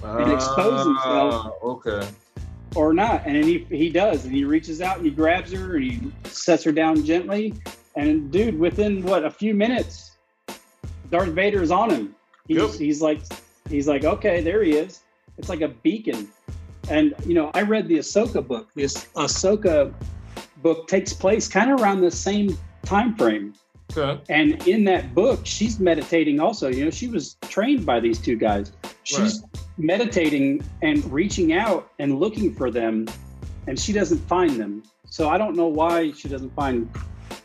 and 0.04 0.32
expose 0.32 0.86
himself. 0.86 1.34
Ah, 1.46 1.52
Okay. 1.64 2.08
or 2.76 2.94
not. 2.94 3.24
And 3.26 3.36
then 3.36 3.44
he, 3.44 3.66
he 3.70 3.90
does. 3.90 4.26
And 4.26 4.34
he 4.34 4.44
reaches 4.46 4.80
out 4.82 4.98
and 4.98 5.06
he 5.06 5.12
grabs 5.12 5.52
her 5.54 5.76
and 5.76 5.84
he 5.84 6.12
sets 6.26 6.64
her 6.66 6.72
down 6.72 7.04
gently. 7.04 7.54
And 7.96 8.32
dude, 8.32 8.58
within 8.60 9.02
what, 9.04 9.26
a 9.26 9.32
few 9.32 9.54
minutes, 9.54 10.12
Darth 11.10 11.30
Vader 11.30 11.62
is 11.64 11.72
on 11.72 11.90
him. 11.90 12.16
He's, 12.48 12.58
Yep. 12.58 12.72
he's 12.74 13.02
like, 13.02 13.22
he's 13.70 13.88
like, 13.88 14.04
okay, 14.06 14.42
there 14.42 14.64
he 14.64 14.74
is. 14.74 15.02
It's 15.42 15.50
like 15.50 15.62
a 15.62 15.70
beacon. 15.70 16.28
And, 16.88 17.16
you 17.26 17.34
know, 17.34 17.50
I 17.56 17.64
read 17.64 17.88
the 17.88 17.98
Ahsoka 17.98 18.48
book. 18.48 18.70
This 18.76 19.08
Ahsoka 19.16 19.92
book 20.58 20.88
takes 20.88 21.14
place 21.14 21.48
kind 21.48 21.72
of 21.72 21.82
around 21.82 22.02
the 22.02 22.12
same 22.12 22.56
time 22.84 23.16
frame. 23.16 23.56
Okay. 23.98 24.22
And 24.30 24.68
in 24.68 24.84
that 24.84 25.16
book, 25.16 25.40
she's 25.44 25.80
meditating 25.80 26.40
also. 26.40 26.68
You 26.70 26.86
know, 26.86 26.92
she 26.92 27.08
was 27.08 27.38
trained 27.42 27.88
by 27.88 28.00
these 28.00 28.20
two 28.20 28.36
guys. 28.36 28.72
She's 29.02 29.44
meditating 29.80 30.64
and 30.84 31.04
reaching 31.12 31.54
out 31.54 31.92
and 31.98 32.20
looking 32.20 32.54
for 32.54 32.70
them, 32.70 33.08
and 33.66 33.80
she 33.80 33.94
doesn't 33.94 34.20
find 34.28 34.60
them. 34.60 34.84
So 35.10 35.28
I 35.28 35.40
don't 35.40 35.56
know 35.56 35.68
why 35.68 36.12
she 36.12 36.30
doesn't 36.30 36.54
find 36.54 36.88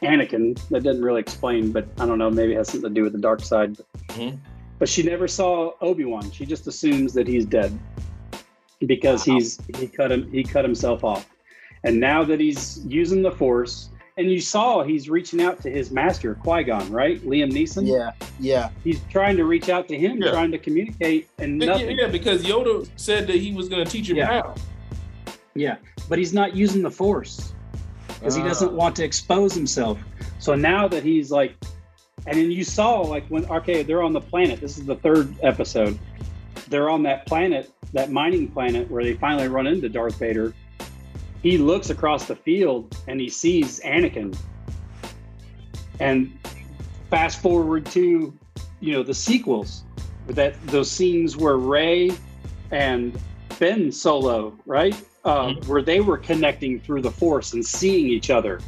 Anakin. 0.03 0.61
That 0.69 0.83
doesn't 0.83 1.03
really 1.03 1.21
explain, 1.21 1.73
but 1.73 1.89
I 1.99 2.05
don't 2.05 2.19
know. 2.19 2.31
Maybe 2.31 2.53
it 2.53 2.59
has 2.59 2.69
something 2.69 2.91
to 2.91 2.95
do 2.95 3.03
with 3.05 3.15
the 3.15 3.19
dark 3.19 3.41
side. 3.41 3.79
Mhm. 4.09 4.39
But 4.79 4.89
she 4.89 5.03
never 5.03 5.27
saw 5.27 5.73
Obi 5.81 6.05
Wan. 6.05 6.31
She 6.31 6.45
just 6.47 6.67
assumes 6.67 7.15
that 7.15 7.27
he's 7.27 7.47
dead 7.47 7.77
because 8.87 9.25
he's 9.25 9.59
he 9.79 9.87
cut 9.87 10.13
him 10.13 10.31
he 10.31 10.43
cut 10.45 10.65
himself 10.65 11.03
off. 11.05 11.29
And 11.85 11.99
now 12.01 12.25
that 12.25 12.41
he's 12.41 12.85
using 12.87 13.23
the 13.23 13.31
Force, 13.31 13.91
and 14.19 14.31
you 14.31 14.41
saw 14.41 14.83
he's 14.83 15.09
reaching 15.09 15.41
out 15.41 15.63
to 15.63 15.71
his 15.71 15.91
master 15.91 16.35
Qui 16.35 16.65
Gon, 16.65 16.91
right? 16.91 17.21
Liam 17.23 17.53
Neeson. 17.53 17.87
Yeah. 17.87 18.11
Yeah. 18.41 18.71
He's 18.83 19.01
trying 19.11 19.37
to 19.37 19.45
reach 19.45 19.69
out 19.69 19.89
to 19.89 19.97
him, 19.97 20.21
Yeah. 20.21 20.31
trying 20.33 20.51
to 20.53 20.59
communicate, 20.59 21.29
and 21.39 21.59
nothing. 21.59 21.97
yeah, 21.99 22.09
because 22.09 22.43
Yoda 22.45 22.89
said 22.97 23.27
that 23.29 23.37
he 23.37 23.53
was 23.55 23.69
going 23.69 23.85
to 23.85 23.91
teach 23.91 24.11
him 24.11 24.17
Yeah. 24.17 24.27
how. 24.43 24.55
Yeah, 25.55 25.77
but 26.09 26.19
he's 26.19 26.33
not 26.35 26.55
using 26.57 26.83
the 26.83 26.91
force 26.91 27.53
because 28.19 28.35
he 28.35 28.43
Ah. 28.43 28.49
doesn't 28.49 28.73
want 28.73 28.97
to 28.97 29.05
expose 29.05 29.55
himself. 29.55 29.99
So 30.39 30.55
now 30.55 30.87
that 30.89 31.03
he's 31.03 31.31
like, 31.31 31.55
and 32.27 32.37
then 32.39 32.51
you 32.51 32.65
saw 32.65 33.01
like 33.01 33.27
when 33.29 33.45
okay, 33.47 33.83
they're 33.83 34.03
on 34.03 34.13
the 34.13 34.21
planet. 34.21 34.61
This 34.61 34.79
is 34.79 34.87
the 34.87 34.97
third 34.97 35.35
episode. 35.43 35.99
They're 36.69 36.91
on 36.91 37.03
that 37.05 37.27
planet, 37.27 37.71
that 37.93 38.11
mining 38.11 38.49
planet, 38.49 38.91
where 38.91 39.05
they 39.05 39.15
finally 39.15 39.49
run 39.49 39.67
into 39.67 39.89
Darth 39.89 40.19
Vader. 40.19 40.55
He 41.43 41.59
looks 41.59 41.91
across 41.91 42.25
the 42.25 42.35
field 42.35 42.97
and 43.07 43.21
he 43.21 43.29
sees 43.29 43.81
Anakin. 43.81 44.37
And 46.01 46.37
fast 47.09 47.41
forward 47.41 47.87
to, 47.87 48.37
you 48.81 48.93
know, 48.93 49.03
the 49.03 49.15
sequels, 49.15 49.85
that 50.29 50.61
those 50.67 50.91
scenes 50.91 51.37
where 51.37 51.57
Rey 51.57 52.11
and 52.71 53.19
Ben 53.59 53.93
Solo, 53.93 54.59
right? 54.67 54.95
Uh, 55.25 55.55
Where 55.67 55.83
they 55.83 56.01
were 56.01 56.19
connecting 56.19 56.79
through 56.81 57.03
the 57.03 57.11
Force 57.11 57.53
and 57.53 57.65
seeing 57.65 58.07
each 58.07 58.31
other 58.31 58.61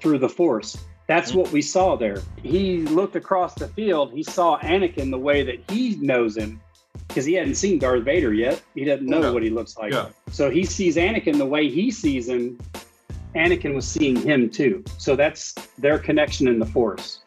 through 0.00 0.18
the 0.18 0.28
Force. 0.28 0.78
That's 1.10 1.30
mm-hmm. 1.30 1.40
what 1.40 1.50
we 1.50 1.60
saw 1.60 1.96
there. 1.96 2.22
He 2.40 2.82
looked 2.82 3.16
across 3.16 3.56
the 3.56 3.66
field. 3.66 4.12
He 4.12 4.22
saw 4.22 4.60
Anakin 4.60 5.10
the 5.10 5.18
way 5.18 5.42
that 5.42 5.68
he 5.68 5.96
knows 5.96 6.36
him 6.36 6.60
because 7.08 7.24
he 7.24 7.32
hadn't 7.32 7.56
seen 7.56 7.80
Darth 7.80 8.04
Vader 8.04 8.32
yet. 8.32 8.62
He 8.76 8.84
doesn't 8.84 9.08
know 9.08 9.22
Yeah. 9.22 9.30
what 9.30 9.42
he 9.42 9.50
looks 9.50 9.76
like. 9.76 9.92
Yeah. 9.92 10.10
So 10.30 10.50
he 10.50 10.64
sees 10.64 10.94
Anakin 10.94 11.36
the 11.36 11.46
way 11.46 11.68
he 11.68 11.90
sees 11.90 12.28
him. 12.28 12.60
Anakin 13.34 13.74
was 13.74 13.88
seeing 13.88 14.14
him 14.14 14.48
too. 14.48 14.84
So 14.98 15.16
that's 15.16 15.54
their 15.78 15.98
connection 15.98 16.46
in 16.46 16.60
the 16.60 16.66
Force. 16.66 17.18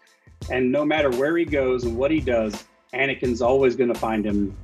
And 0.50 0.72
no 0.72 0.86
matter 0.86 1.10
where 1.10 1.36
he 1.36 1.44
goes 1.44 1.84
and 1.84 1.98
what 1.98 2.10
he 2.10 2.22
does, 2.22 2.64
Anakin's 2.94 3.42
always 3.42 3.76
going 3.76 3.92
to 3.92 4.00
find 4.00 4.26
him. 4.26 4.56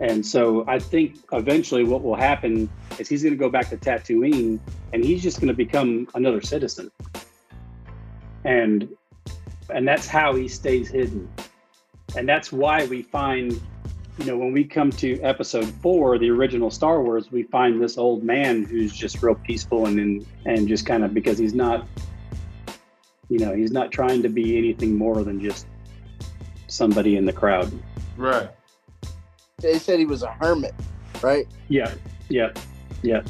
And 0.00 0.24
so 0.24 0.64
I 0.66 0.78
think 0.78 1.18
eventually 1.30 1.84
what 1.84 2.02
will 2.02 2.16
happen 2.16 2.70
is 2.98 3.06
he's 3.06 3.22
going 3.22 3.34
to 3.34 3.38
go 3.38 3.50
back 3.50 3.68
to 3.68 3.76
Tatooine 3.76 4.60
and 4.94 5.04
he's 5.04 5.22
just 5.22 5.40
going 5.40 5.48
to 5.48 5.54
become 5.54 6.08
another 6.14 6.40
citizen. 6.40 6.90
And 8.46 8.88
and 9.68 9.86
that's 9.86 10.06
how 10.06 10.34
he 10.34 10.48
stays 10.48 10.88
hidden. 10.88 11.28
And 12.16 12.28
that's 12.28 12.52
why 12.52 12.86
we 12.86 13.02
find 13.02 13.60
you 14.18 14.24
know, 14.24 14.38
when 14.38 14.52
we 14.52 14.64
come 14.64 14.90
to 14.92 15.20
episode 15.20 15.66
four, 15.66 16.18
the 16.18 16.30
original 16.30 16.70
Star 16.70 17.02
Wars, 17.02 17.30
we 17.30 17.42
find 17.42 17.82
this 17.82 17.98
old 17.98 18.22
man 18.22 18.64
who's 18.64 18.92
just 18.92 19.22
real 19.22 19.34
peaceful 19.34 19.86
and 19.86 19.98
and, 19.98 20.26
and 20.46 20.68
just 20.68 20.86
kind 20.86 21.04
of 21.04 21.12
because 21.12 21.36
he's 21.36 21.54
not, 21.54 21.86
you 23.28 23.38
know, 23.38 23.54
he's 23.54 23.72
not 23.72 23.90
trying 23.90 24.22
to 24.22 24.28
be 24.28 24.56
anything 24.56 24.96
more 24.96 25.22
than 25.22 25.40
just 25.40 25.66
somebody 26.66 27.16
in 27.16 27.26
the 27.26 27.32
crowd. 27.32 27.70
Right. 28.16 28.48
They 29.58 29.78
said 29.78 29.98
he 29.98 30.06
was 30.06 30.22
a 30.22 30.32
hermit, 30.32 30.74
right? 31.22 31.46
Yeah, 31.68 31.92
yeah, 32.28 32.52
yeah. 33.02 33.22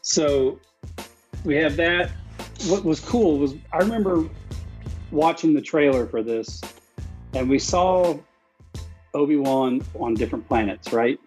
So 0.00 0.58
we 1.44 1.56
have 1.56 1.76
that. 1.76 2.10
What 2.64 2.84
was 2.84 3.00
cool 3.00 3.38
was 3.38 3.54
I 3.72 3.78
remember 3.78 4.28
watching 5.10 5.52
the 5.52 5.60
trailer 5.60 6.06
for 6.06 6.22
this, 6.22 6.60
and 7.34 7.48
we 7.48 7.58
saw 7.58 8.18
Obi 9.14 9.36
Wan 9.36 9.82
on 9.98 10.14
different 10.14 10.46
planets, 10.48 10.92
right? 10.92 11.18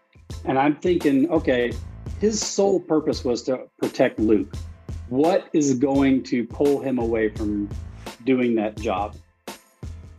And 0.46 0.60
I'm 0.60 0.76
thinking, 0.76 1.30
okay, 1.32 1.72
his 2.20 2.42
sole 2.42 2.80
purpose 2.80 3.24
was 3.24 3.44
to 3.44 3.68
protect 3.80 4.20
Luke. 4.20 4.54
What 5.08 5.48
is 5.54 5.74
going 5.76 6.24
to 6.24 6.46
pull 6.46 6.82
him 6.82 7.00
away 7.00 7.30
from 7.30 7.70
doing 8.26 8.56
that 8.56 8.78
job? 8.78 9.16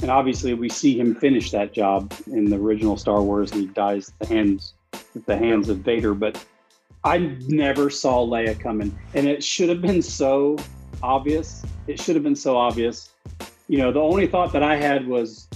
And 0.03 0.11
obviously, 0.11 0.55
we 0.55 0.69
see 0.69 0.99
him 0.99 1.15
finish 1.15 1.51
that 1.51 1.73
job 1.73 2.13
in 2.27 2.47
the 2.47 2.57
original 2.57 2.97
Star 2.97 3.21
Wars, 3.21 3.53
and 3.53 3.61
he 3.61 3.67
dies 3.69 4.09
at 4.09 4.29
the 4.29 4.35
hands 4.35 4.75
at 4.93 5.27
the 5.27 5.37
hands 5.37 5.69
of 5.69 5.79
Vader. 5.79 6.15
But 6.15 6.43
I 7.05 7.19
never 7.49 7.91
saw 7.91 8.27
Leia 8.27 8.59
coming, 8.59 8.97
and 9.15 9.29
it 9.29 9.45
should 9.45 9.69
have 9.69 9.83
been 9.83 10.01
so 10.03 10.57
obvious. 11.03 11.65
It 11.87 12.01
should 12.01 12.15
have 12.17 12.25
been 12.25 12.37
so 12.37 12.57
obvious. 12.57 13.11
You 13.69 13.79
know, 13.79 13.93
the 13.93 14.01
only 14.01 14.27
thought 14.27 14.53
that 14.53 14.63
I 14.63 14.77
had 14.77 15.07
was, 15.07 15.49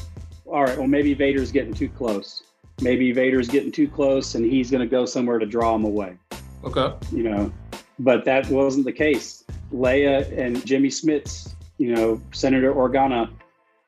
all 0.47 0.63
right, 0.63 0.79
well, 0.79 0.87
maybe 0.87 1.15
Vader's 1.15 1.51
getting 1.51 1.75
too 1.75 1.89
close. 1.89 2.43
Maybe 2.81 3.13
Vader's 3.13 3.49
getting 3.49 3.73
too 3.73 3.89
close, 3.89 4.35
and 4.35 4.45
he's 4.45 4.71
going 4.71 4.81
to 4.81 4.87
go 4.87 5.07
somewhere 5.07 5.39
to 5.39 5.47
draw 5.47 5.75
him 5.75 5.85
away. 5.85 6.17
Okay. 6.65 6.93
You 7.13 7.23
know, 7.23 7.53
but 7.99 8.25
that 8.25 8.49
wasn't 8.49 8.85
the 8.85 8.93
case. 8.93 9.45
Leia 9.73 10.37
and 10.39 10.65
Jimmy 10.67 10.89
Smits, 10.89 11.55
you 11.79 11.95
know, 11.95 12.21
Senator 12.33 12.73
Organa 12.73 13.31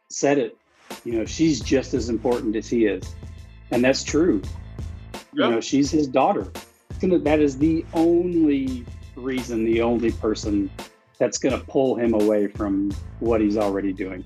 said 0.08 0.38
it. 0.38 0.56
You 1.04 1.18
know, 1.18 1.24
she's 1.24 1.60
just 1.60 1.94
as 1.94 2.08
important 2.08 2.54
as 2.56 2.68
he 2.68 2.86
is, 2.86 3.14
and 3.70 3.84
that's 3.84 4.04
true. 4.04 4.42
You 5.32 5.50
know, 5.50 5.60
she's 5.60 5.90
his 5.90 6.06
daughter. 6.06 6.46
That 7.00 7.40
is 7.40 7.58
the 7.58 7.84
only 7.92 8.86
reason, 9.16 9.64
the 9.64 9.82
only 9.82 10.12
person 10.12 10.70
that's 11.18 11.38
going 11.38 11.58
to 11.58 11.64
pull 11.66 11.96
him 11.96 12.14
away 12.14 12.46
from 12.48 12.90
what 13.20 13.40
he's 13.40 13.56
already 13.56 13.92
doing. 13.92 14.24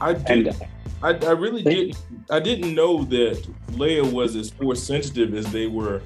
I 0.00 0.12
And 0.12 0.44
did. 0.44 0.48
Uh, 0.48 0.64
I, 1.02 1.10
I 1.26 1.30
really 1.32 1.62
didn't. 1.62 1.96
I 2.30 2.40
didn't 2.40 2.74
know 2.74 3.04
that 3.04 3.46
Leia 3.72 4.10
was 4.10 4.36
as 4.36 4.50
force 4.50 4.82
sensitive 4.82 5.34
as 5.34 5.46
they 5.52 5.66
were. 5.66 5.98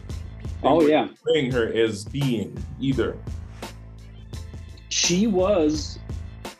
they 0.63 0.69
oh 0.69 0.77
were 0.77 0.89
yeah, 0.89 1.07
portraying 1.25 1.53
her 1.53 1.73
as 1.73 2.05
being 2.05 2.57
either. 2.81 3.17
she 4.89 5.27
was, 5.27 5.99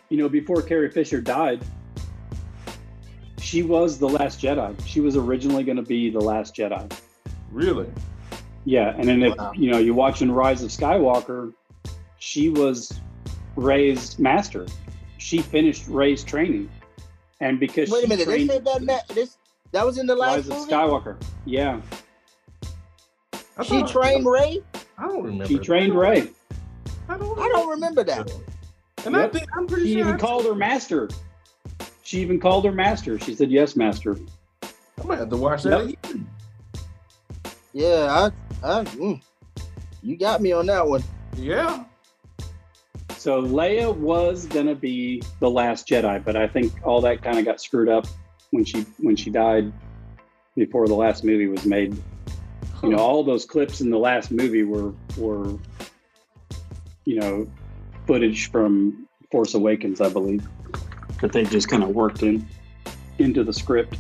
you 0.09 0.19
know, 0.19 0.29
before 0.29 0.63
Carrie 0.63 0.91
Fisher 0.91 1.21
died, 1.21 1.61
she 3.39 3.63
was 3.63 3.99
the 3.99 4.09
last 4.09 4.41
Jedi. 4.41 4.75
She 4.87 5.01
was 5.01 5.17
originally 5.17 5.65
going 5.65 5.77
to 5.77 5.83
be 5.83 6.11
the 6.11 6.21
last 6.21 6.55
Jedi. 6.55 6.91
Really? 7.51 7.91
Yeah, 8.65 8.95
and 8.97 9.09
then 9.09 9.23
if 9.23 9.37
Wow. 9.37 9.53
you 9.55 9.71
know 9.71 9.79
you're 9.79 9.95
watching 9.95 10.31
Rise 10.31 10.63
of 10.63 10.71
Skywalker, 10.71 11.53
she 12.19 12.51
was 12.51 13.01
Rey's 13.59 14.19
master. 14.19 14.67
She 15.19 15.39
finished 15.43 15.89
Rey's 15.89 16.23
training, 16.23 16.71
and 17.41 17.59
because 17.59 17.91
Wait 17.91 18.05
a 18.05 18.09
minute, 18.09 18.27
they 18.27 18.45
trained 18.47 18.51
said 18.51 18.65
that 18.65 18.83
ma- 18.83 19.15
this 19.15 19.37
that 19.73 19.85
was 19.85 19.99
in 19.99 20.07
the 20.07 20.15
last 20.15 20.37
Rise 20.37 20.49
of 20.49 20.57
movie. 20.59 20.73
Skywalker, 20.73 21.17
yeah, 21.45 21.81
I 23.57 23.65
She 23.65 23.81
thought- 23.81 23.91
trained 23.91 24.27
Rey. 24.27 24.63
I 24.97 25.09
don't 25.09 25.23
remember. 25.25 25.47
she 25.47 25.59
trained 25.59 25.95
Rey. 25.99 26.31
I 27.09 27.19
don't. 27.19 27.39
I 27.39 27.49
don't 27.49 27.69
remember 27.69 28.05
that. 28.05 28.31
And 29.05 29.17
I 29.17 29.23
Yep. 29.23 29.33
think 29.33 29.49
I'm 29.57 29.67
pretty 29.67 29.87
She 29.87 29.93
sure. 29.95 30.01
even 30.03 30.15
I- 30.15 30.19
called 30.19 30.45
her 30.45 30.55
master. 30.55 31.09
She 32.05 32.21
even 32.21 32.39
called 32.41 32.65
her 32.65 32.73
master. 32.73 33.19
She 33.19 33.35
said, 33.35 33.51
"Yes, 33.51 33.75
master." 33.77 34.17
I 34.63 35.05
might 35.05 35.19
have 35.19 35.31
to 35.31 35.37
watch 35.37 35.65
that. 35.65 35.81
again. 35.81 36.29
Yeah, 37.73 38.31
I, 38.65 38.81
I, 38.81 38.85
mm, 38.85 39.21
you 40.03 40.17
got 40.17 40.41
me 40.41 40.53
on 40.53 40.67
that 40.67 40.87
one. 40.87 41.03
Yeah. 41.37 41.85
So 43.19 43.43
Leia 43.43 43.93
was 43.95 44.47
gonna 44.47 44.77
be 44.77 45.23
the 45.41 45.51
last 45.51 45.89
Jedi, 45.89 46.25
but 46.25 46.37
I 46.37 46.47
think 46.47 46.73
all 46.85 47.01
that 47.01 47.21
kind 47.21 47.37
of 47.37 47.45
got 47.45 47.61
screwed 47.61 47.89
up 47.89 48.07
when 48.51 48.65
she 48.65 48.83
when 48.99 49.17
she 49.17 49.29
died 49.29 49.73
before 50.57 50.87
the 50.87 50.95
last 50.95 51.25
movie 51.25 51.49
was 51.49 51.67
made. 51.67 52.01
You 52.83 52.91
know, 52.91 52.99
all 52.99 53.25
those 53.25 53.45
clips 53.45 53.81
in 53.81 53.91
the 53.91 53.99
last 53.99 54.31
movie 54.31 54.63
were 54.63 54.93
were 55.17 55.59
you 57.07 57.19
know 57.19 57.51
footage 58.07 58.53
from 58.53 59.09
Force 59.33 59.55
Awakens, 59.55 60.01
I 60.01 60.11
believe, 60.11 60.47
that 61.21 61.33
they 61.33 61.43
just 61.43 61.69
kind 61.69 61.83
of 61.83 61.89
worked 61.91 62.23
in 62.23 62.47
into 63.19 63.43
the 63.43 63.53
script. 63.53 63.99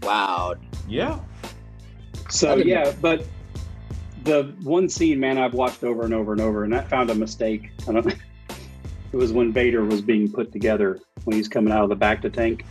Wow. 0.00 0.54
Yeah. 0.88 1.20
So 2.30 2.56
yeah, 2.56 2.94
but 3.02 3.26
the 4.24 4.54
one 4.62 4.88
scene, 4.88 5.18
man, 5.20 5.38
I've 5.38 5.54
watched 5.54 5.84
over 5.84 6.04
and 6.04 6.14
over 6.14 6.32
and 6.32 6.40
over, 6.40 6.64
and 6.64 6.74
I 6.74 6.82
found 6.82 7.10
a 7.10 7.14
mistake. 7.14 7.70
I 7.88 7.92
don't, 7.92 8.06
it 9.12 9.16
was 9.16 9.32
when 9.32 9.52
Vader 9.52 9.84
was 9.84 10.00
being 10.02 10.30
put 10.30 10.52
together 10.52 11.00
when 11.24 11.36
he's 11.36 11.48
coming 11.48 11.72
out 11.72 11.84
of 11.84 11.88
the 11.90 11.96
bacta 11.96 12.32
tank, 12.32 12.64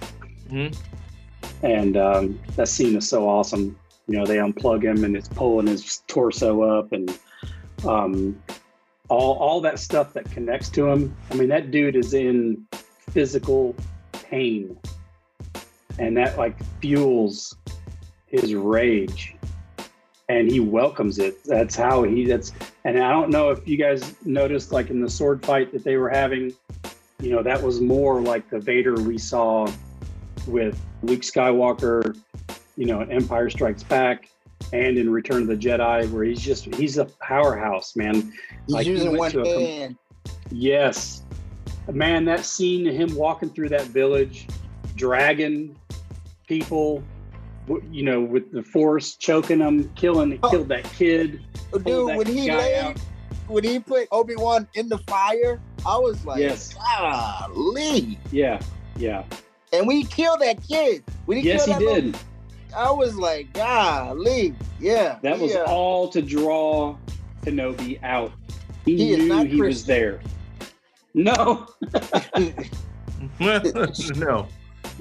Mhm. 0.50 0.76
and 1.64 1.98
um, 1.98 2.40
that 2.56 2.68
scene 2.68 2.96
is 2.96 3.08
so 3.08 3.28
awesome. 3.28 3.78
You 4.08 4.18
know, 4.18 4.26
they 4.26 4.38
unplug 4.38 4.84
him 4.84 5.04
and 5.06 5.16
it's 5.16 5.28
pulling 5.30 5.68
his 5.68 6.02
torso 6.08 6.62
up, 6.64 6.92
and 6.92 7.18
um, 7.88 8.42
all 9.10 9.36
all 9.38 9.62
that 9.62 9.80
stuff 9.80 10.14
that 10.14 10.30
connects 10.32 10.70
to 10.70 10.88
him. 10.88 11.16
I 11.30 11.36
mean, 11.36 11.50
that 11.50 11.72
dude 11.72 11.96
is 11.96 12.14
in 12.14 12.66
physical 13.10 13.76
pain, 14.12 14.78
and 16.00 16.16
that 16.18 16.38
like 16.38 16.56
fuels 16.82 17.56
his 18.28 18.54
rage 18.56 19.36
and 20.38 20.50
he 20.50 20.60
welcomes 20.60 21.20
it. 21.20 21.44
That's 21.44 21.76
how 21.76 22.04
he 22.04 22.26
that's 22.26 22.54
and 22.86 22.98
I 23.02 23.12
don't 23.12 23.30
know 23.30 23.50
if 23.50 23.68
you 23.68 23.78
guys 23.78 24.16
noticed 24.26 24.72
like 24.72 24.90
in 24.90 25.02
the 25.02 25.10
sword 25.10 25.46
fight 25.46 25.72
that 25.74 25.84
they 25.84 25.98
were 25.98 26.10
having, 26.10 26.54
you 27.20 27.32
know, 27.32 27.44
that 27.44 27.62
was 27.62 27.82
more 27.82 28.22
like 28.22 28.50
the 28.50 28.60
Vader 28.60 28.96
we 28.96 29.18
saw 29.18 29.68
with 30.48 30.80
Luke 31.04 31.22
Skywalker, 31.22 32.18
you 32.78 32.86
know, 32.86 33.02
Empire 33.02 33.50
Strikes 33.50 33.84
Back 33.84 34.30
and 34.72 34.98
in 34.98 35.10
Return 35.10 35.42
of 35.44 35.48
the 35.48 35.58
Jedi, 35.58 36.10
where 36.12 36.24
he's 36.24 36.42
just 36.42 36.74
he's 36.76 36.98
a 36.98 37.06
powerhouse, 37.06 37.96
man. 37.96 38.16
He's 38.16 38.34
Like, 38.68 38.88
using 38.88 39.18
went 39.18 39.36
one 39.36 39.44
com- 39.44 39.54
hand. 39.54 39.98
Yes. 40.50 41.24
Man, 41.92 42.24
that 42.26 42.46
scene 42.46 42.88
of 42.88 42.96
him 42.96 43.14
walking 43.16 43.50
through 43.50 43.70
that 43.70 43.88
village, 43.88 44.48
dragging 44.96 45.76
people, 46.48 47.04
you 47.92 48.04
know, 48.04 48.22
with 48.22 48.52
the 48.52 48.64
force 48.64 49.16
choking 49.16 49.60
them, 49.60 49.90
killing, 49.96 50.40
Oh. 50.44 50.50
killed 50.50 50.70
that 50.70 50.84
kid. 50.94 51.42
Dude, 51.74 51.84
that 51.86 52.18
when 52.18 52.28
he 52.28 52.52
laid, 52.52 52.80
out. 52.80 53.00
when 53.48 53.64
he 53.64 53.80
put 53.80 54.08
Obi 54.12 54.36
Wan 54.36 54.68
in 54.76 54.90
the 54.90 54.98
fire, 55.00 55.60
I 55.86 55.98
was 55.98 56.26
like, 56.26 56.40
Yes. 56.40 56.74
golly. 56.74 58.20
Yeah, 58.32 58.60
yeah. 58.98 59.24
And 59.74 59.88
we 59.88 60.04
killed 60.04 60.42
that 60.42 60.62
kid. 60.68 61.04
When 61.26 61.38
he 61.40 61.48
Yes, 61.48 61.66
he 61.66 61.72
killed 61.74 61.84
that 61.88 61.96
did. 61.96 62.06
little- 62.06 62.22
I 62.76 62.92
was 62.92 63.16
like, 63.18 63.52
golly. 63.54 64.56
Yeah. 64.80 65.20
That 65.24 65.40
was 65.40 65.54
yeah. 65.54 65.64
all 65.64 66.08
to 66.10 66.22
draw 66.22 66.96
Kenobi 67.44 68.02
out. 68.04 68.32
He, 68.86 68.96
He 68.98 69.12
is 69.14 69.20
knew 69.20 69.28
not 69.28 69.48
he 69.48 69.62
was 69.62 69.86
there. 69.86 70.22
No, 71.14 71.68
no. 73.40 74.48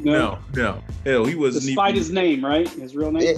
No. 0.05 0.39
No. 0.55 0.83
Hell, 1.05 1.25
he 1.25 1.35
wasn't 1.35 1.65
Despite 1.67 1.91
even. 1.91 1.99
his 1.99 2.11
name, 2.11 2.45
right? 2.45 2.69
His 2.69 2.95
real 2.97 3.11
name. 3.13 3.37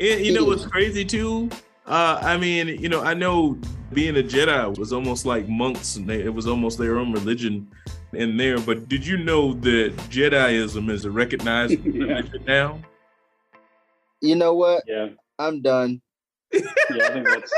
And 0.00 0.20
you 0.26 0.32
know 0.32 0.44
what's 0.44 0.66
crazy 0.66 1.04
too? 1.04 1.48
Uh, 1.86 2.18
I 2.22 2.36
mean, 2.36 2.68
you 2.68 2.88
know, 2.88 3.02
I 3.02 3.14
know 3.14 3.58
being 3.92 4.16
a 4.16 4.22
Jedi 4.22 4.76
was 4.78 4.92
almost 4.92 5.26
like 5.26 5.48
monks, 5.48 5.96
and 5.96 6.08
they, 6.08 6.22
it 6.22 6.32
was 6.32 6.46
almost 6.46 6.78
their 6.78 6.98
own 6.98 7.12
religion 7.12 7.68
in 8.12 8.36
there. 8.36 8.58
But 8.58 8.88
did 8.88 9.06
you 9.06 9.16
know 9.18 9.52
that 9.54 9.96
Jediism 10.10 10.90
is 10.90 11.04
a 11.04 11.10
recognized 11.10 11.78
Yeah. 11.84 12.02
religion 12.06 12.44
now? 12.46 12.80
you 14.20 14.36
know 14.36 14.54
what? 14.54 14.84
Yeah, 14.86 15.08
I'm 15.38 15.60
done. 15.62 16.00
Yeah. 16.52 16.60
I 16.90 17.10
think 17.12 17.26
that's. 17.28 17.52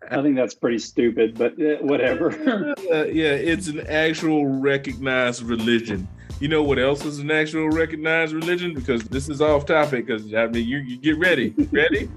I 0.10 0.22
think 0.22 0.36
that's 0.36 0.54
pretty 0.54 0.78
stupid, 0.78 1.36
but 1.38 1.52
uh, 1.60 1.76
whatever. 1.82 2.30
Uh, 2.90 3.04
yeah, 3.04 3.30
it's 3.32 3.68
an 3.68 3.86
actual 3.86 4.46
recognized 4.46 5.42
religion. 5.42 6.08
You 6.40 6.48
know 6.48 6.62
what 6.62 6.78
else 6.78 7.04
is 7.04 7.18
an 7.20 7.30
actual 7.30 7.68
recognized 7.68 8.32
religion? 8.32 8.74
Because 8.74 9.04
this 9.04 9.28
is 9.28 9.40
off 9.40 9.64
topic. 9.66 10.06
Because 10.06 10.34
I 10.34 10.46
mean, 10.48 10.66
you, 10.66 10.78
you 10.78 10.96
get 10.96 11.16
ready, 11.18 11.50
ready, 11.70 12.08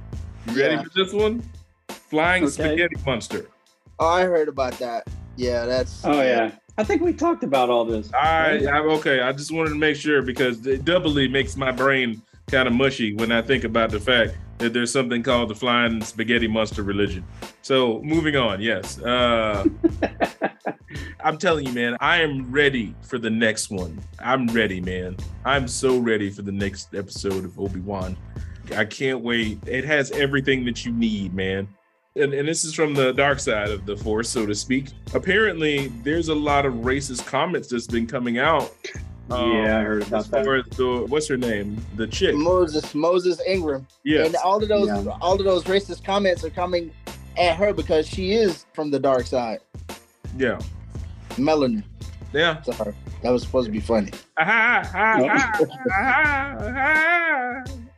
you 0.47 0.57
ready 0.59 0.75
Yeah. 0.75 0.83
for 0.83 0.89
this 0.95 1.13
one? 1.13 1.43
Flying 1.89 2.43
Okay. 2.45 2.51
spaghetti 2.53 2.95
monster. 3.05 3.45
Oh, 3.99 4.07
I 4.07 4.23
heard 4.23 4.47
about 4.47 4.73
that. 4.79 5.07
Yeah, 5.35 5.65
that's. 5.65 6.03
Oh 6.05 6.21
yeah, 6.21 6.51
I 6.77 6.83
think 6.83 7.01
we 7.03 7.13
talked 7.13 7.43
about 7.43 7.69
all 7.69 7.85
this. 7.85 8.11
I, 8.13 8.65
I 8.65 8.79
okay. 8.79 9.19
I 9.21 9.31
just 9.31 9.51
wanted 9.51 9.69
to 9.69 9.75
make 9.75 9.95
sure 9.95 10.21
because 10.23 10.65
it 10.65 10.85
doubly 10.85 11.27
makes 11.27 11.55
my 11.55 11.71
brain 11.71 12.21
kind 12.47 12.67
of 12.67 12.73
mushy 12.73 13.13
when 13.15 13.31
I 13.31 13.41
think 13.43 13.63
about 13.63 13.91
the 13.91 13.99
fact 13.99 14.35
that 14.63 14.71
there's 14.71 14.91
something 14.91 15.21
called 15.21 15.49
the 15.49 15.55
flying 15.55 16.01
spaghetti 16.01 16.47
monster 16.47 16.83
religion. 16.83 17.23
So 17.61 18.01
moving 18.01 18.37
on, 18.37 18.61
yes. 18.61 18.97
Uh, 19.01 19.65
I'm 21.19 21.37
telling 21.37 21.65
you, 21.65 21.73
man, 21.73 21.97
I 21.99 22.21
am 22.21 22.49
ready 22.49 22.95
for 23.01 23.17
the 23.17 23.29
next 23.29 23.69
one. 23.69 23.99
I'm 24.19 24.47
ready, 24.47 24.79
man. 24.79 25.17
I'm 25.43 25.67
so 25.67 25.97
ready 25.97 26.29
for 26.29 26.43
the 26.43 26.51
next 26.51 26.95
episode 26.95 27.43
of 27.43 27.59
Obi 27.59 27.81
Wan. 27.81 28.15
I 28.73 28.85
can't 28.85 29.19
wait. 29.19 29.59
It 29.67 29.83
has 29.83 30.11
everything 30.11 30.63
that 30.65 30.85
you 30.85 30.93
need, 30.93 31.33
man. 31.33 31.67
And, 32.15 32.33
and 32.33 32.47
this 32.47 32.63
is 32.63 32.73
from 32.73 32.93
the 32.93 33.11
dark 33.11 33.39
side 33.39 33.69
of 33.69 33.85
the 33.85 33.97
force, 33.97 34.29
so 34.29 34.45
to 34.45 34.55
speak. 34.55 34.91
Apparently, 35.13 35.87
there's 36.03 36.29
a 36.29 36.35
lot 36.35 36.65
of 36.65 36.75
racist 36.75 37.25
comments 37.25 37.67
that's 37.67 37.87
been 37.87 38.07
coming 38.07 38.37
out 38.37 38.71
Um, 39.29 39.51
yeah, 39.53 39.79
I 39.79 39.83
heard 39.83 40.01
As 40.03 40.07
about 40.09 40.25
that. 40.31 40.45
far 40.45 40.55
as 40.57 40.65
the 40.77 41.05
what's 41.07 41.27
her 41.29 41.37
name, 41.37 41.83
the 41.95 42.05
chick. 42.07 42.35
Moses 42.35 42.93
Moses 42.93 43.39
Ingram. 43.47 43.87
Yeah, 44.03 44.25
And 44.25 44.35
all 44.37 44.61
of 44.61 44.67
those 44.67 44.87
Yeah. 44.87 45.17
all 45.21 45.33
of 45.35 45.43
those 45.45 45.63
racist 45.63 46.03
comments 46.03 46.43
are 46.43 46.49
coming 46.49 46.91
at 47.37 47.55
her 47.55 47.73
because 47.73 48.07
she 48.07 48.33
is 48.33 48.65
from 48.73 48.91
the 48.91 48.99
dark 48.99 49.25
side. 49.25 49.59
Yeah. 50.37 50.59
Melanin. 51.31 51.83
Yeah. 52.33 52.61
Sorry. 52.63 52.93
That 53.21 53.31
was 53.31 53.43
supposed 53.43 53.67
to 53.67 53.71
be 53.71 53.79
funny. 53.79 54.11
Ah. 54.37 54.81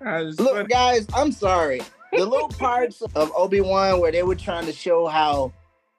It's 0.07 0.39
Look, 0.39 0.53
funny. 0.55 0.67
guys, 0.67 1.07
I'm 1.15 1.31
sorry. 1.31 1.81
The 2.11 2.25
little 2.25 2.47
parts 2.49 3.01
of 3.15 3.31
Obi 3.35 3.61
Wan 3.61 3.99
where 3.99 4.11
they 4.11 4.23
were 4.23 4.35
trying 4.35 4.65
to 4.67 4.71
show 4.71 5.07
how 5.07 5.51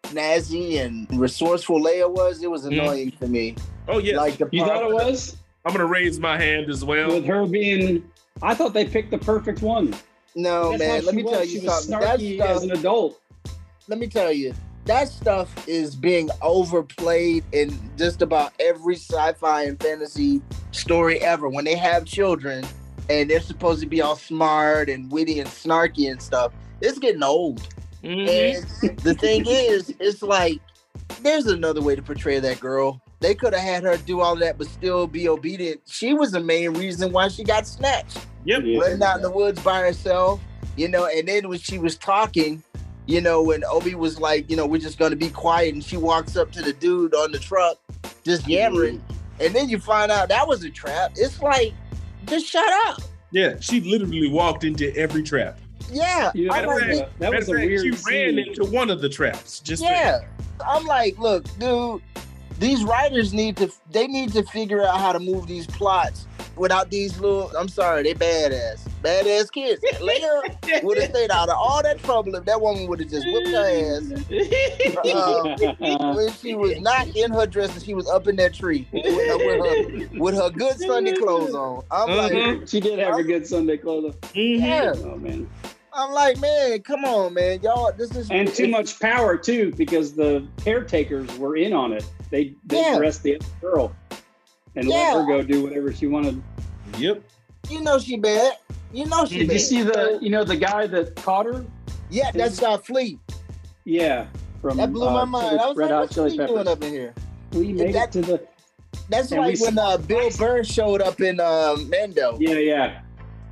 snazzy 0.05 0.81
and 0.81 1.09
resourceful 1.19 1.83
Leia 1.83 2.09
was, 2.09 2.43
it 2.43 2.51
was 2.51 2.63
Mm. 2.65 2.73
annoying 2.73 3.11
to 3.21 3.27
me. 3.27 3.57
Oh 3.89 3.99
yeah, 3.99 4.17
Like 4.17 4.39
the 4.39 4.49
You 4.53 4.65
thought 4.65 4.83
it 4.83 4.93
was 4.95 5.37
I'm 5.65 5.73
gonna 5.73 5.87
raise 5.87 6.19
my 6.21 6.39
hand 6.39 6.71
as 6.71 6.85
well. 6.85 7.09
with 7.15 7.25
her 7.27 7.47
being? 7.47 8.09
I 8.43 8.55
thought 8.55 8.73
they 8.75 8.85
picked 8.85 9.11
the 9.11 9.19
perfect 9.19 9.63
one. 9.63 9.95
No, 10.35 10.71
That's 10.77 10.81
man. 10.81 11.05
Let 11.07 11.15
me 11.15 11.23
was. 11.23 11.33
tell 11.33 11.43
she 11.45 11.59
you 11.59 11.63
was 11.67 11.85
something. 11.87 12.01
That 12.01 12.21
snarky 12.21 12.37
stuff, 12.37 12.51
as 12.51 12.63
an 12.65 12.71
adult. 12.73 13.21
let 13.89 13.99
me 13.99 14.07
tell 14.07 14.31
you, 14.31 14.55
that 14.85 15.09
stuff 15.09 15.67
is 15.69 15.97
being 15.97 16.29
overplayed 16.43 17.45
in 17.53 17.77
just 17.97 18.23
about 18.23 18.53
every 18.61 18.95
sci-fi 18.97 19.63
and 19.63 19.81
fantasy 19.83 20.43
story 20.73 21.19
ever. 21.21 21.49
When 21.49 21.65
they 21.65 21.75
have 21.77 22.05
children 22.05 22.65
and 23.09 23.31
they're 23.31 23.41
supposed 23.41 23.81
to 23.81 23.87
be 23.87 24.03
all 24.03 24.17
smart 24.17 24.89
and 24.89 25.11
witty 25.11 25.41
and 25.41 25.49
snarky 25.49 26.11
and 26.11 26.21
stuff, 26.21 26.53
it's 26.81 26.99
getting 26.99 27.23
old. 27.23 27.63
Mhm. 28.05 28.29
And 28.83 28.99
the 28.99 29.15
thing 29.15 29.45
is, 29.49 29.93
it's 29.99 30.23
like 30.23 30.61
there's 31.23 31.47
another 31.47 31.81
way 31.81 31.97
to 31.97 32.03
portray 32.03 32.39
that 32.41 32.61
girl. 32.61 33.01
They 33.27 33.35
could 33.35 33.55
have 33.55 33.63
had 33.63 33.83
her 33.83 33.97
do 33.97 34.21
all 34.21 34.37
that, 34.37 34.57
but 34.57 34.69
still 34.69 35.09
be 35.09 35.29
obedient. 35.29 35.81
She 35.87 36.15
was 36.15 36.31
the 36.31 36.39
main 36.39 36.75
reason 36.75 37.11
why 37.11 37.27
she 37.27 37.43
got 37.43 37.67
snatched 37.67 38.25
Yep. 38.45 38.63
Yeah. 38.65 38.79
running 38.79 39.03
out 39.03 39.17
in 39.17 39.23
the 39.23 39.31
woods 39.33 39.61
by 39.61 39.81
herself, 39.81 40.41
you 40.77 40.87
know. 40.87 41.07
And 41.07 41.27
then 41.27 41.49
when 41.49 41.59
she 41.59 41.81
was 41.81 41.97
talking, 41.99 42.63
you 43.07 43.21
know, 43.21 43.43
when 43.43 43.65
Obi 43.65 43.97
was 43.97 44.21
like, 44.21 44.49
you 44.49 44.57
know, 44.57 44.65
we're 44.65 44.81
just 44.81 44.97
gonna 44.97 45.17
be 45.17 45.29
quiet, 45.29 45.75
and 45.75 45.83
she 45.83 45.97
walks 45.97 46.37
up 46.37 46.53
to 46.53 46.63
the 46.63 46.73
dude 46.73 47.17
on 47.17 47.33
the 47.33 47.41
truck, 47.41 47.79
just 48.23 48.47
yammering, 48.47 49.03
and 49.41 49.53
then 49.53 49.69
you 49.69 49.81
find 49.81 50.13
out 50.13 50.29
that 50.29 50.47
was 50.47 50.63
a 50.63 50.71
trap. 50.71 51.11
It's 51.17 51.43
like, 51.43 51.73
just 52.27 52.47
shut 52.47 52.73
up. 52.87 53.01
Yeah. 53.33 53.57
She 53.59 53.81
literally 53.81 54.31
walked 54.31 54.63
into 54.63 54.95
every 54.97 55.25
trap. 55.25 55.59
Yeah, 55.91 56.31
You 56.33 56.47
know, 56.47 56.55
I'm 56.55 56.63
that 56.63 56.69
like, 56.69 56.89
was 56.91 56.99
a, 57.01 57.09
that 57.19 57.35
was 57.35 57.49
a 57.49 57.53
fact, 57.55 57.67
weird 57.67 57.81
She 57.99 58.05
ran 58.09 58.39
into 58.39 58.65
one 58.67 58.89
of 58.89 59.01
the 59.01 59.09
traps. 59.09 59.59
Just 59.59 59.83
saying. 59.83 59.93
yeah. 59.93 60.21
I'm 60.65 60.85
like, 60.87 61.19
look, 61.19 61.45
dude, 61.59 62.03
these 62.59 62.85
writers 62.85 63.33
need 63.35 63.57
to 63.59 63.71
they 63.91 64.07
need 64.07 64.33
to 64.33 64.43
figure 64.45 64.83
out 64.83 64.99
how 64.99 65.13
to 65.13 65.19
move 65.19 65.47
these 65.47 65.67
plots 65.67 66.27
without 66.57 66.91
these 66.91 67.19
little 67.21 67.51
I'm 67.57 67.69
sorry, 67.69 68.03
they 68.03 68.15
badass. 68.15 68.81
Badass 69.03 69.53
kids. 69.53 69.83
Leia 70.01 70.83
would 70.83 70.99
have 70.99 71.11
stayed 71.11 71.31
out 71.31 71.49
of 71.49 71.57
all 71.57 71.83
that 71.83 72.03
trouble 72.03 72.35
if 72.35 72.45
that 72.47 72.61
woman 72.61 72.87
would 72.89 73.01
have 73.01 73.11
just 73.11 73.27
whipped 73.31 73.49
her 73.49 73.97
ass 73.97 74.97
uh, 75.05 76.15
when 76.15 76.33
she 76.33 76.55
was 76.55 76.81
not 76.81 77.07
in 77.15 77.31
her 77.33 77.47
dress 77.47 77.73
and 77.75 77.83
she 77.85 77.95
was 77.95 78.09
up 78.09 78.27
in 78.27 78.37
that 78.37 78.55
tree 78.55 78.87
with 78.93 79.05
her, 79.05 79.39
with 79.39 80.11
her, 80.11 80.19
with 80.19 80.35
her 80.35 80.51
good 80.51 80.79
Sunday 80.79 81.13
clothes 81.13 81.55
on. 81.55 81.85
I'm 81.91 82.17
like, 82.17 82.33
Mhm. 82.33 82.69
she 82.69 82.81
did 82.81 82.99
have 82.99 83.17
a 83.19 83.23
good 83.23 83.47
Sunday 83.47 83.77
clothes. 83.77 84.15
Mhm. 84.35 84.61
yeah. 84.61 84.93
Oh 85.05 85.17
man, 85.17 85.49
I'm 85.93 86.13
like, 86.13 86.39
man, 86.39 86.83
come 86.83 87.05
on, 87.05 87.35
man, 87.35 87.61
y'all. 87.63 87.93
This 87.97 88.15
is 88.17 88.31
and 88.31 88.53
too 88.53 88.69
much 88.69 88.99
power 88.99 89.37
too 89.37 89.73
because 89.77 90.15
the 90.15 90.47
caretakers 90.65 91.29
were 91.39 91.57
in 91.57 91.73
on 91.73 91.93
it. 91.93 92.05
They 92.31 92.55
they 92.65 92.81
Yeah. 92.81 92.97
dressed 92.99 93.23
the 93.23 93.37
other 93.37 93.47
girl 93.61 93.93
and 94.75 94.89
Yeah. 94.89 95.15
let 95.15 95.17
her 95.17 95.27
go 95.27 95.43
do 95.43 95.63
whatever 95.65 95.93
she 95.93 96.07
wanted. 96.07 96.43
Yep. 96.99 97.23
You 97.71 97.81
know 97.83 97.99
she 97.99 98.17
bad. 98.17 98.55
You 98.93 99.07
know 99.07 99.25
she 99.27 99.39
Did 99.39 99.49
bad. 99.49 99.53
you 99.55 99.59
see 99.61 99.83
the 99.83 100.19
you 100.21 100.31
know 100.31 100.45
the 100.45 100.57
guy 100.57 100.87
that 100.87 101.15
caught 101.17 101.47
her? 101.47 101.65
Yeah, 102.11 102.31
that's 102.33 102.63
uh, 102.63 102.79
Flea. 102.79 103.19
Yeah, 103.85 104.27
from 104.63 104.77
That 104.79 104.93
blew 104.93 105.07
my 105.11 105.23
uh, 105.23 105.27
mind. 105.27 105.61
I 105.61 105.67
was 105.69 105.77
Red 105.77 105.87
like, 105.87 105.93
Hot 105.93 106.01
what's 106.03 106.15
Chili 106.15 106.37
Flea 106.37 106.47
doing 106.47 106.69
up 106.69 106.83
in 106.83 106.93
here? 106.93 107.15
We 107.53 107.73
made 107.73 107.95
that- 107.95 108.15
it 108.17 108.23
to 108.25 108.33
the 108.33 108.41
That's 109.09 109.31
And 109.31 109.41
like 109.41 109.61
when 109.61 109.79
uh, 109.79 109.99
Bill 109.99 110.31
Burr 110.37 110.65
showed 110.65 111.01
up 111.01 111.21
in 111.21 111.39
uh, 111.39 111.77
Mando. 111.89 112.37
yeah 112.41 112.55
yeah. 112.59 113.01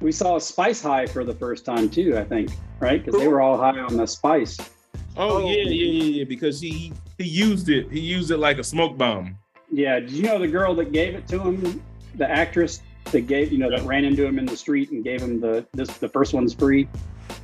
We 0.00 0.10
saw 0.12 0.38
Spice 0.38 0.82
High 0.82 1.06
for 1.06 1.24
the 1.24 1.34
first 1.34 1.64
time 1.64 1.88
too. 1.88 2.16
I 2.18 2.24
think 2.24 2.50
right 2.80 3.04
because 3.04 3.20
they 3.20 3.28
were 3.28 3.40
all 3.40 3.56
high 3.56 3.78
on 3.78 3.96
the 3.96 4.06
spice. 4.06 4.58
Oh, 5.16 5.42
Oh. 5.44 5.48
yeah, 5.48 5.62
yeah, 5.62 5.70
yeah, 5.70 6.02
yeah. 6.18 6.24
Because 6.24 6.60
he 6.60 6.92
he 7.18 7.24
used 7.24 7.68
it. 7.68 7.90
He 7.90 8.00
used 8.00 8.30
it 8.30 8.38
like 8.38 8.58
a 8.58 8.64
smoke 8.64 8.96
bomb. 8.98 9.38
Yeah, 9.70 10.00
did 10.00 10.10
you 10.12 10.22
know 10.24 10.38
the 10.38 10.48
girl 10.48 10.74
that 10.76 10.92
gave 10.92 11.14
it 11.14 11.26
to 11.28 11.40
him, 11.40 11.82
the 12.16 12.28
actress 12.30 12.80
that 13.12 13.22
gave, 13.26 13.52
you 13.52 13.58
know, 13.58 13.70
that 13.70 13.82
ran 13.84 14.04
into 14.04 14.24
him 14.24 14.38
in 14.38 14.46
the 14.46 14.56
street 14.56 14.90
and 14.90 15.04
gave 15.04 15.20
him 15.20 15.40
the 15.40 15.66
this 15.72 15.88
the 15.98 16.08
first 16.08 16.32
one's 16.34 16.54
free. 16.54 16.88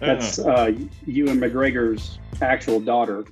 That's 0.01 0.39
uh 0.39 0.73
Ewan 1.07 1.39
McGregor's 1.41 2.19
actual 2.43 2.81
daughter. 2.81 3.25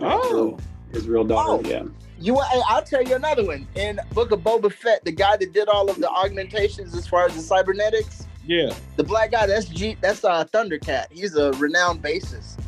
Oh. 0.00 0.58
his 0.92 1.06
real 1.08 1.24
daughter. 1.24 1.62
Oh. 1.66 1.68
Yeah, 1.68 1.84
You, 2.18 2.38
I- 2.38 2.62
I'll 2.68 2.82
tell 2.82 3.02
you 3.02 3.14
another 3.16 3.44
one. 3.46 3.66
In 3.74 3.98
Book 4.12 4.30
of 4.32 4.40
Boba 4.40 4.72
Fett, 4.72 5.04
the 5.04 5.12
guy 5.12 5.36
that 5.36 5.52
did 5.52 5.68
all 5.68 5.88
of 5.90 5.96
the 5.98 6.08
augmentations 6.08 6.94
as 6.96 7.06
far 7.06 7.26
as 7.26 7.34
the 7.34 7.40
cybernetics, 7.40 8.26
Yeah. 8.46 8.72
the 8.96 9.04
black 9.04 9.30
guy, 9.32 9.46
that's 9.46 9.66
G, 9.66 9.96
that's 10.00 10.24
uh, 10.24 10.44
Thundercat. 10.46 11.06
He's 11.12 11.36
a 11.36 11.52
renowned 11.52 12.02
bassist. 12.02 12.58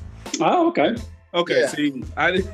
Oh, 0.40 0.68
okay. 0.68 0.96
Okay. 1.34 1.60
Yeah. 1.60 1.66
See, 1.68 2.04
I. 2.16 2.42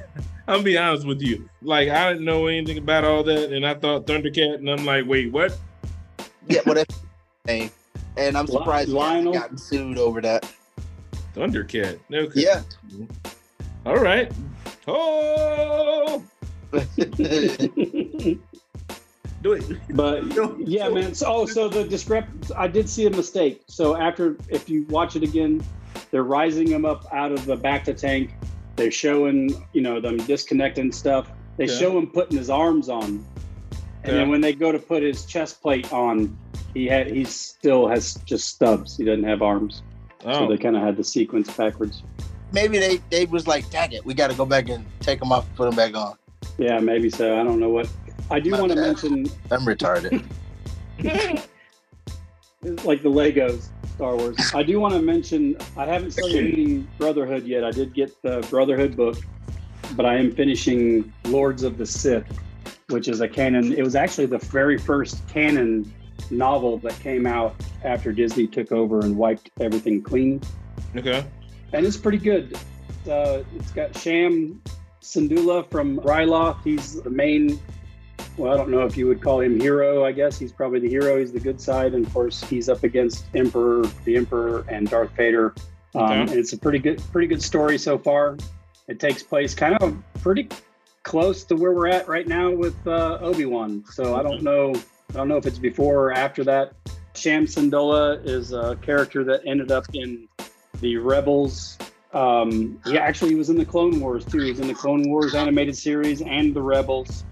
I'll 0.48 0.62
be 0.62 0.76
honest 0.76 1.06
with 1.06 1.22
you. 1.22 1.48
Like, 1.62 1.88
I 1.88 2.12
didn't 2.12 2.24
know 2.24 2.48
anything 2.48 2.78
about 2.78 3.04
all 3.04 3.22
that, 3.22 3.52
and 3.52 3.64
I 3.64 3.74
thought 3.74 4.06
Thundercat, 4.06 4.56
and 4.56 4.68
I'm 4.68 4.84
like, 4.84 5.06
wait, 5.06 5.30
what? 5.30 5.56
Yeah, 6.48 6.62
well, 6.66 6.74
that's 6.74 6.98
name. 7.46 7.70
And 8.16 8.36
I'm 8.36 8.46
surprised 8.46 8.88
he 8.90 8.96
hasn't 8.96 9.14
Lionel? 9.14 9.32
gotten 9.32 9.56
sued 9.56 9.98
over 9.98 10.20
that. 10.20 10.52
Thundercat. 11.34 11.98
Okay. 12.12 12.40
Yeah. 12.40 12.62
All 13.86 13.96
right. 13.96 14.30
Oh, 14.86 16.22
do 16.72 18.38
it. 19.44 19.64
but 19.90 20.24
yeah, 20.58 20.88
man. 20.88 21.14
So, 21.14 21.26
oh, 21.28 21.46
so 21.46 21.68
the 21.68 21.84
discrep 21.84 22.26
I 22.56 22.66
did 22.66 22.88
see 22.88 23.06
a 23.06 23.10
mistake. 23.10 23.62
So 23.66 23.96
after, 23.96 24.36
if 24.48 24.68
you 24.68 24.84
watch 24.88 25.14
it 25.16 25.22
again, 25.22 25.62
they're 26.12 26.22
rising 26.22 26.68
him 26.68 26.84
up 26.84 27.06
out 27.12 27.32
of 27.32 27.44
the 27.46 27.56
bacta 27.56 27.96
tank. 27.96 28.32
They're 28.76 28.90
showing, 28.92 29.50
you 29.72 29.80
know, 29.82 30.00
them 30.00 30.18
disconnecting 30.18 30.92
stuff. 30.92 31.28
They 31.56 31.64
Okay. 31.64 31.72
show 31.74 31.98
him 31.98 32.06
putting 32.06 32.38
his 32.38 32.50
arms 32.50 32.88
on, 32.88 33.04
and 33.04 33.24
Okay. 34.04 34.12
then 34.14 34.28
when 34.28 34.40
they 34.40 34.52
go 34.52 34.70
to 34.70 34.78
put 34.78 35.02
his 35.02 35.24
chest 35.24 35.60
plate 35.60 35.92
on, 35.92 36.36
he 36.74 36.86
had 36.86 37.10
he 37.10 37.24
still 37.24 37.88
has 37.88 38.14
just 38.26 38.48
stubs. 38.48 38.96
He 38.96 39.04
doesn't 39.04 39.24
have 39.24 39.42
arms. 39.42 39.82
So 40.22 40.28
Oh, 40.30 40.48
they 40.48 40.56
kind 40.56 40.76
of 40.76 40.82
had 40.82 40.96
the 40.96 41.02
sequence 41.04 41.50
backwards. 41.50 42.02
Maybe 42.52 42.78
they, 42.78 43.00
they 43.10 43.24
was 43.26 43.46
like, 43.48 43.68
dang 43.70 43.92
it, 43.92 44.04
we 44.06 44.14
got 44.14 44.30
to 44.30 44.36
go 44.36 44.44
back 44.46 44.68
and 44.68 44.86
take 45.00 45.18
them 45.18 45.32
off 45.32 45.46
and 45.48 45.56
put 45.56 45.64
them 45.64 45.74
back 45.74 45.96
on. 45.96 46.16
Yeah, 46.58 46.78
maybe 46.78 47.10
so. 47.10 47.40
I 47.40 47.42
don't 47.42 47.58
know 47.58 47.70
what. 47.70 47.88
I 48.30 48.38
do 48.38 48.52
want 48.52 48.70
to 48.72 48.76
mention, 48.76 49.26
I'm 49.50 49.62
retarded. 49.62 50.22
like 52.84 53.02
the 53.02 53.08
Legos 53.10 53.68
Star 53.94 54.16
Wars. 54.16 54.36
I 54.54 54.62
do 54.62 54.80
want 54.80 54.94
to 54.94 55.02
mention. 55.02 55.56
I 55.76 55.84
haven't 55.84 56.12
started 56.12 56.34
reading 56.44 56.88
Brotherhood 56.98 57.44
yet. 57.44 57.64
I 57.64 57.70
did 57.70 57.94
get 57.94 58.20
the 58.22 58.46
Brotherhood 58.50 58.96
book, 58.96 59.18
but 59.94 60.06
I 60.06 60.16
am 60.16 60.32
finishing 60.32 61.12
Lords 61.26 61.62
of 61.62 61.78
the 61.78 61.86
Sith, 61.86 62.26
which 62.88 63.08
is 63.08 63.20
a 63.20 63.28
canon. 63.28 63.72
It 63.72 63.82
was 63.82 63.94
actually 63.94 64.26
the 64.26 64.38
very 64.38 64.78
first 64.78 65.26
canon 65.28 65.92
novel 66.30 66.78
that 66.78 66.98
came 67.00 67.26
out 67.26 67.54
after 67.84 68.12
Disney 68.12 68.46
took 68.46 68.72
over 68.72 69.00
and 69.00 69.16
wiped 69.16 69.50
everything 69.60 70.02
clean. 70.02 70.40
okay. 70.96 71.24
and 71.72 71.84
it's 71.84 71.96
pretty 71.96 72.18
good. 72.18 72.56
Uh, 73.08 73.42
it's 73.56 73.72
got 73.72 73.92
Cham 73.94 74.62
Syndulla 75.02 75.68
from 75.70 75.98
Ryloth. 75.98 76.62
He's 76.64 77.02
the 77.02 77.10
main. 77.10 77.60
Well, 78.36 78.52
I 78.52 78.56
don't 78.56 78.70
know 78.70 78.86
if 78.86 78.96
you 78.96 79.06
would 79.08 79.20
call 79.20 79.40
him 79.40 79.60
hero. 79.60 80.04
I 80.04 80.12
guess 80.12 80.38
he's 80.38 80.52
probably 80.52 80.80
the 80.80 80.88
hero. 80.88 81.18
He's 81.18 81.32
the 81.32 81.40
good 81.40 81.60
side, 81.60 81.94
and 81.94 82.06
of 82.06 82.12
course, 82.14 82.42
he's 82.44 82.68
up 82.68 82.82
against 82.82 83.24
Emperor, 83.34 83.84
the 84.04 84.16
Emperor, 84.16 84.64
and 84.68 84.88
Darth 84.88 85.10
Vader. 85.16 85.54
Um, 85.94 86.02
Okay. 86.04 86.20
and 86.22 86.30
it's 86.30 86.54
a 86.54 86.58
pretty 86.58 86.78
good, 86.78 87.02
pretty 87.12 87.28
good 87.28 87.42
story 87.42 87.76
so 87.76 87.98
far. 87.98 88.38
It 88.88 88.98
takes 88.98 89.22
place 89.22 89.54
kind 89.54 89.76
of 89.82 89.96
pretty 90.22 90.48
close 91.02 91.44
to 91.44 91.56
where 91.56 91.72
we're 91.72 91.88
at 91.88 92.08
right 92.08 92.26
now 92.26 92.50
with 92.50 92.74
uh, 92.86 93.18
Obi 93.20 93.44
Wan. 93.44 93.84
So 93.90 94.16
I 94.16 94.22
don't 94.22 94.42
know. 94.42 94.72
I 95.10 95.12
don't 95.12 95.28
know 95.28 95.36
if 95.36 95.44
it's 95.46 95.58
before 95.58 96.06
or 96.06 96.12
after 96.12 96.42
that. 96.44 96.72
Cham 97.14 97.44
Syndulla 97.44 98.24
is 98.24 98.52
a 98.52 98.76
character 98.80 99.22
that 99.24 99.42
ended 99.46 99.70
up 99.70 99.84
in 99.92 100.26
the 100.80 100.96
Rebels. 100.96 101.76
Um, 102.14 102.80
he 102.86 102.96
actually 102.98 103.34
was 103.34 103.50
in 103.50 103.56
the 103.58 103.64
Clone 103.66 104.00
Wars 104.00 104.24
too. 104.24 104.38
He 104.40 104.50
was 104.50 104.60
in 104.60 104.68
the 104.68 104.74
Clone 104.74 105.02
Wars 105.08 105.34
animated 105.34 105.76
series 105.76 106.22
and 106.22 106.54
the 106.54 106.62
Rebels. 106.62 107.24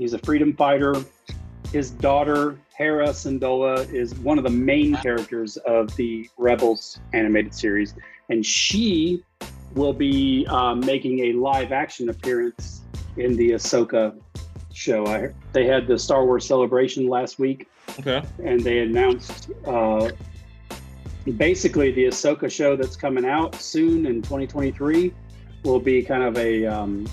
He's 0.00 0.14
a 0.14 0.18
freedom 0.20 0.54
fighter. 0.54 0.94
His 1.72 1.90
daughter 1.90 2.56
Hera 2.74 3.08
Syndulla 3.08 3.86
is 3.92 4.14
one 4.14 4.38
of 4.38 4.44
the 4.44 4.50
main 4.50 4.96
characters 4.96 5.58
of 5.58 5.94
the 5.96 6.26
Rebels 6.38 6.98
animated 7.12 7.54
series, 7.54 7.92
and 8.30 8.44
she 8.44 9.22
will 9.74 9.92
be 9.92 10.46
um, 10.48 10.80
making 10.80 11.18
a 11.26 11.32
live 11.34 11.70
action 11.70 12.08
appearance 12.08 12.80
in 13.18 13.36
the 13.36 13.50
Ahsoka 13.50 14.18
show. 14.72 15.06
I 15.06 15.34
they 15.52 15.66
had 15.66 15.86
the 15.86 15.98
Star 15.98 16.24
Wars 16.24 16.46
celebration 16.46 17.06
last 17.06 17.38
week, 17.38 17.68
Okay. 17.98 18.22
and 18.42 18.58
they 18.64 18.78
announced 18.78 19.50
uh, 19.66 20.10
basically 21.36 21.92
the 21.92 22.06
Ahsoka 22.06 22.50
show 22.50 22.74
that's 22.74 22.96
coming 22.96 23.26
out 23.26 23.54
soon 23.56 24.06
in 24.06 24.22
2023 24.22 25.12
will 25.62 25.78
be 25.78 26.02
kind 26.02 26.22
of 26.22 26.38
a 26.38 26.64
um, 26.64 27.06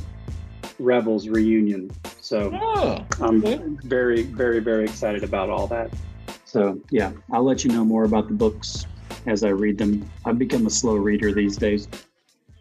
Rebels 0.80 1.28
reunion. 1.28 1.92
So 2.28 2.52
Oh, 2.62 3.06
I'm 3.22 3.42
Okay. 3.42 3.58
very, 3.86 4.24
very, 4.24 4.60
very 4.60 4.84
excited 4.84 5.24
about 5.24 5.50
all 5.50 5.66
that. 5.68 5.90
So 6.44 6.78
yeah, 6.92 7.14
I'll 7.32 7.44
let 7.46 7.64
you 7.64 7.72
know 7.72 7.86
more 7.86 8.04
about 8.04 8.28
the 8.28 8.34
books 8.34 8.86
as 9.28 9.46
I 9.46 9.50
read 9.50 9.78
them. 9.78 10.06
I've 10.26 10.38
become 10.38 10.66
a 10.66 10.70
slow 10.70 10.98
reader 10.98 11.32
these 11.32 11.56
days. 11.56 11.88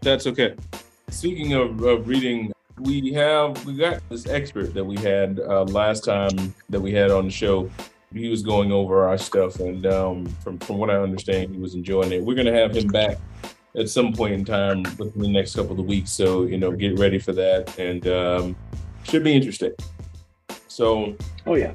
that's 0.02 0.28
okay. 0.28 0.54
Speaking 1.10 1.54
of, 1.54 1.82
of 1.82 2.06
reading, 2.06 2.52
we 2.78 3.12
have 3.14 3.66
we 3.66 3.74
got 3.74 4.00
this 4.08 4.28
expert 4.28 4.72
that 4.72 4.84
we 4.84 4.98
had 4.98 5.40
uh, 5.40 5.64
last 5.64 6.04
time 6.04 6.54
that 6.70 6.80
we 6.80 6.92
had 6.92 7.10
on 7.10 7.24
the 7.24 7.32
show. 7.32 7.68
He 8.14 8.28
was 8.28 8.42
going 8.42 8.70
over 8.70 9.08
our 9.08 9.18
stuff, 9.18 9.58
and 9.58 9.84
um, 9.86 10.26
from 10.44 10.58
from 10.60 10.78
what 10.78 10.90
I 10.90 10.96
understand, 10.96 11.52
he 11.52 11.60
was 11.60 11.74
enjoying 11.74 12.12
it. 12.12 12.22
We're 12.22 12.36
gonna 12.36 12.52
have 12.52 12.76
him 12.76 12.86
back 12.86 13.18
at 13.76 13.88
some 13.88 14.12
point 14.12 14.34
in 14.34 14.44
time 14.44 14.84
within 14.96 15.22
the 15.22 15.28
next 15.28 15.56
couple 15.56 15.80
of 15.80 15.86
weeks. 15.86 16.12
So 16.12 16.44
you 16.44 16.56
know, 16.56 16.70
get 16.70 17.00
ready 17.00 17.18
for 17.18 17.32
that, 17.32 17.76
and 17.80 18.06
um, 18.06 18.56
should 19.08 19.24
be 19.24 19.34
interesting. 19.34 19.72
So 20.68 21.16
Oh 21.46 21.54
yeah, 21.54 21.72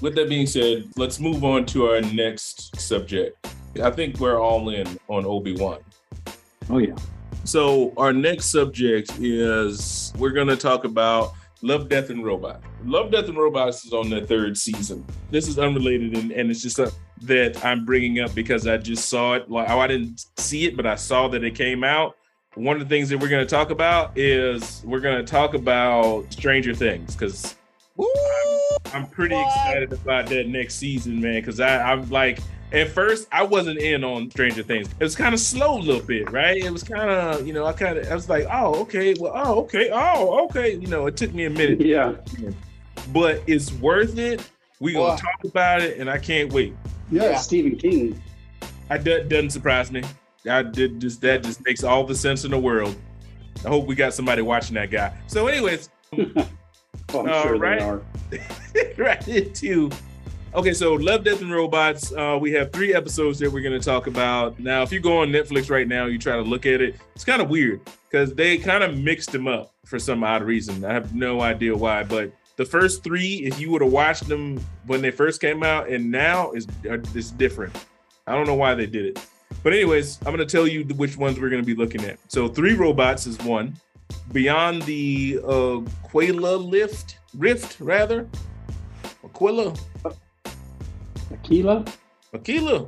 with 0.00 0.14
that 0.16 0.28
being 0.28 0.46
said, 0.46 0.84
let's 0.96 1.18
move 1.18 1.44
on 1.44 1.66
to 1.66 1.86
our 1.86 2.00
next 2.00 2.78
subject. 2.80 3.46
I 3.82 3.90
think 3.90 4.20
we're 4.20 4.40
all 4.40 4.68
in 4.70 4.86
on 5.08 5.24
Obi 5.26 5.56
Wan. 5.56 5.80
oh 6.70 6.78
yeah. 6.78 6.94
So 7.44 7.92
our 7.96 8.12
next 8.12 8.46
subject 8.46 9.12
is 9.20 10.12
we're 10.18 10.30
going 10.30 10.48
to 10.48 10.56
talk 10.56 10.84
about 10.84 11.32
Love, 11.62 11.88
Death, 11.88 12.10
and 12.10 12.24
Robot. 12.24 12.60
Love, 12.84 13.10
Death, 13.10 13.28
and 13.28 13.38
Robots 13.38 13.84
is 13.84 13.92
on 13.92 14.10
the 14.10 14.20
third 14.26 14.56
season. 14.56 15.04
This 15.30 15.48
is 15.48 15.58
unrelated, 15.58 16.16
and, 16.16 16.30
and 16.32 16.50
it's 16.50 16.60
just 16.60 16.78
a, 16.78 16.92
that 17.22 17.64
I'm 17.64 17.84
bringing 17.84 18.20
up 18.20 18.34
because 18.34 18.66
I 18.66 18.76
just 18.76 19.08
saw 19.08 19.34
it. 19.34 19.50
Like, 19.50 19.70
oh, 19.70 19.78
I 19.78 19.86
didn't 19.86 20.26
see 20.38 20.66
it, 20.66 20.76
but 20.76 20.86
I 20.86 20.96
saw 20.96 21.28
that 21.28 21.44
it 21.44 21.54
came 21.54 21.82
out. 21.82 22.16
One 22.56 22.76
of 22.80 22.88
the 22.88 22.88
things 22.88 23.08
that 23.10 23.18
we're 23.18 23.28
going 23.28 23.46
to 23.46 23.50
talk 23.50 23.70
about 23.70 24.16
is 24.16 24.82
we're 24.84 25.00
going 25.00 25.18
to 25.24 25.30
talk 25.30 25.52
about 25.54 26.24
Stranger 26.32 26.74
Things 26.74 27.14
because 27.14 27.54
Woo! 27.96 28.06
I'm 28.94 29.06
pretty 29.06 29.34
What? 29.34 29.46
excited 29.46 29.92
about 29.92 30.26
that 30.28 30.48
next 30.48 30.74
season, 30.76 31.20
man. 31.20 31.34
Because 31.40 31.60
I'm 31.60 32.08
like, 32.08 32.38
at 32.72 32.88
first, 32.88 33.28
I 33.30 33.42
wasn't 33.42 33.78
in 33.78 34.02
on 34.04 34.30
Stranger 34.30 34.62
Things. 34.62 34.88
It 34.98 35.04
was 35.04 35.14
kind 35.14 35.34
of 35.34 35.40
slow 35.40 35.76
a 35.78 35.80
little 35.80 36.00
bit, 36.06 36.30
right? 36.32 36.56
It 36.56 36.70
was 36.70 36.82
kind 36.82 37.10
of, 37.10 37.46
you 37.46 37.52
know, 37.52 37.66
I 37.66 37.72
kind 37.74 37.98
of, 37.98 38.10
I 38.10 38.14
was 38.14 38.28
like, 38.28 38.46
oh, 38.50 38.80
okay, 38.82 39.14
well, 39.20 39.32
oh, 39.34 39.60
okay, 39.64 39.90
oh, 39.92 40.46
okay. 40.46 40.74
You 40.76 40.86
know, 40.86 41.06
it 41.06 41.16
took 41.16 41.34
me 41.34 41.44
a 41.44 41.50
minute, 41.50 41.80
Yeah, 41.82 42.14
but 43.12 43.42
it's 43.46 43.70
worth 43.74 44.18
it. 44.18 44.48
We're 44.80 44.94
gonna 44.94 45.12
Boy. 45.14 45.16
talk 45.20 45.44
about 45.44 45.82
it, 45.82 45.98
and 45.98 46.08
I 46.10 46.18
can't 46.18 46.52
wait. 46.52 46.74
yeah. 47.10 47.22
Yeah. 47.30 47.36
Stephen 47.36 47.76
King. 47.76 48.20
I 48.90 48.98
that 48.98 49.28
doesn't 49.28 49.50
surprise 49.50 49.90
me. 49.92 50.02
I 50.48 50.62
did 50.62 51.00
just 51.00 51.20
that 51.22 51.42
just 51.42 51.64
makes 51.64 51.82
all 51.84 52.04
the 52.04 52.14
sense 52.14 52.44
in 52.44 52.50
the 52.50 52.58
world. 52.58 52.94
I 53.64 53.68
hope 53.68 53.86
we 53.86 53.94
got 53.94 54.14
somebody 54.14 54.42
watching 54.42 54.74
that 54.74 54.90
guy. 54.90 55.16
So, 55.26 55.46
anyways, 55.46 55.88
Oh, 57.14 57.20
I'm 57.20 57.28
All 57.28 57.42
sure 57.42 57.56
right. 57.58 57.78
they 58.30 58.38
are. 58.38 58.94
right 58.98 59.28
into 59.28 59.90
okay 60.54 60.72
so 60.72 60.94
love 60.94 61.22
death 61.24 61.40
and 61.42 61.52
robots 61.52 62.12
uh 62.12 62.36
we 62.40 62.50
have 62.52 62.72
three 62.72 62.94
episodes 62.94 63.38
that 63.38 63.50
we're 63.52 63.60
going 63.62 63.78
to 63.78 63.84
talk 63.84 64.06
about 64.06 64.58
now 64.58 64.82
if 64.82 64.90
you 64.90 64.98
go 64.98 65.18
on 65.18 65.28
netflix 65.28 65.68
right 65.70 65.86
now 65.86 66.06
you 66.06 66.18
try 66.18 66.34
to 66.34 66.42
look 66.42 66.64
at 66.66 66.80
it 66.80 66.96
it's 67.14 67.24
kind 67.24 67.42
of 67.42 67.48
weird 67.50 67.80
because 68.10 68.32
they 68.34 68.56
kind 68.56 68.82
of 68.82 68.96
mixed 68.96 69.30
them 69.32 69.46
up 69.46 69.72
for 69.84 69.98
some 69.98 70.24
odd 70.24 70.42
reason 70.42 70.84
i 70.84 70.92
have 70.92 71.14
no 71.14 71.42
idea 71.42 71.76
why 71.76 72.02
but 72.02 72.32
the 72.56 72.64
first 72.64 73.04
three 73.04 73.34
if 73.44 73.60
you 73.60 73.70
would 73.70 73.82
have 73.82 73.92
watched 73.92 74.26
them 74.28 74.58
when 74.86 75.02
they 75.02 75.10
first 75.10 75.40
came 75.40 75.62
out 75.62 75.88
and 75.88 76.10
now 76.10 76.50
is 76.52 76.66
is 77.14 77.30
different 77.32 77.76
i 78.26 78.32
don't 78.32 78.46
know 78.46 78.54
why 78.54 78.74
they 78.74 78.86
did 78.86 79.04
it 79.04 79.20
but 79.62 79.72
anyways 79.72 80.18
i'm 80.26 80.34
going 80.34 80.38
to 80.38 80.46
tell 80.46 80.66
you 80.66 80.84
which 80.96 81.16
ones 81.16 81.38
we're 81.40 81.48
going 81.50 81.62
to 81.62 81.66
be 81.66 81.74
looking 81.74 82.04
at. 82.04 82.18
So 82.28 82.48
three 82.48 82.74
robots 82.74 83.26
is 83.26 83.38
one. 83.38 83.76
Beyond 84.32 84.82
the 84.82 85.40
uh 85.44 85.80
Quayla 86.08 86.64
lift 86.64 87.18
rift 87.34 87.80
rather. 87.80 88.28
Aquila. 89.24 89.74
Aquila. 91.32 91.84
Aquila. 92.34 92.86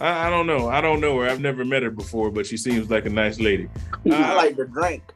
I, 0.00 0.26
I 0.26 0.30
don't 0.30 0.46
know. 0.46 0.68
I 0.68 0.80
don't 0.80 1.00
know 1.00 1.18
her. 1.20 1.28
I've 1.28 1.40
never 1.40 1.64
met 1.64 1.82
her 1.82 1.90
before 1.90 2.30
but 2.30 2.46
she 2.46 2.56
seems 2.56 2.90
like 2.90 3.06
a 3.06 3.10
nice 3.10 3.38
lady. 3.40 3.68
I 4.10 4.34
like 4.34 4.56
the 4.56 4.66
drink. 4.66 5.02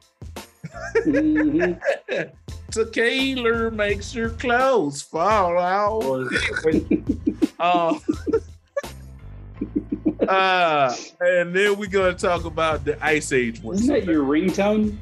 Mhm. 1.07 1.81
Tequila 2.71 3.71
makes 3.71 4.13
her 4.13 4.31
clothes 4.31 5.03
fall 5.03 5.59
out. 5.59 6.29
Uh, 7.61 7.99
uh, 10.31 10.95
and 11.21 11.55
then 11.55 11.79
we're 11.79 11.87
gonna 11.89 12.15
talk 12.15 12.45
about 12.45 12.85
the 12.85 13.03
Ice 13.05 13.33
Age 13.33 13.63
one. 13.63 13.75
Isn't 13.75 13.89
that 13.89 14.05
your 14.05 14.25
ringtone? 14.25 14.97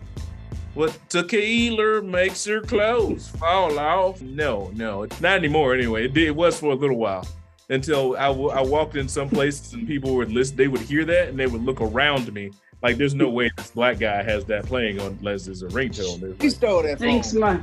What 0.74 0.97
tequila 1.09 2.03
makes 2.03 2.47
your 2.47 2.61
clothes 2.61 3.29
fall 3.29 3.79
off? 3.79 4.20
No, 4.22 4.70
no, 4.74 5.03
it's 5.03 5.20
not 5.20 5.37
anymore. 5.39 5.74
Anyway, 5.74 6.05
it, 6.05 6.14
did, 6.14 6.29
it 6.29 6.37
was 6.37 6.59
for 6.59 6.72
a 6.72 6.74
little 6.74 6.97
while 6.97 7.26
until 7.68 8.16
I, 8.16 8.29
w- 8.29 8.51
I 8.51 8.61
walked 8.62 8.97
in 8.97 9.09
some 9.09 9.29
places 9.29 9.72
and 9.72 9.87
people 9.87 10.14
would 10.16 10.31
listen. 10.31 10.57
They 10.57 10.68
would 10.68 10.81
hear 10.83 11.05
that 11.07 11.29
and 11.29 11.39
they 11.39 11.47
would 11.47 11.64
look 11.64 11.81
around 11.81 12.33
me 12.33 12.51
like, 12.83 12.97
"There's 12.97 13.14
no 13.14 13.29
way 13.29 13.51
this 13.57 13.70
black 13.72 13.99
guy 13.99 14.22
has 14.22 14.45
that 14.47 14.66
playing 14.66 15.01
on 15.01 15.16
unless 15.18 15.47
there's 15.47 15.62
a 15.62 15.68
ringtone." 15.68 16.20
They're 16.20 16.33
He 16.35 16.49
like, 16.49 16.51
stole 16.53 16.83
that 16.83 16.99
phone. 17.01 17.09
Thinks 17.09 17.35
my 17.35 17.61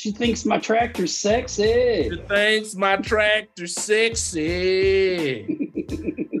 she 0.00 0.10
thinks 0.12 0.46
my 0.46 0.58
tractor's 0.58 1.14
sexy. 1.14 2.08
She 2.08 2.16
thinks 2.26 2.74
my 2.74 2.96
tractor 2.96 3.66
sexy. 3.66 5.44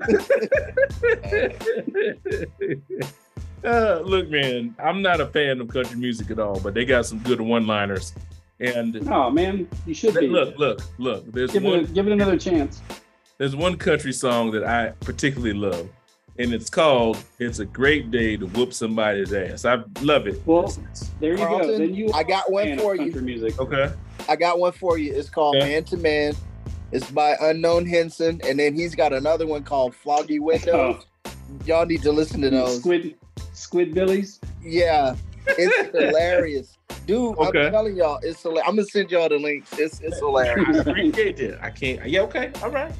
uh, 3.62 4.00
look, 4.00 4.30
man, 4.30 4.74
I'm 4.82 5.02
not 5.02 5.20
a 5.20 5.26
fan 5.26 5.60
of 5.60 5.68
country 5.68 5.98
music 5.98 6.30
at 6.30 6.38
all, 6.38 6.58
but 6.60 6.72
they 6.72 6.86
got 6.86 7.04
some 7.04 7.18
good 7.18 7.42
one-liners. 7.42 8.14
And 8.60 9.06
Oh 9.10 9.28
man, 9.28 9.68
you 9.84 9.92
should 9.92 10.14
be. 10.14 10.26
look, 10.26 10.56
look, 10.56 10.80
look. 10.96 11.30
There's 11.30 11.50
give 11.52 11.62
one. 11.62 11.80
it, 11.80 11.92
give 11.92 12.06
it 12.06 12.14
another 12.14 12.38
chance. 12.38 12.80
There's 13.36 13.54
one 13.54 13.76
country 13.76 14.14
song 14.14 14.52
that 14.52 14.64
I 14.64 14.92
particularly 15.00 15.52
love, 15.52 15.86
and 16.38 16.52
it's 16.54 16.70
called 16.70 17.18
"It's 17.38 17.58
a 17.58 17.64
Great 17.66 18.10
Day 18.10 18.36
to 18.36 18.46
Whoop 18.46 18.72
Somebody's 18.72 19.32
Ass." 19.32 19.64
I 19.64 19.82
love 20.02 20.26
it. 20.26 20.40
Well, 20.46 20.72
There 21.20 21.32
you 21.32 21.36
go. 21.38 21.76
Then 21.78 21.94
you 21.94 22.10
I 22.12 22.22
got 22.22 22.50
one 22.50 22.78
for 22.78 22.94
you. 22.94 23.02
country 23.04 23.22
music. 23.22 23.60
okay. 23.60 23.92
I 24.28 24.36
got 24.36 24.58
one 24.58 24.72
for 24.72 24.98
you. 24.98 25.12
It's 25.14 25.28
called 25.30 25.56
Okay. 25.56 25.68
Man 25.68 25.84
to 25.84 25.96
Man. 25.96 26.34
It's 26.92 27.10
by 27.10 27.36
Unknown 27.40 27.86
Hinson, 27.86 28.40
and 28.44 28.58
then 28.58 28.74
he's 28.74 28.94
got 28.96 29.12
another 29.12 29.46
one 29.46 29.62
called 29.62 29.94
Foggy 29.94 30.40
Windows. 30.40 31.06
Y'all 31.64 31.86
need 31.86 32.02
to 32.02 32.12
listen 32.12 32.40
to 32.42 32.50
those. 32.50 32.78
Squid 32.80 33.14
Squid 33.52 33.94
Billies. 33.94 34.40
Yeah, 34.62 35.14
it's 35.46 35.90
hilarious, 35.98 36.78
dude. 37.06 37.36
Okay. 37.38 37.66
I'm 37.66 37.72
telling 37.72 37.96
y'all, 37.96 38.18
it's 38.22 38.40
hilarious. 38.42 38.64
I'm 38.68 38.76
gonna 38.76 38.86
send 38.88 39.10
y'all 39.10 39.28
the 39.28 39.38
links. 39.38 39.72
It's 39.78 40.00
it's 40.00 40.18
hilarious. 40.20 40.78
I 40.78 40.90
appreciate 40.90 41.36
that. 41.38 41.62
I 41.62 41.70
can't. 41.70 42.08
Yeah. 42.08 42.20
Okay. 42.22 42.50
All 42.62 42.70
right. 42.70 42.92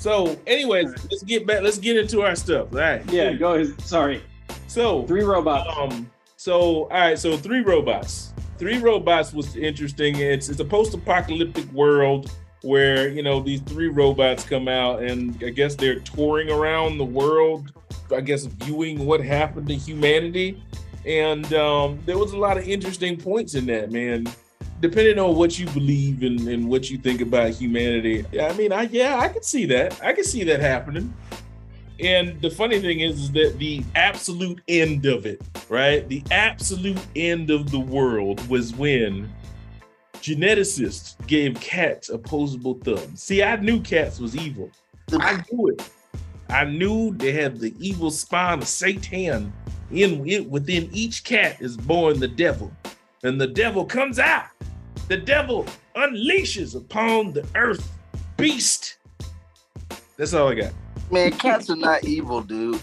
So, 0.00 0.34
anyways, 0.46 0.86
let's 1.10 1.22
get 1.24 1.46
back. 1.46 1.60
Let's 1.60 1.76
get 1.76 1.98
into 1.98 2.22
our 2.22 2.34
stuff. 2.34 2.68
All 2.72 2.78
right. 2.78 3.02
Yeah, 3.12 3.34
go 3.34 3.52
ahead. 3.54 3.78
Sorry. 3.82 4.22
So, 4.66 5.04
Three 5.06 5.22
robots. 5.24 5.68
um, 5.76 6.10
so 6.36 6.84
all 6.84 6.88
right. 6.88 7.18
So, 7.18 7.36
three 7.36 7.60
robots. 7.60 8.32
Three 8.56 8.78
robots 8.78 9.34
was 9.34 9.56
interesting. 9.56 10.16
It's 10.16 10.48
it's 10.48 10.58
a 10.60 10.64
post-apocalyptic 10.64 11.70
world 11.72 12.30
where 12.62 13.08
you 13.10 13.22
know 13.22 13.40
these 13.40 13.60
three 13.60 13.88
robots 13.88 14.42
come 14.44 14.68
out, 14.68 15.02
and 15.02 15.36
I 15.44 15.50
guess 15.50 15.74
they're 15.74 16.00
touring 16.00 16.50
around 16.50 16.96
the 16.96 17.04
world. 17.04 17.70
I 18.10 18.22
guess 18.22 18.46
viewing 18.46 19.04
what 19.04 19.20
happened 19.22 19.68
to 19.68 19.74
humanity, 19.74 20.62
and 21.04 21.52
um, 21.52 21.98
there 22.06 22.16
was 22.16 22.32
a 22.32 22.38
lot 22.38 22.56
of 22.56 22.66
interesting 22.66 23.18
points 23.18 23.54
in 23.54 23.66
that, 23.66 23.92
man. 23.92 24.26
Depending 24.80 25.18
on 25.18 25.36
what 25.36 25.58
you 25.58 25.66
believe 25.66 26.22
and, 26.22 26.40
and 26.48 26.68
what 26.68 26.90
you 26.90 26.96
think 26.96 27.20
about 27.20 27.50
humanity, 27.50 28.24
I 28.40 28.52
mean, 28.54 28.72
I 28.72 28.82
yeah, 28.82 29.18
I 29.18 29.28
can 29.28 29.42
see 29.42 29.66
that. 29.66 30.00
I 30.02 30.12
can 30.12 30.24
see 30.24 30.42
that 30.44 30.60
happening. 30.60 31.12
And 32.00 32.40
the 32.40 32.50
funny 32.50 32.80
thing 32.80 33.00
is, 33.00 33.20
is 33.20 33.32
that 33.32 33.58
the 33.58 33.84
absolute 33.94 34.62
end 34.68 35.04
of 35.04 35.26
it, 35.26 35.42
right? 35.68 36.08
The 36.08 36.22
absolute 36.30 37.04
end 37.14 37.50
of 37.50 37.70
the 37.70 37.78
world 37.78 38.46
was 38.48 38.74
when 38.74 39.30
geneticists 40.14 41.14
gave 41.26 41.60
cats 41.60 42.08
opposable 42.08 42.74
thumbs. 42.82 43.22
See, 43.22 43.42
I 43.42 43.56
knew 43.56 43.80
cats 43.80 44.18
was 44.18 44.34
evil. 44.34 44.70
I 45.12 45.42
knew 45.50 45.68
it. 45.68 45.90
I 46.48 46.64
knew 46.64 47.14
they 47.14 47.32
had 47.32 47.58
the 47.58 47.74
evil 47.78 48.10
spine 48.10 48.60
of 48.60 48.68
Satan. 48.68 49.52
In 49.90 50.26
it, 50.28 50.48
within 50.48 50.88
each 50.92 51.24
cat 51.24 51.60
is 51.60 51.76
born 51.76 52.20
the 52.20 52.28
devil, 52.28 52.72
and 53.22 53.40
the 53.40 53.46
devil 53.46 53.84
comes 53.84 54.18
out. 54.18 54.46
The 55.08 55.16
devil 55.16 55.66
unleashes 55.96 56.76
upon 56.76 57.32
the 57.32 57.46
earth 57.54 57.90
beast. 58.36 58.96
That's 60.16 60.34
all 60.34 60.48
I 60.48 60.54
got. 60.54 60.72
Man, 61.10 61.32
cats 61.32 61.70
are 61.70 61.76
not 61.76 62.04
evil, 62.04 62.40
dude. 62.42 62.80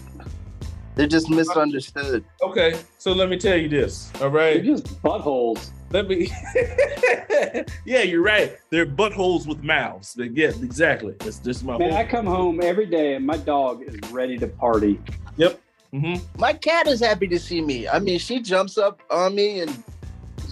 They're 0.94 1.06
just 1.06 1.30
misunderstood. 1.30 2.24
Okay, 2.42 2.74
so 2.98 3.12
let 3.12 3.28
me 3.30 3.38
tell 3.38 3.56
you 3.56 3.68
this. 3.68 4.10
All 4.20 4.28
right, 4.28 4.54
They're 4.54 4.76
just 4.76 5.00
buttholes. 5.02 5.70
Let 5.90 6.06
me. 6.08 6.30
yeah, 7.86 8.02
you're 8.02 8.22
right. 8.22 8.58
They're 8.70 8.84
buttholes 8.84 9.46
with 9.46 9.62
mouths. 9.62 10.12
They 10.12 10.28
get 10.28 10.56
exactly. 10.56 11.14
That's 11.20 11.38
just 11.38 11.64
my. 11.64 11.78
Man, 11.78 11.90
whole- 11.90 11.98
I 11.98 12.04
come 12.04 12.26
home 12.26 12.60
every 12.62 12.84
day 12.84 13.14
and 13.14 13.24
my 13.24 13.38
dog 13.38 13.82
is 13.84 13.98
ready 14.10 14.36
to 14.38 14.48
party. 14.48 15.00
Yep. 15.36 15.60
hmm 15.92 16.16
My 16.36 16.52
cat 16.52 16.88
is 16.88 17.00
happy 17.00 17.26
to 17.28 17.38
see 17.38 17.62
me. 17.62 17.88
I 17.88 18.00
mean, 18.00 18.18
she 18.18 18.40
jumps 18.40 18.76
up 18.76 19.00
on 19.10 19.34
me 19.34 19.60
and 19.60 19.82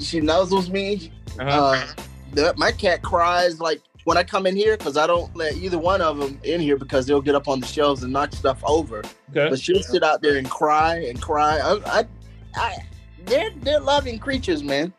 she 0.01 0.21
nuzzles 0.21 0.69
me. 0.69 1.13
Uh-huh. 1.39 1.49
Uh, 1.49 1.87
the, 2.33 2.55
my 2.57 2.73
cat 2.73 3.03
cries 3.03 3.61
like 3.61 3.81
when 4.05 4.17
I 4.17 4.23
come 4.23 4.47
in 4.47 4.55
here 4.55 4.77
because 4.77 4.97
I 4.97 5.07
don't 5.07 5.35
let 5.37 5.57
either 5.57 5.79
one 5.79 6.01
of 6.01 6.19
them 6.19 6.39
in 6.45 6.61
here 6.61 6.77
because 6.77 7.07
they'll 7.07 7.21
get 7.21 7.35
up 7.35 7.49
on 7.49 7.61
the 7.61 7.67
shelves 7.67 8.03
and 8.03 8.13
knock 8.13 8.33
stuff 8.33 8.63
over. 8.65 8.99
okay. 9.31 9.49
But 9.51 9.59
she'll 9.59 9.83
sit 9.83 10.03
out 10.03 10.23
there 10.23 10.37
and 10.37 10.49
cry 10.49 10.97
and 11.09 11.21
cry. 11.21 11.59
I, 11.59 12.01
I, 12.01 12.07
I 12.55 12.77
they're 13.25 13.51
they're 13.63 13.81
loving 13.81 14.19
creatures, 14.19 14.63
man. 14.63 14.93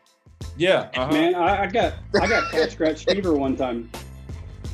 Yeah. 0.56 0.90
Uh-huh. 0.94 1.12
Man, 1.12 1.34
I, 1.34 1.64
I 1.64 1.66
got 1.66 1.94
I 2.20 2.26
got 2.26 2.50
cat 2.50 2.72
scratch 2.72 3.04
fever 3.04 3.34
one 3.34 3.56
time. 3.56 3.90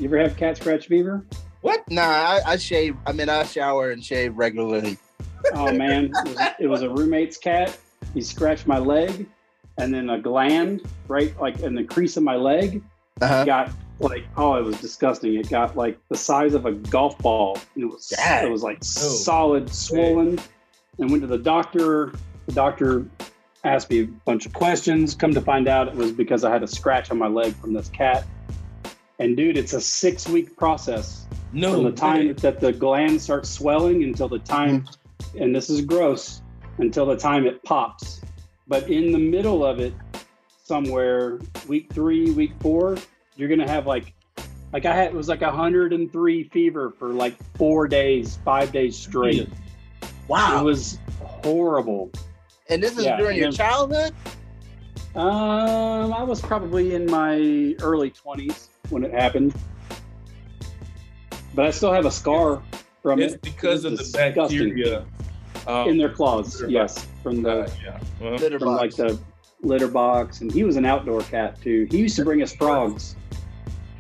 You 0.01 0.07
ever 0.07 0.19
have 0.19 0.37
cat 0.37 0.57
scratch 0.57 0.89
fever? 0.89 1.25
What? 1.61 1.89
Nah, 1.89 2.03
I, 2.03 2.41
I 2.47 2.57
shave. 2.57 2.97
I 3.07 3.13
mean, 3.13 3.29
I 3.29 3.45
shower 3.45 3.93
and 3.93 4.05
shave 4.05 4.37
regularly. 4.37 4.99
Oh 5.55 5.73
man, 5.73 6.11
it 6.27 6.29
was, 6.29 6.39
it 6.61 6.67
was 6.67 6.83
a 6.83 6.91
roommate's 6.91 7.39
cat. 7.39 7.79
He 8.13 8.21
scratched 8.21 8.67
my 8.67 8.79
leg, 8.79 9.27
and 9.79 9.93
then 9.93 10.11
a 10.11 10.19
gland 10.21 10.83
right 11.09 11.39
like 11.41 11.61
in 11.61 11.75
the 11.75 11.85
crease 11.85 12.17
of 12.17 12.23
my 12.23 12.37
leg 12.37 12.83
Uh-huh. 13.21 13.45
got 13.45 13.71
like 14.01 14.25
oh 14.37 14.55
it 14.57 14.65
was 14.65 14.81
disgusting. 14.81 15.35
It 15.35 15.49
got 15.49 15.77
like 15.77 15.99
the 16.09 16.17
size 16.17 16.55
of 16.55 16.67
a 16.67 16.73
golf 16.73 17.17
ball. 17.19 17.59
It 17.77 17.85
was 17.85 18.09
Dang. 18.09 18.47
it 18.47 18.51
was 18.51 18.63
like 18.63 18.79
solid 18.83 19.73
swollen. 19.73 20.39
And 20.99 21.11
went 21.11 21.23
to 21.23 21.27
the 21.29 21.39
doctor. 21.39 22.13
The 22.47 22.53
doctor 22.53 23.05
asked 23.65 23.91
me 23.91 24.03
a 24.03 24.07
bunch 24.07 24.47
of 24.47 24.53
questions. 24.53 25.15
Come 25.15 25.33
to 25.35 25.41
find 25.41 25.67
out, 25.69 25.89
it 25.89 25.95
was 25.95 26.13
because 26.13 26.45
I 26.45 26.51
had 26.53 26.63
a 26.63 26.69
scratch 26.69 27.11
on 27.11 27.19
my 27.19 27.27
leg 27.27 27.55
from 27.57 27.73
this 27.73 27.89
cat. 27.89 28.25
And 29.19 29.37
dude, 29.37 29.57
it's 29.57 29.73
a 29.73 29.81
six 29.81 30.29
week 30.29 30.57
process 30.57 31.27
No. 31.53 31.75
from 31.75 31.85
the 31.85 31.93
time 31.93 32.27
way. 32.29 32.33
that 32.35 32.61
the 32.61 32.73
gland 32.73 33.21
starts 33.21 33.49
swelling 33.51 34.03
until 34.05 34.29
the 34.29 34.39
time, 34.41 34.87
and 35.39 35.55
this 35.55 35.69
is 35.71 35.81
gross, 35.81 36.43
until 36.79 37.07
the 37.07 37.17
time 37.17 37.47
it 37.47 37.63
pops. 37.65 38.21
But 38.67 38.89
in 38.89 39.13
the 39.13 39.19
middle 39.19 39.65
of 39.65 39.79
it, 39.81 39.93
somewhere, 40.63 41.39
week 41.69 41.93
three, 41.93 42.31
week 42.31 42.53
four, 42.61 42.97
you're 43.37 43.49
gonna 43.49 43.69
have 43.69 43.87
like, 43.87 44.15
like 44.73 44.87
I 44.87 44.95
had, 44.95 45.07
it 45.09 45.15
was 45.15 45.29
like 45.29 45.43
103 45.43 46.45
fever 46.49 46.95
for 46.99 47.09
like 47.11 47.37
four 47.57 47.87
days, 47.87 48.39
five 48.45 48.73
days 48.73 48.97
straight. 48.99 49.49
Wow, 50.29 50.61
it 50.61 50.65
was 50.65 50.99
horrible. 51.21 52.11
And 52.71 52.83
this 52.83 52.97
is 52.97 53.05
Yeah, 53.05 53.19
during 53.19 53.37
your 53.37 53.49
and- 53.49 53.57
childhood? 53.57 54.15
Um, 55.15 56.13
I 56.13 56.25
was 56.25 56.41
probably 56.41 56.95
in 56.95 57.07
my 57.07 57.75
early 57.83 58.11
20s 58.11 58.69
when 58.89 59.05
it 59.05 59.13
happened, 59.13 59.55
but 61.55 61.67
I 61.67 61.71
still 61.71 61.93
have 61.93 62.05
a 62.05 62.11
scar 62.11 62.61
from 63.01 63.21
It's 63.21 63.35
it. 63.35 63.43
because 63.43 63.85
of 63.85 63.93
It's 63.93 64.11
the 64.11 64.19
disgusting. 64.31 64.59
bacteria. 64.71 65.05
Um, 65.67 65.89
in 65.89 65.97
their 65.99 66.11
claws. 66.11 66.57
litter 66.61 66.71
Yes, 66.71 67.07
from 67.23 67.43
the 67.43 67.61
uh, 67.63 67.71
yeah. 67.83 68.01
Litter 68.39 68.59
from 68.59 68.69
like 68.77 68.97
box. 68.97 68.97
the 68.97 69.19
litter 69.63 69.89
box, 69.89 70.41
and 70.43 70.53
he 70.53 70.63
was 70.65 70.77
an 70.77 70.85
outdoor 70.85 71.23
cat 71.23 71.61
too. 71.63 71.87
He 71.91 71.99
used 71.99 72.17
to 72.17 72.25
bring 72.25 72.43
us 72.43 72.55
frogs. 72.55 73.17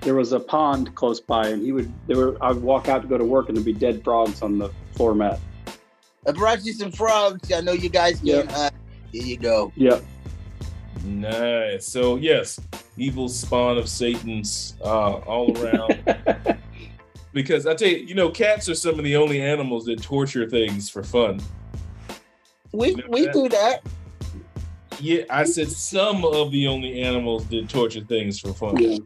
There 0.00 0.14
was 0.14 0.32
a 0.32 0.40
pond 0.40 0.94
close 0.94 1.20
by, 1.20 1.48
and 1.48 1.62
he 1.62 1.72
would. 1.72 1.90
There 2.06 2.16
were. 2.18 2.36
I 2.42 2.52
would 2.52 2.62
walk 2.62 2.88
out 2.88 3.00
to 3.02 3.08
go 3.08 3.16
to 3.16 3.24
work, 3.24 3.48
and 3.48 3.56
there'd 3.56 3.64
be 3.64 3.72
dead 3.72 4.04
frogs 4.04 4.42
on 4.42 4.58
the 4.58 4.70
floor 4.92 5.14
mat. 5.14 5.40
I 6.26 6.32
brought 6.32 6.64
you 6.64 6.72
some 6.74 6.92
frogs. 6.92 7.50
I 7.52 7.60
know 7.62 7.72
you 7.72 7.88
guys 7.88 8.22
Yep. 8.22 8.44
getting 8.46 8.54
hot. 8.62 8.74
Here 9.12 9.22
you 9.22 9.36
go. 9.38 9.72
Yep. 9.76 10.02
Nice. 11.04 11.86
So 11.86 12.16
yes, 12.16 12.58
evil 12.96 13.28
spawn 13.28 13.76
of 13.78 13.88
Satan's 13.88 14.74
uh, 14.82 15.14
all 15.14 15.56
around. 15.58 16.02
because 17.34 17.66
I 17.66 17.74
tell 17.74 17.88
you, 17.88 17.98
you 17.98 18.14
know, 18.14 18.30
cats 18.30 18.68
are 18.68 18.74
some 18.74 18.98
of 18.98 19.04
the 19.04 19.16
only 19.16 19.42
animals 19.42 19.84
that 19.86 20.00
torture 20.00 20.48
things 20.48 20.88
for 20.88 21.02
fun. 21.02 21.40
We 22.72 22.90
You 22.90 22.96
know 22.96 23.04
we 23.10 23.24
that? 23.26 23.32
do 23.34 23.48
that. 23.50 23.82
Yeah, 25.00 25.24
I 25.28 25.44
said 25.44 25.68
some 25.68 26.24
of 26.24 26.52
the 26.52 26.68
only 26.68 27.02
animals 27.02 27.46
that 27.48 27.68
torture 27.68 28.00
things 28.00 28.38
for 28.38 28.54
fun. 28.54 28.76
Yeah. 28.78 28.98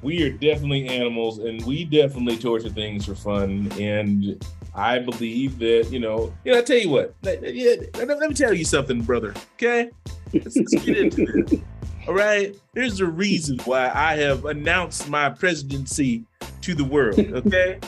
We 0.00 0.22
are 0.22 0.30
definitely 0.30 0.86
animals, 0.88 1.38
and 1.38 1.64
we 1.64 1.84
definitely 1.84 2.38
torture 2.38 2.68
things 2.68 3.06
for 3.06 3.16
fun. 3.16 3.70
And 3.78 4.44
I 4.74 5.00
believe 5.00 5.58
that 5.58 5.88
you 5.90 5.98
know, 5.98 6.32
you 6.44 6.52
know. 6.52 6.58
I 6.58 6.62
tell 6.62 6.78
you 6.78 6.90
what, 6.90 7.14
let, 7.22 7.42
let, 7.42 8.08
let 8.08 8.28
me 8.30 8.34
tell 8.34 8.54
you 8.54 8.64
something, 8.64 9.02
brother. 9.02 9.34
Okay, 9.54 9.90
let's, 10.32 10.56
let's 10.56 10.74
get 10.84 10.96
into 10.96 11.26
this. 11.26 11.60
All 12.08 12.14
right, 12.14 12.54
there's 12.72 13.00
a 13.00 13.06
reason 13.06 13.58
why 13.64 13.90
I 13.92 14.14
have 14.16 14.44
announced 14.44 15.08
my 15.08 15.28
presidency 15.28 16.24
to 16.66 16.74
the 16.74 16.84
world. 16.84 17.18
Okay, 17.18 17.78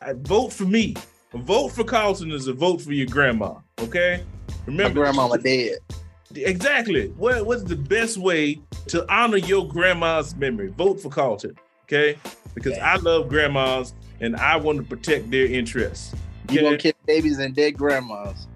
I 0.00 0.12
vote 0.14 0.52
for 0.52 0.64
me. 0.64 0.94
A 1.34 1.38
vote 1.38 1.70
for 1.70 1.82
Carlton 1.84 2.30
is 2.30 2.46
a 2.46 2.52
vote 2.52 2.80
for 2.80 2.92
your 2.92 3.06
grandma. 3.06 3.56
Okay, 3.80 4.24
My 4.48 4.54
remember 4.66 5.00
grandmama 5.00 5.38
dead. 5.38 5.78
Exactly. 6.34 7.08
What 7.16 7.44
what's 7.46 7.64
the 7.64 7.76
best 7.76 8.16
way 8.16 8.60
to 8.88 9.04
honor 9.12 9.38
your 9.38 9.66
grandma's 9.66 10.36
memory? 10.36 10.68
Vote 10.68 11.00
for 11.00 11.10
Carlton. 11.10 11.56
Okay? 11.84 12.16
Because 12.54 12.78
I 12.78 12.96
love 12.96 13.28
grandmas 13.28 13.92
and 14.20 14.36
I 14.36 14.56
want 14.56 14.78
to 14.78 14.84
protect 14.84 15.30
their 15.30 15.46
interests. 15.46 16.14
You 16.50 16.60
gonna 16.60 16.78
kiss 16.78 16.94
babies 17.06 17.38
and 17.38 17.54
dead 17.54 17.76
grandmas. 17.76 18.46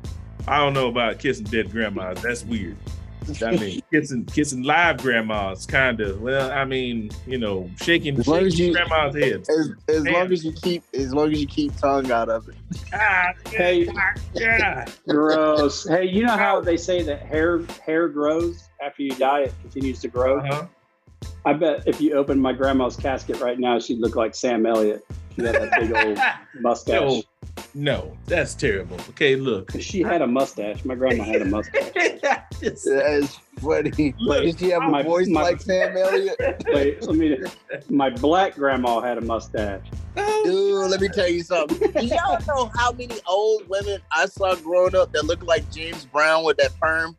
I 0.46 0.58
don't 0.58 0.74
know 0.74 0.88
about 0.88 1.18
kissing 1.18 1.44
dead 1.44 1.70
grandmas. 1.72 2.22
That's 2.22 2.44
weird. 2.44 2.76
I 3.42 3.52
mean, 3.56 3.80
kissing 3.92 4.24
kissing 4.26 4.62
live 4.64 4.98
grandmas, 4.98 5.64
kind 5.66 6.00
of. 6.00 6.20
Well, 6.20 6.50
I 6.50 6.64
mean, 6.64 7.10
you 7.26 7.38
know, 7.38 7.70
shaking, 7.80 8.18
As 8.18 8.26
long 8.26 8.44
as 8.46 8.52
shaking 8.54 8.66
you- 8.68 8.72
grandma's 8.74 9.14
head. 9.14 9.44
As, 9.48 9.72
as 9.88 10.04
long 10.06 10.32
as 10.32 10.44
you 10.44 10.52
keep 10.52 10.82
as 10.94 11.14
long 11.14 11.32
as 11.32 11.40
you 11.40 11.46
keep 11.46 11.76
tongue 11.76 12.10
out 12.10 12.28
of 12.28 12.48
it. 12.48 12.56
Ah, 12.92 13.32
Hey, 13.48 13.88
yeah. 14.34 14.84
gross. 15.08 15.86
Hey, 15.86 16.04
you 16.06 16.24
know 16.26 16.36
how 16.36 16.60
they 16.60 16.76
say 16.76 17.02
that 17.02 17.22
hair 17.22 17.62
hair 17.86 18.08
grows 18.08 18.68
after 18.82 19.02
you 19.02 19.10
die? 19.12 19.42
It 19.42 19.54
continues 19.62 20.00
to 20.00 20.08
grow. 20.08 20.40
Uh-huh. 20.40 20.66
I 21.44 21.52
bet 21.52 21.86
if 21.86 22.00
you 22.00 22.14
opened 22.14 22.42
my 22.42 22.52
grandma's 22.52 22.96
casket 22.96 23.40
right 23.40 23.58
now, 23.58 23.78
she'd 23.78 23.98
look 23.98 24.16
like 24.16 24.34
Sam 24.34 24.66
Elliott. 24.66 25.04
She 25.36 25.42
had 25.44 25.54
that 25.54 25.80
big 25.80 25.92
old 26.06 26.18
mustache. 26.62 27.00
No, 27.00 27.22
no, 27.74 28.16
that's 28.26 28.54
terrible. 28.54 28.96
Okay, 29.10 29.36
look. 29.36 29.70
She 29.80 30.00
had 30.02 30.22
a 30.22 30.26
mustache. 30.26 30.84
My 30.84 30.94
grandma 30.94 31.24
had 31.24 31.42
a 31.42 31.44
mustache. 31.44 31.92
Just- 32.60 32.84
That's 32.86 33.38
funny. 33.60 34.14
Look, 34.18 34.44
Did 34.44 34.58
she 34.58 34.70
have 34.70 34.82
a 34.82 34.88
my- 34.88 35.02
voice 35.02 35.26
my- 35.28 35.42
like 35.42 35.60
Sam 35.60 35.96
Elliott? 35.96 36.36
Wait, 36.68 37.02
let 37.02 37.16
me. 37.16 37.38
My 37.88 38.10
black 38.10 38.54
grandma 38.54 39.00
had 39.00 39.18
a 39.18 39.22
mustache. 39.22 39.84
Oh, 40.16 40.42
Dude, 40.44 40.90
let 40.90 41.00
me 41.00 41.08
tell 41.08 41.28
you 41.28 41.42
something. 41.42 41.90
Do 41.92 42.06
y'all 42.06 42.38
know 42.46 42.70
how 42.74 42.92
many 42.92 43.18
old 43.26 43.68
women 43.68 44.00
I 44.12 44.26
saw 44.26 44.54
growing 44.56 44.94
up 44.94 45.12
that 45.12 45.24
looked 45.24 45.44
like 45.44 45.70
James 45.72 46.04
Brown 46.04 46.44
with 46.44 46.58
that 46.58 46.72
perm? 46.80 47.16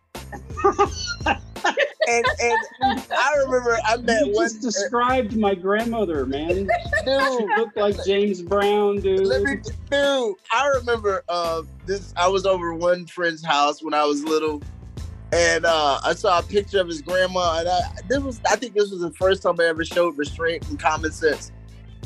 And 2.08 2.26
and 2.42 3.06
I 3.12 3.36
remember 3.46 3.78
I 3.86 3.98
met 3.98 4.28
You 4.28 4.34
one 4.34 4.46
just 4.46 4.62
described 4.62 5.36
my 5.38 5.56
grandmother, 5.56 6.26
man. 6.26 6.50
She 6.50 7.06
dude. 7.06 7.50
looked 7.58 7.78
like 7.78 8.04
James 8.06 8.42
Brown, 8.42 9.00
dude. 9.00 9.26
Let 9.26 9.44
me, 9.44 9.58
dude. 9.92 10.36
I 10.52 10.68
remember 10.80 11.24
uh, 11.30 11.64
this. 11.86 12.14
I 12.16 12.28
was 12.28 12.46
over 12.46 12.74
one 12.74 13.06
friend's 13.06 13.44
house 13.44 13.82
when 13.82 13.94
I 13.94 14.04
was 14.04 14.24
little, 14.24 14.62
and 15.32 15.66
uh, 15.66 16.00
I 16.04 16.14
saw 16.14 16.40
a 16.40 16.44
picture 16.44 16.80
of 16.80 16.88
his 16.88 17.02
grandma. 17.02 17.60
And 17.60 17.70
I, 17.70 17.82
this 18.08 18.20
was, 18.20 18.42
I 18.50 18.56
think, 18.56 18.74
this 18.74 18.92
was 18.92 19.02
the 19.02 19.12
first 19.12 19.44
time 19.44 19.60
I 19.60 19.66
ever 19.66 19.84
showed 19.84 20.18
restraint 20.18 20.68
and 20.70 20.80
common 20.80 21.12
sense. 21.12 21.52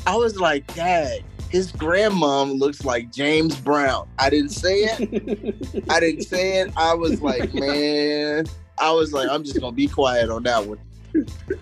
I 0.06 0.16
was 0.16 0.38
like, 0.38 0.72
Dad, 0.74 1.24
his 1.50 1.72
grandmom 1.72 2.58
looks 2.58 2.84
like 2.84 3.10
James 3.12 3.56
Brown. 3.56 4.08
I 4.18 4.30
didn't 4.30 4.50
say 4.50 4.84
it. 4.84 5.84
I 5.90 6.00
didn't 6.00 6.22
say 6.22 6.60
it. 6.60 6.72
I 6.76 6.94
was 6.94 7.20
like, 7.20 7.52
man. 7.54 8.46
I 8.80 8.90
was 8.92 9.12
like, 9.12 9.28
I'm 9.28 9.44
just 9.44 9.60
gonna 9.60 9.72
be 9.72 9.86
quiet 9.88 10.30
on 10.30 10.42
that 10.44 10.64
one. 10.66 10.78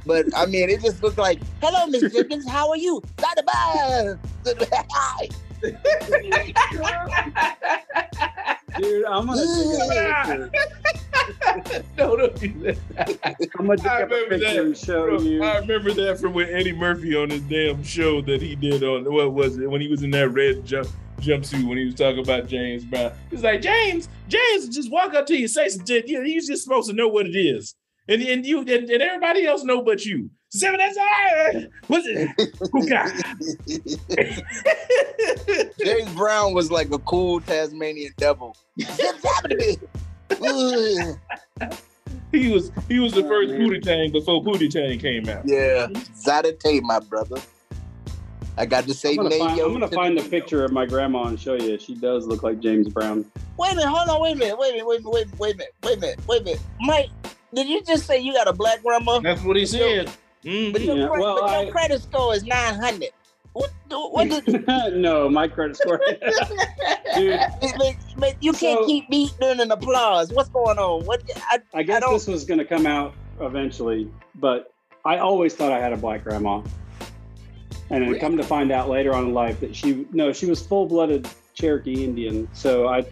But 0.05 0.27
I 0.37 0.47
mean, 0.47 0.69
it 0.71 0.83
just 0.83 1.03
looked 1.03 1.19
like, 1.19 1.41
"Hello, 1.63 1.87
Miss 1.87 2.13
Jenkins. 2.13 2.49
How 2.49 2.69
are 2.69 2.77
you?" 2.77 3.03
Bye 3.17 3.35
bye. 3.47 4.17
Dude, 8.79 9.05
I'm 9.07 9.27
gonna 9.27 9.41
dig 9.41 9.81
up 9.81 10.27
a 10.27 10.51
picture. 10.51 11.85
no, 11.99 12.17
don't 12.17 12.41
do 12.41 12.49
that. 12.61 13.49
I'm 13.59 13.67
gonna 13.67 13.77
dig 13.77 13.87
I 13.87 14.01
a 14.01 14.05
remember 14.05 14.39
picture 14.39 14.55
that. 14.55 14.65
and 14.65 14.77
show 14.77 15.07
Bro, 15.07 15.21
you. 15.23 15.43
I 15.43 15.59
remember 15.59 15.93
that 15.95 16.19
from 16.21 16.35
when 16.35 16.49
Eddie 16.51 16.73
Murphy 16.75 17.17
on 17.17 17.31
his 17.31 17.41
damn 17.43 17.83
show 17.83 18.21
that 18.23 18.43
he 18.43 18.55
did 18.55 18.83
on 18.85 19.11
what 19.11 19.33
was 19.33 19.57
it 19.59 19.71
when 19.71 19.81
he 19.81 19.89
was 19.89 20.03
in 20.03 20.11
that 20.11 20.29
red 20.31 20.67
jump 20.67 20.89
jumpsuit 21.19 21.67
when 21.67 21.79
he 21.79 21.85
was 21.85 21.95
talking 21.95 22.21
about 22.21 22.47
James 22.47 22.85
Brown. 22.85 23.13
He's 23.31 23.43
like 23.43 23.61
James, 23.63 24.09
James, 24.29 24.69
just 24.69 24.91
walk 24.91 25.15
up 25.15 25.27
to 25.27 25.37
you, 25.37 25.49
say 25.49 25.69
some 25.69 25.85
shit. 25.87 26.09
You 26.09 26.19
know, 26.19 26.25
he's 26.25 26.47
just 26.47 26.65
supposed 26.65 26.89
to 26.89 26.95
know 26.95 27.09
what 27.09 27.27
it 27.27 27.37
is, 27.37 27.75
and 28.09 28.23
and 28.23 28.45
you 28.45 28.61
and, 28.61 28.69
and 28.69 29.03
everybody 29.03 29.47
else 29.47 29.65
know 29.65 29.83
but 29.83 30.05
you. 30.05 30.31
Seven 30.49 30.79
that's 30.79 30.97
ah, 30.99 31.61
what's 31.89 32.07
it? 32.07 32.29
Hookah. 32.73 33.13
James 35.85 36.15
Brown 36.15 36.55
was 36.55 36.71
like 36.71 36.91
a 36.93 36.99
cool 37.01 37.41
Tasmanian 37.41 38.13
devil. 38.17 38.57
He 42.33 42.49
was 42.53 42.73
he 42.89 42.99
was 42.99 43.13
the 43.13 43.23
first 43.23 43.53
Pootie 43.53 43.81
Tang 43.81 44.11
before 44.13 44.43
Pootie 44.43 44.69
Tang 44.69 44.99
came 44.99 45.29
out. 45.29 45.47
Yeah, 45.47 45.87
Zada 46.17 46.53
Tate, 46.53 46.83
my 46.83 46.99
brother. 46.99 47.41
I 48.59 48.65
got 48.67 48.85
to 48.85 48.95
say, 48.95 49.11
I'm 49.11 49.17
gonna, 49.17 49.31
find, 49.39 49.61
I'm 49.61 49.73
gonna 49.73 49.89
find 49.89 50.19
the 50.19 50.23
picture 50.29 50.65
of 50.65 50.73
my 50.73 50.87
grandma 50.87 51.25
and 51.25 51.39
show 51.39 51.55
you. 51.55 51.79
She 51.79 51.95
does 51.95 52.27
look 52.27 52.43
like 52.43 52.61
James 52.61 52.89
Brown. 52.89 53.25
Wait 53.59 53.73
a 53.73 53.77
minute, 53.77 53.91
hold 53.91 54.09
on, 54.09 54.21
wait 54.23 54.33
a 54.33 54.37
minute, 54.37 54.59
wait 54.59 54.71
a 54.71 54.73
minute, 54.73 54.87
wait 54.87 55.01
a 55.01 55.03
minute, 55.05 55.39
wait, 55.39 55.39
wait 55.39 55.55
a 55.55 55.57
minute, 55.59 55.75
wait 55.83 55.97
a 55.97 56.01
minute, 56.01 56.21
wait 56.27 56.41
a 56.41 56.45
minute. 56.45 56.61
Mike, 56.81 57.11
did 57.55 57.69
you 57.69 57.83
just 57.83 58.07
say 58.07 58.19
you 58.19 58.33
got 58.33 58.49
a 58.49 58.53
black 58.53 58.83
grandma? 58.83 59.19
That's 59.21 59.43
what 59.43 59.57
he 59.57 59.67
said. 59.67 60.11
Mhm. 60.45 60.73
But 60.73 60.83
your, 60.83 60.97
Yeah, 60.97 61.09
cre- 61.09 61.21
well, 61.21 61.41
but 61.43 61.63
your 61.65 61.73
credit 61.73 62.03
score 62.03 62.35
is 62.35 62.45
nine 62.45 62.75
hundred. 62.75 63.11
What? 63.53 63.71
What 63.89 64.29
did? 64.29 64.67
no, 64.97 65.29
my 65.29 65.49
credit 65.49 65.77
score. 65.77 65.99
Dude, 67.15 67.41
but, 67.61 67.95
but 68.19 68.43
you 68.43 68.53
can't 68.53 68.81
So- 68.81 68.87
keep 68.87 69.09
beating 69.09 69.61
an 69.61 69.71
applause. 69.71 70.33
What's 70.33 70.49
going 70.51 70.79
on? 70.79 71.05
What? 71.05 71.23
I, 71.51 71.59
I 71.75 71.83
guess 71.83 72.01
don't- 72.01 72.13
this 72.13 72.27
was 72.27 72.45
going 72.45 72.59
to 72.59 72.65
come 72.65 72.87
out 72.87 73.15
eventually, 73.41 74.11
but 74.35 74.73
I 75.05 75.19
always 75.19 75.55
thought 75.55 75.73
I 75.73 75.79
had 75.79 75.93
a 75.93 75.97
black 75.97 76.25
grandma. 76.25 76.63
And 77.91 78.03
then 78.03 78.19
come 78.19 78.37
to 78.37 78.43
find 78.43 78.73
out 78.73 78.89
later 78.89 79.15
on 79.15 79.27
in 79.27 79.35
life 79.35 79.61
that 79.61 79.75
she 79.75 80.07
no, 80.13 80.33
she 80.33 80.47
was 80.47 80.65
full 80.67 80.87
blooded 80.87 81.29
Cherokee 81.55 82.05
Indian. 82.05 82.49
So 82.53 82.89
I 82.89 83.07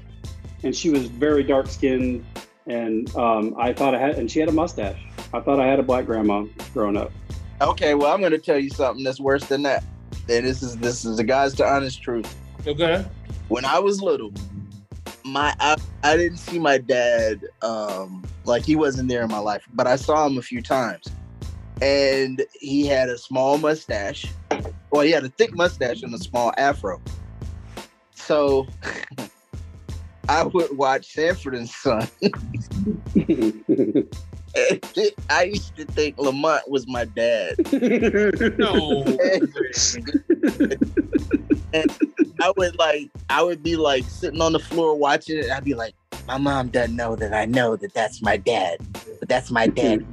and 0.62 0.74
she 0.74 0.90
was 0.90 1.06
very 1.06 1.44
dark 1.44 1.68
skinned 1.68 2.24
and 2.66 3.14
um, 3.16 3.54
I 3.58 3.72
thought 3.72 3.94
I 3.94 3.98
had 3.98 4.18
and 4.18 4.30
she 4.30 4.40
had 4.40 4.48
a 4.48 4.52
mustache. 4.52 4.98
I 5.32 5.40
thought 5.40 5.60
I 5.60 5.66
had 5.66 5.78
a 5.78 5.82
black 5.82 6.06
grandma 6.06 6.44
growing 6.72 6.96
up. 6.96 7.12
okay, 7.60 7.94
well, 7.94 8.12
I'm 8.12 8.20
going 8.20 8.32
to 8.32 8.38
tell 8.38 8.58
you 8.58 8.70
something 8.70 9.04
that's 9.04 9.20
worse 9.20 9.44
than 9.44 9.62
that. 9.62 9.84
And 10.28 10.46
this 10.46 10.62
is 10.62 10.76
this 10.78 11.04
is 11.04 11.18
the 11.18 11.24
guy's 11.24 11.54
to 11.54 11.66
honest 11.66 12.02
truth. 12.02 12.34
Okay. 12.66 13.04
when 13.48 13.64
I 13.64 13.78
was 13.78 14.00
little, 14.00 14.32
my 15.24 15.54
I, 15.60 15.76
I 16.02 16.16
didn't 16.16 16.38
see 16.38 16.58
my 16.58 16.78
dad 16.78 17.42
um 17.62 18.24
like 18.44 18.64
he 18.64 18.76
wasn't 18.76 19.08
there 19.08 19.22
in 19.22 19.30
my 19.30 19.38
life, 19.38 19.66
but 19.74 19.86
I 19.86 19.96
saw 19.96 20.26
him 20.26 20.38
a 20.38 20.42
few 20.42 20.62
times. 20.62 21.06
And 21.82 22.44
he 22.52 22.86
had 22.86 23.08
a 23.08 23.18
small 23.18 23.58
mustache. 23.58 24.26
Well, 24.94 25.02
he 25.02 25.10
had 25.10 25.24
a 25.24 25.28
thick 25.28 25.52
mustache 25.56 26.04
and 26.04 26.14
a 26.14 26.18
small 26.18 26.54
afro. 26.56 27.00
So 28.12 28.68
I 30.28 30.44
would 30.44 30.76
watch 30.76 31.12
Sanford 31.12 31.56
and 31.56 31.68
Son. 31.68 32.06
I 35.28 35.42
used 35.42 35.74
to 35.74 35.84
think 35.84 36.16
Lamont 36.16 36.70
was 36.70 36.86
my 36.86 37.06
dad. 37.06 37.56
No. 38.56 39.02
and 41.72 41.90
I 42.40 42.52
would 42.56 42.78
like, 42.78 43.10
I 43.28 43.42
would 43.42 43.64
be 43.64 43.74
like 43.74 44.04
sitting 44.04 44.40
on 44.40 44.52
the 44.52 44.60
floor 44.60 44.96
watching 44.96 45.38
it. 45.38 45.50
I'd 45.50 45.64
be 45.64 45.74
like, 45.74 45.96
my 46.28 46.38
mom 46.38 46.68
doesn't 46.68 46.94
know 46.94 47.16
that 47.16 47.34
I 47.34 47.46
know 47.46 47.74
that 47.74 47.94
that's 47.94 48.22
my 48.22 48.36
dad, 48.36 48.78
but 49.18 49.28
that's 49.28 49.50
my 49.50 49.66
dad. 49.66 50.06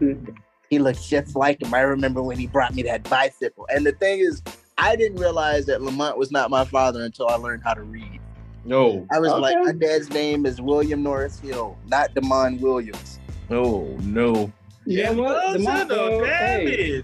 He 0.71 0.79
looks 0.79 1.07
just 1.07 1.35
like 1.35 1.61
him. 1.61 1.71
I 1.71 1.81
remember 1.81 2.23
when 2.23 2.39
he 2.39 2.47
brought 2.47 2.73
me 2.73 2.81
that 2.83 3.03
bicycle. 3.03 3.67
And 3.69 3.85
the 3.85 3.91
thing 3.91 4.21
is, 4.21 4.41
I 4.81 4.95
didn't 4.95 5.19
realize 5.19 5.65
that 5.67 5.81
Lamont 5.81 6.17
was 6.17 6.31
not 6.31 6.49
my 6.49 6.65
father 6.65 7.03
until 7.03 7.27
I 7.29 7.35
learned 7.35 7.63
how 7.63 7.73
to 7.75 7.83
read. 7.83 8.19
No. 8.65 9.05
I 9.11 9.19
was 9.19 9.31
like, 9.31 9.57
my 9.59 9.71
dad's 9.71 10.09
name 10.09 10.45
is 10.45 10.59
William 10.61 11.03
Norris 11.03 11.39
Hill, 11.39 11.77
not 11.87 12.13
Damon 12.15 12.59
Williams. 12.59 13.19
Oh 13.49 13.83
No. 14.01 14.51
yeah, 14.85 15.11
what? 15.11 15.53
The 15.57 15.63
Son 15.63 15.81
of 15.81 15.87
motto, 15.89 16.23
hey, 16.25 17.03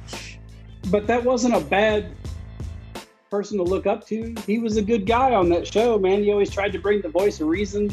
but 0.89 1.07
that 1.07 1.23
wasn't 1.23 1.55
a 1.55 1.59
bad 1.59 2.15
person 3.29 3.57
to 3.57 3.63
look 3.63 3.85
up 3.85 4.07
to. 4.07 4.33
He 4.45 4.57
was 4.59 4.77
a 4.77 4.81
good 4.81 5.05
guy 5.05 5.33
on 5.33 5.49
that 5.49 5.67
show, 5.67 5.99
man. 5.99 6.23
He 6.23 6.31
always 6.31 6.49
tried 6.49 6.71
to 6.73 6.79
bring 6.79 7.01
the 7.01 7.09
voice 7.09 7.41
of 7.41 7.47
reason. 7.47 7.91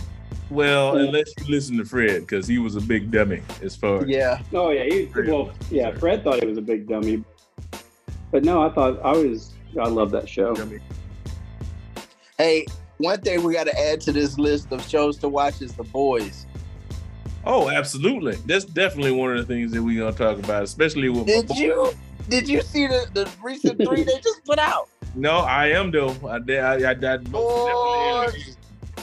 Well, 0.51 0.97
Yeah. 0.99 1.07
unless 1.07 1.33
you 1.41 1.47
listen 1.49 1.77
to 1.79 1.85
Fred, 1.85 2.21
because 2.21 2.47
he 2.47 2.59
was 2.59 2.77
a 2.77 2.81
big 2.81 3.11
dummy 3.11 3.43
as 3.63 3.75
far 3.75 4.03
as 4.03 4.09
Yeah. 4.09 4.41
Oh 4.53 4.71
yeah, 4.71 4.85
he, 4.85 5.09
well, 5.27 5.53
yeah. 5.71 5.91
Fred 5.93 6.23
thought 6.23 6.41
he 6.41 6.47
was 6.47 6.59
a 6.59 6.63
big 6.63 6.87
dummy, 6.89 7.25
but 8.31 8.45
no, 8.45 8.63
I 8.63 8.69
thought 8.73 9.01
I 9.05 9.13
was. 9.13 9.54
I 9.79 9.89
love 9.89 10.11
that 10.13 10.29
show. 10.29 10.55
Hey, 12.39 12.67
one 12.99 13.21
thing 13.21 13.43
we 13.43 13.55
got 13.55 13.65
to 13.65 13.81
add 13.81 14.01
to 14.03 14.13
this 14.13 14.39
list 14.39 14.73
of 14.73 14.87
shows 14.89 15.19
to 15.19 15.29
watch 15.29 15.61
is 15.63 15.73
The 15.75 15.85
Boys. 15.85 16.47
Oh, 17.47 17.69
absolutely. 17.69 18.37
That's 18.47 18.65
definitely 18.65 19.13
one 19.13 19.33
of 19.33 19.39
the 19.39 19.45
things 19.45 19.73
that 19.73 19.83
we're 19.83 20.03
gonna 20.03 20.17
talk 20.17 20.43
about, 20.43 20.63
especially 20.63 21.11
with 21.11 21.27
Did 21.27 21.51
you 21.51 21.93
did 22.29 22.49
you 22.49 22.63
see 22.63 22.87
the, 22.87 23.07
the 23.13 23.31
recent 23.43 23.83
three 23.87 24.03
they 24.03 24.19
just 24.21 24.45
put 24.45 24.59
out? 24.59 24.89
No, 25.17 25.39
I 25.39 25.69
am 25.69 25.93
though. 25.93 26.17
I 26.29 26.41
did. 26.41 26.59
I, 26.59 26.91
I, 26.91 27.15
I 27.15 27.19
most 27.29 28.59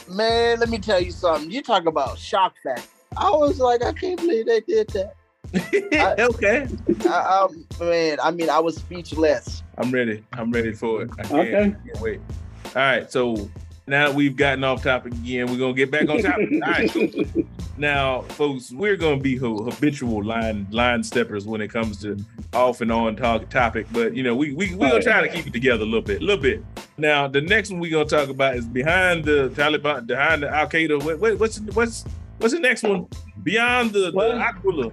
man, 0.09 0.59
let 0.59 0.67
me 0.67 0.78
tell 0.78 0.99
you 0.99 1.11
something. 1.11 1.49
You 1.49 1.61
talk 1.61 1.86
about 1.86 2.17
shock 2.17 2.55
factor. 2.61 2.84
I 3.15 3.30
was 3.30 3.59
like, 3.59 3.82
I 3.82 3.93
can't 3.93 4.19
believe 4.19 4.45
they 4.45 4.59
did 4.59 4.88
that. 4.89 5.15
Am. 5.54 6.20
okay. 6.20 6.68
I, 7.06 7.48
um, 7.50 7.66
man, 7.80 8.18
I 8.22 8.32
mean, 8.32 8.50
I 8.50 8.60
was 8.60 8.76
speechless. 8.78 9.64
I'm 9.78 9.92
ready. 9.92 10.24
I'm 10.34 10.52
ready 10.52 10.74
for 10.74 11.04
it. 11.04 11.10
I 11.20 11.24
can't, 11.24 11.34
Okay. 11.34 11.76
Can't 11.86 12.02
wait. 12.02 12.20
All 12.68 12.72
right. 12.76 13.12
So 13.12 13.50
now 13.88 14.08
that 14.08 14.16
we've 14.16 14.36
gotten 14.36 14.64
off 14.64 14.84
topic 14.84 15.14
again, 15.14 15.48
we're 15.52 15.58
gonna 15.58 15.74
get 15.74 15.92
back 15.92 16.10
on 16.10 16.22
topic. 16.22 16.50
All 16.54 16.60
right. 16.72 16.92
cool. 16.92 17.44
Now, 17.78 18.22
folks, 18.22 18.72
we're 18.72 18.98
gonna 18.98 19.20
be 19.22 19.38
habitual 19.38 20.24
line 20.24 20.68
line 20.70 21.02
steppers 21.04 21.48
when 21.48 21.62
it 21.62 21.70
comes 21.70 22.00
to 22.02 22.18
off 22.54 22.82
and 22.82 22.92
on 22.92 23.16
talk 23.16 23.50
topic, 23.50 23.88
but 23.92 24.14
you 24.16 24.22
know, 24.22 24.36
we 24.36 24.54
we 24.54 24.76
we 24.76 24.86
Oh, 24.86 24.89
gonna 24.89 25.02
try 25.02 25.22
to 25.26 25.30
keep 25.34 25.48
it 25.48 25.54
together 25.54 25.82
a 25.82 25.86
little 25.86 26.02
bit, 26.02 26.22
a 26.22 26.24
little 26.24 26.42
bit. 26.44 26.64
Now, 26.98 27.28
the 27.28 27.42
next 27.42 27.72
one 27.72 27.80
we're 27.80 27.89
gonna 27.89 28.06
talk 28.06 28.30
about 28.30 28.56
is 28.56 28.68
behind 28.68 29.26
the 29.26 29.50
Taliban, 29.56 30.06
behind 30.06 30.44
the 30.44 30.50
Al 30.54 30.68
Qaeda. 30.70 31.04
What, 31.04 31.20
what, 31.20 31.39
what's 31.39 31.60
what's 31.62 32.06
what's 32.38 32.54
the 32.54 32.60
next 32.60 32.84
one? 32.84 33.08
Beyond 33.42 33.94
the, 33.94 34.12
the 34.12 34.12
What? 34.12 34.32
Aquila 34.38 34.92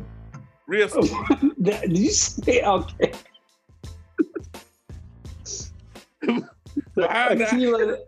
Rift. 0.69 0.95
That- 1.59 1.83
Did 1.83 1.99
you 1.99 2.11
say 2.12 2.62
okay? 2.62 3.12
the 6.95 7.11
Aquila, 7.11 7.99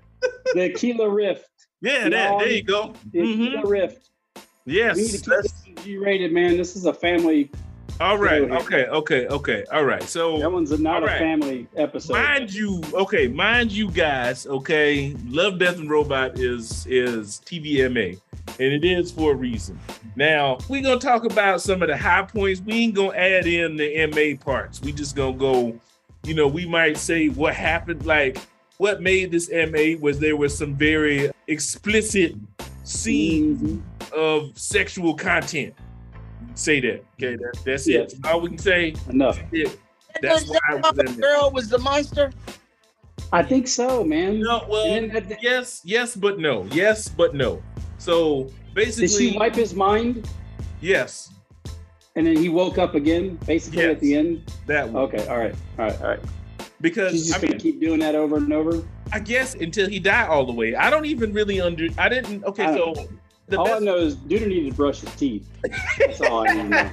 the 0.54 0.70
Aquila 0.72 1.08
Rift. 1.08 1.46
Yeah, 1.80 2.08
that, 2.10 2.38
there 2.38 2.48
you 2.50 2.62
go. 2.62 2.92
The 3.12 3.20
Mhm. 3.20 3.46
Aquila 3.48 3.66
Rift. 3.68 4.10
We 4.66 4.72
need 4.74 4.78
to 4.78 4.84
Yes. 4.84 4.96
keep 5.12 5.20
that's- 5.24 5.52
this 5.64 5.84
G-rated, 5.84 6.32
man. 6.32 6.56
This 6.58 6.76
is 6.76 6.84
a 6.84 6.92
family. 6.92 7.50
All 8.00 8.18
right. 8.18 8.42
Okay. 8.42 8.86
Okay. 8.86 9.26
Okay. 9.28 9.64
All 9.72 9.84
right. 9.84 10.02
So 10.02 10.38
That 10.38 10.52
one's 10.52 10.78
not 10.78 11.02
All 11.02 11.08
a 11.08 11.12
family 11.18 11.66
episode. 11.76 12.12
mind 12.14 12.52
you, 12.52 12.82
okay, 12.94 13.28
mind 13.28 13.72
you 13.72 13.90
guys, 13.90 14.46
okay, 14.46 15.14
Love, 15.28 15.58
Death, 15.58 15.78
and 15.78 15.90
Robot 15.90 16.38
is 16.38 16.86
is 16.86 17.40
TVMA, 17.44 18.18
and 18.58 18.72
it 18.72 18.84
is 18.84 19.10
for 19.10 19.32
a 19.32 19.34
reason. 19.34 19.78
Now 20.16 20.58
we're 20.68 20.82
gonna 20.82 20.98
talk 21.00 21.24
about 21.24 21.60
some 21.62 21.82
of 21.82 21.88
the 21.88 21.96
high 21.96 22.22
points. 22.22 22.60
We 22.60 22.74
ain't 22.74 22.94
gonna 22.94 23.16
add 23.16 23.46
in 23.46 23.76
the 23.76 24.06
MA 24.06 24.42
parts. 24.42 24.80
We 24.80 24.92
just 24.92 25.14
gonna 25.16 25.36
go, 25.36 25.78
you 26.24 26.34
know, 26.34 26.48
we 26.48 26.66
might 26.66 26.96
say 26.98 27.28
what 27.28 27.54
happened, 27.54 28.04
like 28.06 28.38
what 28.78 29.02
made 29.02 29.30
this 29.30 29.50
MA 29.50 29.96
was 30.00 30.18
there 30.18 30.36
was 30.36 30.56
some 30.56 30.74
very 30.74 31.30
explicit 31.48 32.34
scenes 32.84 33.60
Mhm. 33.62 34.12
of 34.12 34.58
sexual 34.58 35.14
content. 35.14 35.74
Say 36.54 36.80
that. 36.80 37.04
Okay, 37.22 37.36
that, 37.36 37.52
that's 37.64 37.86
it. 37.86 37.92
Yes. 37.92 38.14
All 38.24 38.40
we 38.40 38.48
can 38.48 38.58
say. 38.58 38.94
Enough. 39.08 39.40
Yeah. 39.52 39.68
That's 40.20 40.48
why 40.48 40.58
I 40.68 40.74
was 40.76 40.92
the 40.96 41.04
in 41.06 41.20
girl 41.20 41.50
was 41.52 41.68
the 41.68 41.78
monster. 41.78 42.32
I 43.32 43.42
think 43.42 43.68
so, 43.68 44.02
man. 44.02 44.40
No, 44.40 44.66
well, 44.68 44.84
And 44.86 45.12
then 45.12 45.36
yes, 45.40 45.82
yes, 45.84 46.16
but 46.16 46.38
no. 46.40 46.66
Yes, 46.72 47.08
but 47.08 47.34
no. 47.34 47.62
So 48.00 48.50
basically, 48.74 49.08
Did 49.08 49.32
she 49.32 49.38
wipe 49.38 49.54
his 49.54 49.74
mind 49.74 50.26
yes, 50.80 51.30
and 52.16 52.26
then 52.26 52.36
he 52.36 52.48
woke 52.48 52.78
up 52.78 52.94
again, 52.94 53.38
basically 53.46 53.82
Yes. 53.82 53.92
at 53.92 54.00
the 54.00 54.14
end? 54.16 54.52
that 54.66 54.88
one. 54.88 55.02
Okay, 55.04 55.26
all 55.28 55.38
right, 55.38 55.54
all 55.78 55.84
right, 55.84 56.00
all 56.00 56.08
right. 56.08 56.20
She's 56.58 56.66
Because 56.80 57.26
just 57.26 57.38
I 57.44 57.46
gonna 57.46 57.58
keep 57.58 57.78
doing 57.78 58.00
that 58.00 58.14
over 58.14 58.38
and 58.38 58.50
over. 58.54 58.82
I 59.12 59.18
guess 59.20 59.54
until 59.54 59.86
he 59.88 59.98
died 59.98 60.28
all 60.28 60.46
the 60.46 60.52
way. 60.52 60.74
I 60.74 60.88
don't 60.88 61.04
even 61.04 61.32
really 61.34 61.60
under. 61.60 61.88
I 61.98 62.08
didn't. 62.08 62.42
Okay, 62.44 62.64
I 62.64 62.74
so 62.74 62.94
all 63.56 63.66
I 63.66 63.70
best, 63.72 63.82
know 63.82 63.96
is 63.96 64.14
dude 64.16 64.48
needed 64.48 64.70
to 64.70 64.76
brush 64.76 65.00
his 65.00 65.14
teeth. 65.16 65.46
That's 65.98 66.22
all 66.22 66.48
I 66.48 66.54
know. 66.54 66.90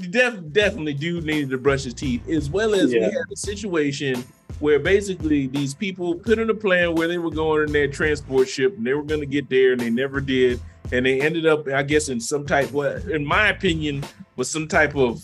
you 0.00 0.08
def, 0.10 0.34
definitely 0.50 0.94
do 0.94 1.20
need 1.20 1.48
to 1.50 1.58
brush 1.58 1.84
his 1.84 1.94
teeth, 1.94 2.28
as 2.28 2.50
well 2.50 2.74
as 2.74 2.86
we 2.92 2.98
Yeah. 2.98 3.04
had 3.04 3.30
a 3.32 3.36
situation 3.36 4.24
where 4.62 4.78
basically 4.78 5.48
these 5.48 5.74
people 5.74 6.14
put 6.14 6.38
in 6.38 6.48
a 6.48 6.54
plan 6.54 6.94
where 6.94 7.08
they 7.08 7.18
were 7.18 7.32
going 7.32 7.66
in 7.66 7.72
their 7.72 7.88
transport 7.88 8.48
ship 8.48 8.76
and 8.76 8.86
they 8.86 8.94
were 8.94 9.02
going 9.02 9.18
to 9.18 9.26
get 9.26 9.48
there 9.50 9.72
and 9.72 9.80
they 9.80 9.90
never 9.90 10.20
did. 10.20 10.60
And 10.92 11.04
they 11.04 11.20
ended 11.20 11.46
up, 11.46 11.66
I 11.66 11.82
guess, 11.82 12.08
in 12.08 12.20
some 12.20 12.46
type, 12.46 12.70
well, 12.70 12.96
in 13.10 13.24
my 13.26 13.48
opinion, 13.48 14.04
was 14.36 14.48
some 14.48 14.68
type 14.68 14.94
of 14.94 15.20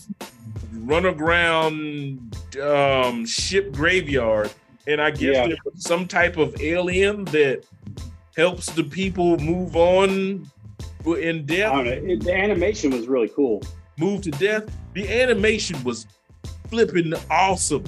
run 0.73 1.05
aground 1.05 2.35
um, 2.61 3.25
ship 3.25 3.71
graveyard. 3.71 4.51
And 4.87 4.99
I 5.01 5.11
guess 5.11 5.37
Yeah. 5.37 5.47
there 5.47 5.57
was 5.63 5.83
some 5.85 6.05
type 6.05 6.35
of 6.35 6.59
alien 6.59 7.23
that 7.25 7.63
helps 8.35 8.65
the 8.65 8.83
people 8.83 9.37
move 9.37 9.77
on 9.77 10.51
in 11.05 11.45
death. 11.45 11.85
It, 11.85 12.23
the 12.25 12.35
animation 12.35 12.91
was 12.91 13.07
really 13.07 13.29
cool. 13.29 13.63
Move 13.97 14.21
to 14.23 14.31
Death, 14.31 14.69
the 14.93 15.07
animation 15.07 15.81
was 15.85 16.07
flipping 16.69 17.13
awesome. 17.31 17.85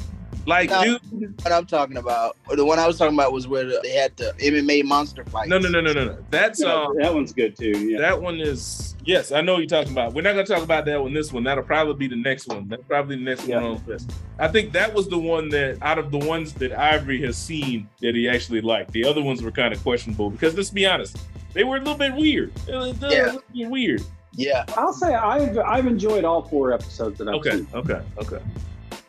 Like, 0.47 0.69
No. 0.71 0.97
dude, 1.19 1.41
What 1.43 1.51
I'm 1.51 1.65
talking 1.67 1.97
about, 1.97 2.35
or 2.49 2.55
the 2.55 2.65
one 2.65 2.79
I 2.79 2.87
was 2.87 2.97
talking 2.97 3.13
about, 3.15 3.31
was 3.31 3.47
where 3.47 3.63
they 3.81 3.91
had 3.91 4.15
the 4.17 4.33
MMA 4.39 4.83
monster 4.83 5.23
fight. 5.25 5.47
no, 5.47 5.59
no, 5.59 5.69
no, 5.69 5.81
no, 5.81 5.93
no, 5.93 6.05
no. 6.05 6.17
That's 6.31 6.61
Yeah, 6.61 6.73
um, 6.73 6.97
that 6.97 7.13
one's 7.13 7.31
good 7.31 7.55
too. 7.55 7.77
Yeah. 7.87 7.99
that 7.99 8.19
one 8.21 8.39
is 8.39 8.95
yes, 9.05 9.31
I 9.31 9.41
know 9.41 9.53
what 9.53 9.59
you're 9.59 9.67
talking 9.67 9.91
about. 9.91 10.13
We're 10.13 10.21
not 10.23 10.31
gonna 10.33 10.45
talk 10.45 10.63
about 10.63 10.85
that 10.85 11.01
one. 11.01 11.13
This 11.13 11.31
one, 11.31 11.43
that'll 11.43 11.63
probably 11.63 11.93
be 11.93 12.07
the 12.07 12.19
next 12.21 12.47
one. 12.47 12.67
That's 12.67 12.83
probably 12.87 13.17
the 13.17 13.23
next 13.23 13.47
Yeah. 13.47 13.57
one 13.61 13.65
on 13.73 13.81
the 13.85 13.91
list. 13.93 14.11
I 14.39 14.47
think 14.47 14.71
that 14.73 14.93
was 14.93 15.07
the 15.07 15.19
one 15.19 15.49
that 15.49 15.77
out 15.83 15.99
of 15.99 16.11
the 16.11 16.17
ones 16.17 16.53
that 16.53 16.71
Ivory 16.73 17.21
has 17.21 17.37
seen 17.37 17.87
that 18.01 18.15
he 18.15 18.27
actually 18.27 18.61
liked. 18.61 18.91
The 18.93 19.05
other 19.05 19.21
ones 19.21 19.43
were 19.43 19.51
kind 19.51 19.73
of 19.73 19.81
questionable 19.83 20.31
because 20.31 20.55
let's 20.57 20.71
be 20.71 20.85
honest, 20.87 21.17
they 21.53 21.63
were 21.63 21.75
a 21.75 21.79
little 21.79 21.95
bit 21.95 22.15
weird. 22.15 22.51
They 22.65 22.73
were 22.73 22.79
a 22.79 22.83
little 22.85 23.11
Yeah. 23.11 23.35
bit 23.53 23.69
weird. 23.69 24.01
Yeah, 24.33 24.63
I'll 24.77 24.93
say 24.93 25.13
I've 25.13 25.57
I've 25.59 25.85
enjoyed 25.85 26.23
all 26.23 26.41
four 26.41 26.71
episodes 26.73 27.17
that 27.19 27.27
I've 27.27 27.35
Okay, 27.35 27.51
seen. 27.51 27.67
Okay, 27.75 27.93
okay, 28.17 28.35
okay. 28.35 28.43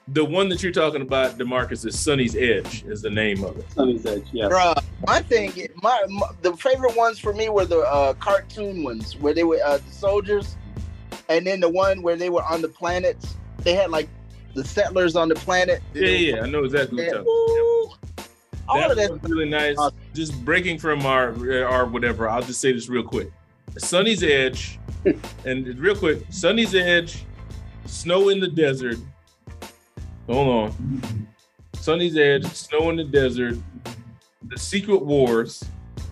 The 0.09 0.25
one 0.25 0.49
that 0.49 0.63
you're 0.63 0.73
talking 0.73 1.03
about, 1.03 1.39
Demarcus, 1.39 1.87
is 1.87 1.97
Sonnie's 1.97 2.35
Edge, 2.35 2.85
is 2.85 3.03
the 3.03 3.11
name 3.11 3.45
of 3.45 3.57
it. 3.57 3.69
Sonnie's 3.71 4.05
Edge. 4.05 4.27
Yeah. 4.33 4.49
Bro, 4.49 4.75
my 5.07 5.23
thing, 5.23 5.53
my, 5.83 6.05
my 6.09 6.27
the 6.43 6.57
favorite 6.57 6.97
ones 6.97 7.19
for 7.19 7.33
me 7.33 7.49
were 7.49 7.65
the 7.65 7.81
uh, 7.81 8.15
cartoon 8.15 8.83
ones 8.83 9.17
where 9.17 9.33
they 9.33 9.45
were 9.45 9.61
uh, 9.65 9.79
the 9.79 9.93
soldiers, 9.93 10.57
and 11.29 11.47
then 11.47 11.61
the 11.61 11.69
one 11.69 12.03
where 12.03 12.17
they 12.17 12.31
were 12.31 12.43
on 12.45 12.63
the 12.63 12.69
planets. 12.69 13.37
They 13.59 13.75
had 13.75 13.91
like 13.91 14.09
the 14.55 14.65
settlers 14.65 15.15
on 15.15 15.29
the 15.29 15.37
planet. 15.37 15.83
Yeah, 15.95 16.09
yeah, 16.09 16.35
yeah, 16.37 16.43
I 16.43 16.49
know 16.49 16.65
exactly 16.65 16.97
what 16.97 17.05
you're 17.05 17.23
talking 17.23 17.23
about. 17.23 17.27
Woo! 17.27 17.73
All 18.69 18.81
that 18.81 18.91
of 18.91 18.97
that. 18.97 19.11
was 19.11 19.31
really 19.31 19.49
nice. 19.49 19.77
Awesome. 19.79 19.99
Just 20.15 20.45
breaking 20.45 20.79
from 20.79 21.07
our 21.07 21.31
our 21.65 21.87
whatever. 21.87 22.29
I'll 22.29 22.43
just 22.43 22.61
say 22.61 22.73
this 22.73 22.89
real 22.89 23.05
quick. 23.05 23.31
Sonnie's 23.79 24.23
Edge, 24.23 24.79
and 25.45 25.67
real 25.79 25.97
quick, 25.97 26.27
Sonnie's 26.29 26.75
Edge, 26.75 27.25
snow 27.87 28.29
in 28.31 28.41
the 28.41 28.49
desert. 28.49 28.99
Hold 30.27 30.49
on. 30.49 31.29
Sonnie's 31.75 32.17
Edge, 32.17 32.47
snow 32.47 32.91
in 32.91 32.97
the 32.97 33.05
desert, 33.05 33.57
the 34.43 34.59
Secret 34.59 35.05
Wars, 35.05 35.65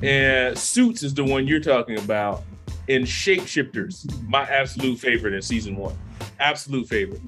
and 0.03 0.57
Suits 0.59 1.03
is 1.03 1.15
the 1.15 1.25
one 1.25 1.47
you're 1.47 1.61
talking 1.61 1.99
about. 1.99 2.43
And 2.89 3.05
Shapeshifters, 3.05 4.29
my 4.29 4.43
absolute 4.43 4.99
favorite 4.99 5.35
in 5.35 5.43
season 5.43 5.77
one. 5.77 5.97
Absolute 6.41 6.89
favorite. 6.89 7.21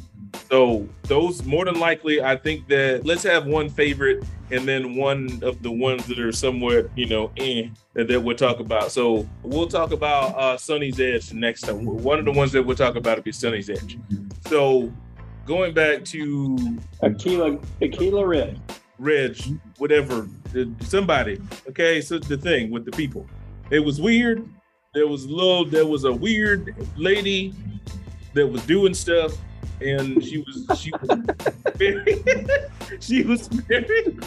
So 0.50 0.88
those 1.04 1.44
more 1.44 1.64
than 1.64 1.78
likely, 1.78 2.22
I 2.22 2.36
think 2.36 2.66
that 2.68 3.04
let's 3.04 3.22
have 3.22 3.46
one 3.46 3.68
favorite 3.68 4.24
and 4.50 4.66
then 4.66 4.96
one 4.96 5.40
of 5.42 5.62
the 5.62 5.70
ones 5.70 6.06
that 6.06 6.18
are 6.18 6.32
somewhat, 6.32 6.90
you 6.96 7.06
know, 7.06 7.30
eh, 7.36 7.68
that, 7.94 8.08
that 8.08 8.20
we'll 8.20 8.36
talk 8.36 8.60
about. 8.60 8.90
So 8.90 9.28
we'll 9.42 9.68
talk 9.68 9.92
about 9.92 10.36
uh 10.36 10.56
Sonnie's 10.56 10.98
Edge 10.98 11.32
next 11.32 11.62
time. 11.62 11.84
One 11.84 12.18
of 12.18 12.24
the 12.24 12.32
ones 12.32 12.52
that 12.52 12.62
we'll 12.62 12.76
talk 12.76 12.96
about 12.96 13.18
will 13.18 13.22
be 13.22 13.30
Sonnie's 13.32 13.70
Edge. 13.70 13.98
So 14.48 14.92
going 15.46 15.74
back 15.74 16.04
to 16.06 16.78
Aquila 17.02 17.58
Aquila 17.80 18.26
Red. 18.26 18.60
Reg, 18.98 19.36
whatever, 19.78 20.28
somebody. 20.80 21.40
Okay, 21.68 22.00
so 22.00 22.18
the 22.18 22.36
thing 22.36 22.70
with 22.70 22.84
the 22.84 22.92
people, 22.92 23.26
it 23.70 23.80
was 23.80 24.00
weird. 24.00 24.48
There 24.94 25.08
was 25.08 25.24
a 25.24 25.28
little, 25.28 25.64
there 25.64 25.86
was 25.86 26.04
a 26.04 26.12
weird 26.12 26.74
lady 26.96 27.52
that 28.34 28.46
was 28.46 28.64
doing 28.66 28.94
stuff, 28.94 29.32
and 29.80 30.22
she 30.22 30.38
was 30.38 30.78
she 30.78 30.92
was 30.92 31.18
very, 31.76 32.22
she 33.00 33.24
was 33.24 33.48
very 33.48 34.18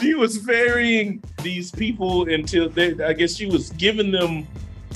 she 0.00 0.14
was 0.14 0.38
ferrying 0.38 1.22
these 1.42 1.70
people 1.70 2.28
until 2.28 2.68
they. 2.68 2.94
I 3.02 3.12
guess 3.12 3.34
she 3.34 3.46
was 3.46 3.70
giving 3.70 4.10
them 4.10 4.46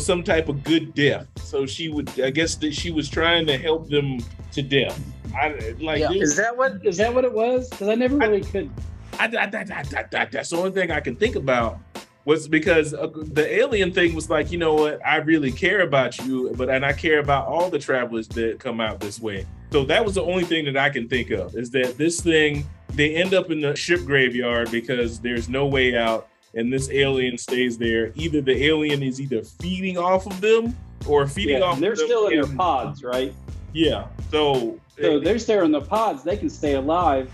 some 0.01 0.23
type 0.23 0.49
of 0.49 0.65
good 0.65 0.95
death. 0.95 1.27
So 1.43 1.67
she 1.67 1.89
would, 1.89 2.21
I 2.21 2.31
guess 2.31 2.55
that 2.57 2.75
she 2.75 2.91
was 2.91 3.09
trying 3.09 3.47
to 3.47 3.59
help 3.59 3.89
them 3.89 4.19
to 4.53 4.63
death. 4.63 5.01
I 5.35 5.75
like 5.81 6.01
Yeah. 6.01 6.11
Is 6.11 6.37
that 6.37 6.57
what 6.57 6.85
is 6.85 6.97
that 6.97 7.15
what 7.15 7.25
it 7.25 7.33
was? 7.33 7.69
Because 7.71 7.89
I 7.89 7.95
never 7.95 8.17
really 8.17 8.43
could. 8.43 8.71
I, 9.19 9.27
I, 9.27 9.45
I, 9.45 9.67
I, 9.71 10.05
I, 10.15 10.25
that's 10.25 10.51
the 10.51 10.57
only 10.57 10.71
thing 10.71 10.91
I 10.91 11.01
can 11.01 11.15
think 11.15 11.37
about 11.37 11.79
was 12.25 12.49
because 12.49 12.95
uh, 12.95 13.09
the 13.15 13.47
alien 13.59 13.93
thing 13.93 14.15
was 14.15 14.29
like, 14.29 14.53
you 14.53 14.59
know 14.59 14.75
what, 14.75 15.05
I 15.07 15.17
really 15.17 15.51
care 15.51 15.81
about 15.81 16.19
you, 16.19 16.53
but 16.57 16.69
and 16.69 16.85
I 16.85 16.93
care 16.93 17.19
about 17.19 17.47
all 17.47 17.71
the 17.71 17.79
travelers 17.79 18.29
that 18.29 18.59
come 18.59 18.81
out 18.81 19.01
this 19.01 19.21
way. 19.21 19.47
So 19.73 19.85
that 19.85 20.05
was 20.05 20.15
the 20.17 20.23
only 20.23 20.45
thing 20.45 20.65
that 20.67 20.77
I 20.77 20.91
can 20.91 21.09
think 21.09 21.31
of 21.31 21.57
is 21.57 21.71
that 21.71 21.97
this 21.97 22.21
thing 22.21 22.67
they 22.91 23.15
end 23.15 23.35
up 23.35 23.51
in 23.51 23.61
the 23.61 23.75
ship 23.77 24.05
graveyard 24.05 24.71
because 24.71 25.21
there's 25.21 25.49
no 25.49 25.67
way 25.67 25.97
out, 25.97 26.29
and 26.55 26.73
this 26.73 26.91
alien 26.91 27.39
stays 27.39 27.79
there. 27.79 28.13
Either 28.17 28.41
the 28.41 28.65
alien 28.65 29.03
is 29.03 29.21
either 29.21 29.43
feeding 29.43 29.99
off 29.99 30.27
of 30.27 30.41
them 30.41 30.77
or 31.07 31.27
feeding 31.27 31.59
Yeah, 31.59 31.65
off. 31.65 31.81
they're 31.81 31.93
of 31.93 31.99
them 31.99 32.07
still 32.07 32.27
in 32.29 32.41
their 32.41 32.57
pods, 32.57 33.03
right? 33.05 33.33
Yeah. 33.73 34.07
So, 34.31 34.79
So 35.01 35.21
they're 35.21 35.39
still 35.39 35.65
in 35.65 35.73
the 35.73 35.81
pods. 35.81 36.23
They 36.23 36.37
can 36.37 36.51
stay 36.51 36.75
alive. 36.75 37.31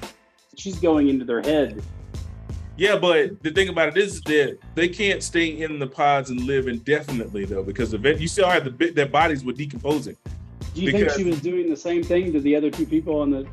She's 0.56 0.78
going 0.78 1.08
into 1.08 1.24
their 1.24 1.40
head. 1.42 1.82
Yeah, 2.78 2.96
but 2.98 3.42
the 3.42 3.50
thing 3.50 3.70
about 3.70 3.88
it 3.88 3.96
is 3.96 4.20
that 4.22 4.58
they 4.74 4.88
can't 4.88 5.22
stay 5.22 5.46
in 5.62 5.78
the 5.78 5.86
pods 5.86 6.28
and 6.28 6.40
live 6.42 6.68
indefinitely 6.68 7.46
though, 7.46 7.62
because 7.62 7.94
event 7.94 8.20
you 8.20 8.28
still 8.28 8.48
have 8.48 8.64
the 8.64 8.70
bit 8.70 8.94
their 8.94 9.06
bodies 9.06 9.42
were 9.44 9.54
decomposing. 9.54 10.16
Do 10.74 10.82
you 10.82 10.92
Because- 10.92 11.14
think 11.14 11.24
she 11.26 11.30
was 11.30 11.40
doing 11.40 11.70
the 11.70 11.76
same 11.76 12.02
thing 12.02 12.34
to 12.34 12.40
the 12.40 12.54
other 12.54 12.70
two 12.70 12.84
people 12.84 13.18
on 13.20 13.30
the? 13.30 13.46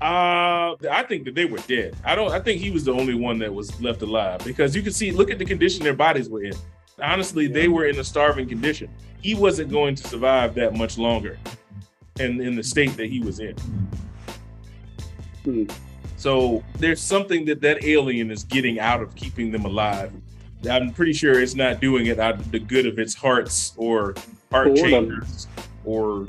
Uh, 0.00 0.76
I 0.90 1.02
think 1.08 1.24
that 1.24 1.34
they 1.34 1.44
were 1.44 1.58
dead. 1.58 1.96
I 2.04 2.14
don't. 2.14 2.30
I 2.30 2.38
think 2.38 2.60
he 2.60 2.70
was 2.70 2.84
the 2.84 2.92
only 2.92 3.14
one 3.14 3.38
that 3.40 3.52
was 3.52 3.80
left 3.80 4.02
alive 4.02 4.44
because 4.44 4.76
you 4.76 4.82
can 4.82 4.92
see. 4.92 5.10
Look 5.10 5.30
at 5.30 5.38
the 5.38 5.44
condition 5.44 5.82
their 5.82 5.94
bodies 5.94 6.28
were 6.28 6.44
in. 6.44 6.54
Honestly, 7.02 7.48
they 7.48 7.68
were 7.68 7.86
in 7.86 7.98
a 7.98 8.04
starving 8.04 8.48
condition. 8.48 8.88
He 9.20 9.34
wasn't 9.34 9.70
going 9.70 9.96
to 9.96 10.06
survive 10.06 10.54
that 10.54 10.74
much 10.74 10.98
longer, 10.98 11.36
in 12.20 12.40
in 12.40 12.54
the 12.54 12.62
state 12.62 12.96
that 12.96 13.06
he 13.06 13.20
was 13.20 13.40
in. 13.40 13.56
Hmm. 15.44 15.64
So 16.16 16.62
there's 16.78 17.00
something 17.00 17.44
that 17.46 17.60
that 17.62 17.84
alien 17.84 18.30
is 18.30 18.44
getting 18.44 18.78
out 18.80 19.02
of 19.02 19.14
keeping 19.14 19.50
them 19.50 19.64
alive. 19.64 20.12
I'm 20.68 20.92
pretty 20.92 21.12
sure 21.12 21.40
it's 21.40 21.54
not 21.54 21.80
doing 21.80 22.06
it 22.06 22.18
out 22.18 22.34
of 22.34 22.50
the 22.50 22.58
good 22.58 22.86
of 22.86 22.98
its 22.98 23.14
hearts 23.14 23.72
or 23.76 24.14
heart 24.50 24.74
chambers 24.76 25.46
or 25.84 26.26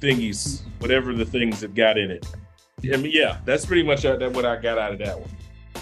thingies, 0.00 0.62
whatever 0.78 1.12
the 1.12 1.24
things 1.24 1.60
that 1.60 1.74
got 1.74 1.96
in 1.96 2.10
it. 2.10 2.26
I 2.84 2.96
mean, 2.96 3.12
yeah, 3.14 3.38
that's 3.44 3.66
pretty 3.66 3.82
much 3.82 4.04
uh, 4.04 4.16
that 4.16 4.32
what 4.32 4.44
I 4.44 4.56
got 4.56 4.78
out 4.78 4.92
of 4.92 4.98
that 5.00 5.18
one. 5.18 5.30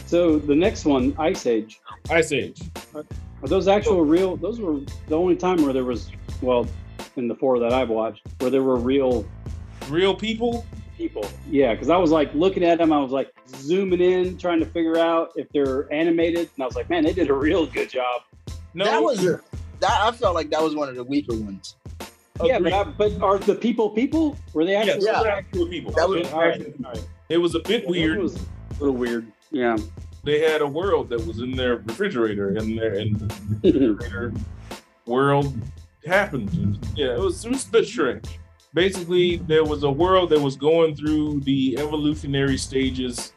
So 0.07 0.39
the 0.39 0.55
next 0.55 0.85
one, 0.85 1.15
Ice 1.19 1.47
Age. 1.47 1.81
Ice 2.11 2.33
Age. 2.33 2.61
Are 2.95 3.49
those 3.49 3.69
actual 3.69 4.05
real? 4.05 4.37
Those 4.37 4.61
were 4.61 4.81
the 5.07 5.17
only 5.17 5.37
time 5.37 5.63
where 5.63 5.73
there 5.73 5.85
was, 5.85 6.11
well, 6.43 6.67
in 7.17 7.29
the 7.29 7.35
four 7.35 7.59
that 7.61 7.73
I've 7.73 7.89
watched, 7.89 8.23
where 8.39 8.51
there 8.51 8.63
were 8.63 8.77
real 8.77 9.27
Real 9.89 10.15
people? 10.15 10.67
people. 10.99 11.25
Yeah, 11.49 11.73
because 11.73 11.89
I 11.89 11.97
was 11.97 12.11
like 12.11 12.35
looking 12.35 12.65
at 12.65 12.79
them, 12.79 12.93
I 12.93 12.99
was 12.99 13.13
like 13.13 13.33
zooming 13.49 14.01
in, 14.01 14.37
trying 14.37 14.61
to 14.61 14.67
figure 14.67 14.99
out 14.99 15.31
if 15.37 15.49
they're 15.51 15.91
animated, 15.93 16.51
and 16.57 16.63
I 16.63 16.67
was 16.67 16.75
like, 16.75 16.91
man, 16.91 17.05
they 17.05 17.13
did 17.13 17.31
a 17.31 17.35
real 17.35 17.67
good 17.67 17.89
job. 17.89 18.23
No, 18.75 18.85
that 18.85 19.03
was 19.03 19.25
a, 19.25 19.41
that 19.81 20.01
I 20.03 20.11
felt 20.13 20.35
like 20.35 20.51
that 20.51 20.63
was 20.63 20.75
one 20.75 20.89
of 20.89 20.97
the 20.97 21.05
weaker 21.05 21.35
ones. 21.37 21.77
Yeah, 22.45 22.59
but, 22.59 22.73
I, 22.73 22.85
but 22.85 23.21
are 23.21 23.39
the 23.39 23.55
people 23.55 23.91
people? 23.91 24.37
Were 24.53 24.65
they 24.65 24.73
yes, 24.73 24.89
actually? 24.89 25.07
Yeah. 25.07 25.23
they're 25.23 25.33
actual 25.33 25.67
people. 25.69 25.93
That 25.93 26.09
was- 26.09 26.21
Okay, 26.27 26.31
all 26.33 26.41
right, 26.41 26.75
all 26.85 26.93
right. 26.93 27.09
It 27.29 27.39
was 27.39 27.55
a 27.55 27.61
bit 27.61 27.83
It 27.85 27.89
weird. 27.89 28.19
was 28.19 28.37
a 28.37 28.41
little 28.81 28.95
weird. 28.95 29.27
Yeah. 29.51 29.77
They 30.25 30.41
had 30.41 30.61
a 30.63 30.67
world 30.67 31.09
that 31.11 31.25
was 31.27 31.41
in 31.41 31.53
their 31.53 31.77
refrigerator, 31.77 32.57
and 32.57 32.79
their 32.79 32.95
and 32.95 33.19
the 33.19 33.29
refrigerator 33.63 34.33
world 35.07 35.59
happened. 36.07 36.79
Yeah, 36.97 37.13
it 37.15 37.19
was 37.19 37.45
it 37.45 37.51
was 37.51 37.67
a 37.67 37.71
bit 37.71 37.87
strange. 37.87 38.25
Basically, 38.75 39.37
there 39.37 39.65
was 39.65 39.83
a 39.85 39.91
world 39.91 40.31
that 40.31 40.41
was 40.41 40.57
going 40.57 40.95
through 40.95 41.41
the 41.41 41.79
evolutionary 41.79 42.59
stages 42.59 43.33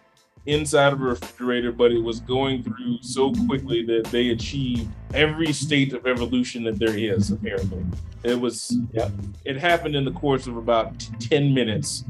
inside 0.45 0.93
of 0.93 1.01
a 1.01 1.05
refrigerator, 1.05 1.71
but 1.71 1.91
it 1.91 2.01
was 2.01 2.19
going 2.21 2.63
through 2.63 2.97
so 3.01 3.31
quickly 3.47 3.83
that 3.85 4.05
they 4.05 4.29
achieved 4.29 4.87
every 5.13 5.53
state 5.53 5.93
of 5.93 6.07
evolution 6.07 6.63
that 6.63 6.79
there 6.79 6.97
is. 6.97 7.31
Apparently, 7.31 7.85
it 8.23 8.39
was 8.39 8.75
Yeah. 8.91 9.09
It 9.45 9.57
happened 9.57 9.95
in 9.95 10.05
the 10.05 10.11
course 10.11 10.47
of 10.47 10.57
about 10.57 10.99
t- 10.99 11.13
ten 11.19 11.53
minutes, 11.53 12.03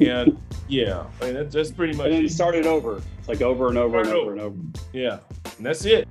and 0.00 0.38
yeah, 0.68 1.04
I 1.20 1.24
mean, 1.26 1.34
that's, 1.34 1.54
that's 1.54 1.70
pretty 1.70 1.96
much. 1.96 2.06
And 2.06 2.14
then 2.14 2.24
it. 2.24 2.32
started 2.32 2.66
over. 2.66 3.02
It's 3.18 3.28
like 3.28 3.42
over 3.42 3.68
and 3.68 3.78
over 3.78 3.98
and 3.98 4.06
Start 4.06 4.20
over 4.20 4.32
and 4.32 4.40
over. 4.40 4.56
Yeah, 4.92 5.18
and 5.56 5.66
that's 5.66 5.84
it. 5.84 6.08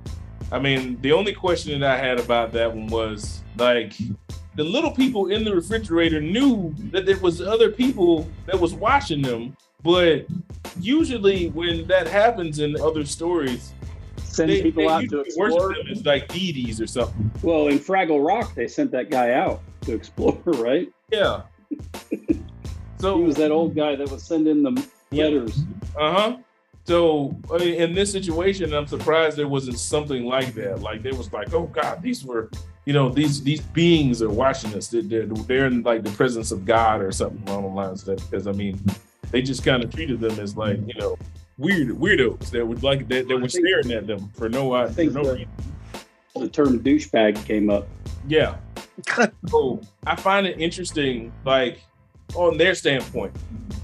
I 0.52 0.58
mean, 0.58 1.00
the 1.00 1.12
only 1.12 1.32
question 1.32 1.80
that 1.80 1.90
I 1.90 1.96
had 1.98 2.18
about 2.18 2.52
that 2.52 2.74
one 2.74 2.88
was 2.88 3.42
like 3.56 3.94
the 4.56 4.64
little 4.64 4.90
people 4.90 5.28
in 5.28 5.44
the 5.44 5.54
refrigerator 5.54 6.20
knew 6.20 6.74
that 6.90 7.06
there 7.06 7.18
was 7.18 7.40
other 7.40 7.70
people 7.70 8.28
that 8.46 8.58
was 8.58 8.74
watching 8.74 9.22
them, 9.22 9.56
but 9.82 10.26
usually 10.80 11.48
when 11.50 11.86
that 11.88 12.06
happens 12.06 12.58
in 12.58 12.80
other 12.80 13.04
stories, 13.04 13.72
Send 14.18 14.50
they, 14.50 14.62
people 14.62 14.84
they 14.84 14.88
out 14.88 15.08
to 15.08 15.20
explore. 15.20 15.74
them 15.74 15.86
as 15.90 16.04
like 16.06 16.28
deities 16.28 16.80
or 16.80 16.86
something. 16.86 17.30
Well, 17.42 17.66
in 17.68 17.78
Fraggle 17.80 18.24
Rock, 18.24 18.54
they 18.54 18.68
sent 18.68 18.90
that 18.92 19.10
guy 19.10 19.32
out 19.32 19.60
to 19.82 19.92
explore, 19.94 20.38
right? 20.46 20.90
Yeah. 21.10 21.42
So 23.00 23.16
He 23.16 23.24
was 23.24 23.36
that 23.36 23.50
old 23.50 23.74
guy 23.74 23.96
that 23.96 24.10
was 24.10 24.22
sending 24.22 24.62
the 24.62 24.86
Yeah. 25.10 25.24
letters. 25.24 25.62
Uh 25.98 26.12
huh. 26.12 26.36
So 26.84 27.34
I 27.52 27.56
mean, 27.56 27.74
in 27.80 27.94
this 27.94 28.12
situation, 28.12 28.74
I'm 28.74 28.86
surprised 28.86 29.38
there 29.38 29.48
wasn't 29.48 29.78
something 29.78 30.24
like 30.26 30.52
that. 30.54 30.82
Like 30.82 31.02
there 31.02 31.14
was 31.14 31.32
like, 31.32 31.54
oh 31.54 31.62
God, 31.68 32.02
these 32.02 32.24
were, 32.26 32.50
you 32.84 32.92
know, 32.92 33.08
these 33.08 33.42
these 33.42 33.62
beings 33.62 34.20
are 34.20 34.28
watching 34.28 34.74
us. 34.74 34.88
They're, 34.88 35.00
they're, 35.00 35.24
they're 35.26 35.66
in 35.66 35.82
like 35.82 36.02
the 36.04 36.10
presence 36.10 36.52
of 36.52 36.66
God 36.66 37.00
or 37.00 37.10
something 37.10 37.42
along 37.48 37.62
the 37.62 37.68
lines 37.70 38.06
of 38.06 38.16
that. 38.18 38.30
Because 38.30 38.46
I 38.46 38.52
mean, 38.52 38.78
they 39.30 39.42
just 39.42 39.64
kind 39.64 39.82
of 39.82 39.92
treated 39.92 40.20
them 40.20 40.38
as 40.40 40.56
like 40.56 40.78
you 40.86 40.98
know 40.98 41.16
weird 41.58 41.88
weirdos 41.88 42.50
that 42.50 42.66
would 42.66 42.82
like 42.82 43.06
that, 43.08 43.28
that 43.28 43.36
were 43.38 43.48
staring 43.48 43.92
at 43.92 44.06
them 44.06 44.30
for 44.34 44.48
no 44.48 44.72
I 44.72 44.88
think 44.88 45.12
for 45.12 45.18
no 45.18 45.24
the, 45.24 45.32
reason. 45.32 45.48
the 46.34 46.48
term 46.48 46.80
douchebag 46.80 47.44
came 47.44 47.70
up. 47.70 47.86
Yeah. 48.26 48.56
so 49.48 49.80
I 50.06 50.16
find 50.16 50.46
it 50.46 50.60
interesting, 50.60 51.32
like 51.44 51.80
on 52.34 52.56
their 52.56 52.74
standpoint, 52.74 53.32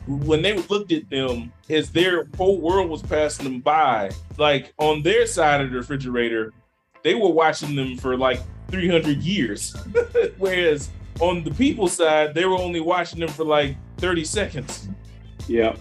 when 0.06 0.42
they 0.42 0.56
looked 0.56 0.92
at 0.92 1.08
them 1.10 1.52
as 1.68 1.90
their 1.90 2.28
whole 2.36 2.60
world 2.60 2.88
was 2.88 3.02
passing 3.02 3.44
them 3.44 3.60
by, 3.60 4.10
like 4.38 4.72
on 4.78 5.02
their 5.02 5.26
side 5.26 5.60
of 5.60 5.70
the 5.70 5.76
refrigerator, 5.76 6.52
they 7.02 7.14
were 7.14 7.30
watching 7.30 7.74
them 7.74 7.96
for 7.96 8.16
like 8.16 8.40
300 8.70 9.18
years. 9.18 9.76
Whereas 10.38 10.90
on 11.20 11.44
the 11.44 11.50
people 11.52 11.88
side, 11.88 12.34
they 12.34 12.44
were 12.44 12.56
only 12.56 12.80
watching 12.80 13.20
them 13.20 13.28
for 13.28 13.44
like 13.44 13.76
30 13.98 14.24
seconds. 14.24 14.88
Yeah. 15.48 15.76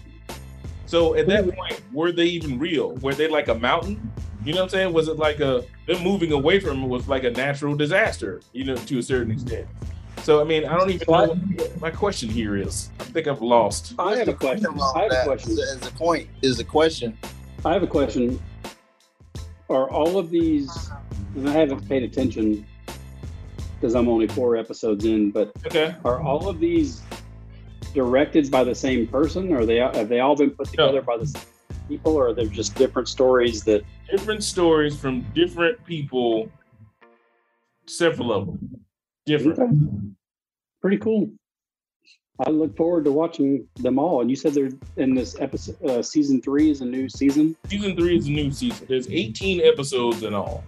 So 0.86 1.16
at 1.16 1.28
that 1.28 1.44
point, 1.44 1.82
were 1.92 2.12
they 2.12 2.26
even 2.26 2.60
real? 2.60 2.92
Were 2.98 3.14
they 3.14 3.28
like 3.28 3.48
a 3.48 3.56
mountain? 3.56 4.12
You 4.44 4.54
know 4.54 4.60
what 4.60 4.64
I'm 4.66 4.70
saying? 4.70 4.94
Was 4.94 5.08
it 5.08 5.18
like 5.18 5.40
a 5.40 5.64
them 5.88 6.04
moving 6.04 6.32
away 6.32 6.60
from 6.60 6.84
it 6.84 6.88
was 6.88 7.08
like 7.08 7.24
a 7.24 7.32
natural 7.32 7.76
disaster, 7.76 8.42
you 8.54 8.64
know, 8.64 8.76
to 8.76 9.00
a 9.00 9.04
certain 9.04 9.32
extent. 9.32 9.68
So 10.24 10.42
I 10.42 10.44
mean, 10.44 10.66
I 10.66 10.78
don't 10.78 10.90
even 10.90 11.06
know 11.08 11.28
what 11.28 11.82
my 11.82 11.92
question 11.92 12.30
here 12.30 12.56
is. 12.56 12.90
I 13.00 13.04
think 13.06 13.28
I've 13.28 13.42
lost. 13.42 13.94
I 14.00 14.18
have 14.18 14.28
a 14.28 14.34
question. 14.34 14.68
I 14.96 15.04
have 15.04 15.12
a 15.12 15.24
question. 15.26 15.52
As 15.54 15.88
a 15.88 15.92
point 15.92 16.30
is 16.42 16.60
a 16.60 16.64
question. 16.64 17.18
I 17.64 17.74
have 17.74 17.84
a 17.84 17.88
question. 17.88 18.40
Are 19.70 19.90
all 19.90 20.20
of 20.20 20.30
these, 20.30 20.92
and 21.36 21.50
I 21.50 21.54
haven't 21.54 21.88
paid 21.90 22.04
attention 22.04 22.66
because 23.76 23.96
I'm 23.96 24.08
only 24.08 24.28
four 24.28 24.56
episodes 24.56 25.06
in, 25.06 25.32
but 25.32 25.52
Okay. 25.66 25.96
are 26.06 26.22
all 26.22 26.48
of 26.48 26.60
these 26.60 27.02
directed 27.96 28.52
by 28.52 28.64
the 28.64 28.76
same 28.76 29.08
person? 29.08 29.52
Or 29.54 29.66
they 29.66 29.78
have 29.78 30.10
they 30.10 30.20
all 30.20 30.36
been 30.36 30.52
put 30.52 30.70
together 30.70 31.02
by 31.02 31.18
the 31.18 31.26
same 31.26 31.42
people, 31.88 32.16
or 32.16 32.28
are 32.28 32.34
they 32.34 32.48
just 32.48 32.76
different 32.76 33.08
stories 33.08 33.64
that? 33.64 33.84
Different 34.12 34.44
stories 34.44 34.96
from 34.96 35.22
different 35.34 35.84
people, 35.86 36.52
several 37.88 38.32
of 38.32 38.46
them. 38.46 38.86
Different. 39.26 39.60
Okay. 39.60 39.72
Pretty 40.82 40.98
cool. 40.98 41.32
I 42.46 42.50
look 42.50 42.76
forward 42.76 43.06
to 43.06 43.12
watching 43.12 43.68
them 43.78 43.98
all. 43.98 44.22
And 44.22 44.30
you 44.30 44.36
said 44.36 44.54
they're 44.54 44.72
in 44.98 45.16
this 45.16 45.40
episode. 45.40 45.82
Uh, 45.84 46.04
season 46.04 46.42
three 46.42 46.70
is 46.70 46.82
a 46.82 46.86
new 46.86 47.08
season. 47.08 47.56
Season 47.68 47.96
three 47.96 48.18
is 48.18 48.28
a 48.28 48.32
new 48.32 48.52
season. 48.52 48.86
There's 48.90 49.10
18 49.10 49.62
episodes 49.62 50.24
in 50.24 50.34
all. 50.34 50.64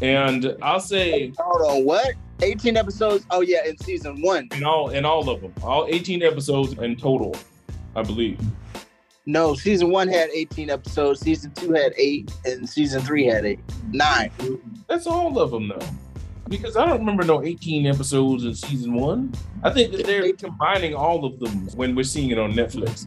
And 0.00 0.56
I'll 0.62 0.80
say 0.80 1.32
Hold 1.38 1.70
on, 1.70 1.84
what? 1.84 2.14
18 2.42 2.76
episodes? 2.76 3.26
Oh 3.30 3.42
yeah, 3.42 3.66
in 3.66 3.76
season 3.78 4.22
one. 4.22 4.48
in 4.52 4.64
all 4.64 4.90
in 4.90 5.04
all 5.04 5.28
of 5.28 5.40
them, 5.42 5.52
all 5.62 5.86
18 5.88 6.22
episodes 6.22 6.72
in 6.74 6.96
total, 6.96 7.36
I 7.94 8.02
believe. 8.02 8.40
No, 9.26 9.54
season 9.54 9.90
one 9.90 10.08
had 10.08 10.30
18 10.30 10.70
episodes, 10.70 11.20
season 11.20 11.52
two 11.52 11.72
had 11.72 11.92
eight, 11.96 12.32
and 12.44 12.68
season 12.68 13.02
three 13.02 13.24
had 13.26 13.44
eight. 13.44 13.60
Nine. 13.92 14.30
That's 14.88 15.06
all 15.06 15.38
of 15.38 15.50
them 15.50 15.68
though. 15.68 15.86
Because 16.48 16.76
I 16.76 16.84
don't 16.84 16.98
remember 16.98 17.22
no 17.22 17.44
18 17.44 17.86
episodes 17.86 18.44
in 18.44 18.54
season 18.54 18.94
one. 18.94 19.32
I 19.62 19.70
think 19.70 19.92
that 19.92 20.04
they're 20.04 20.32
combining 20.32 20.94
all 20.94 21.24
of 21.24 21.38
them 21.38 21.68
when 21.76 21.94
we're 21.94 22.02
seeing 22.02 22.30
it 22.30 22.38
on 22.38 22.54
Netflix. 22.54 23.06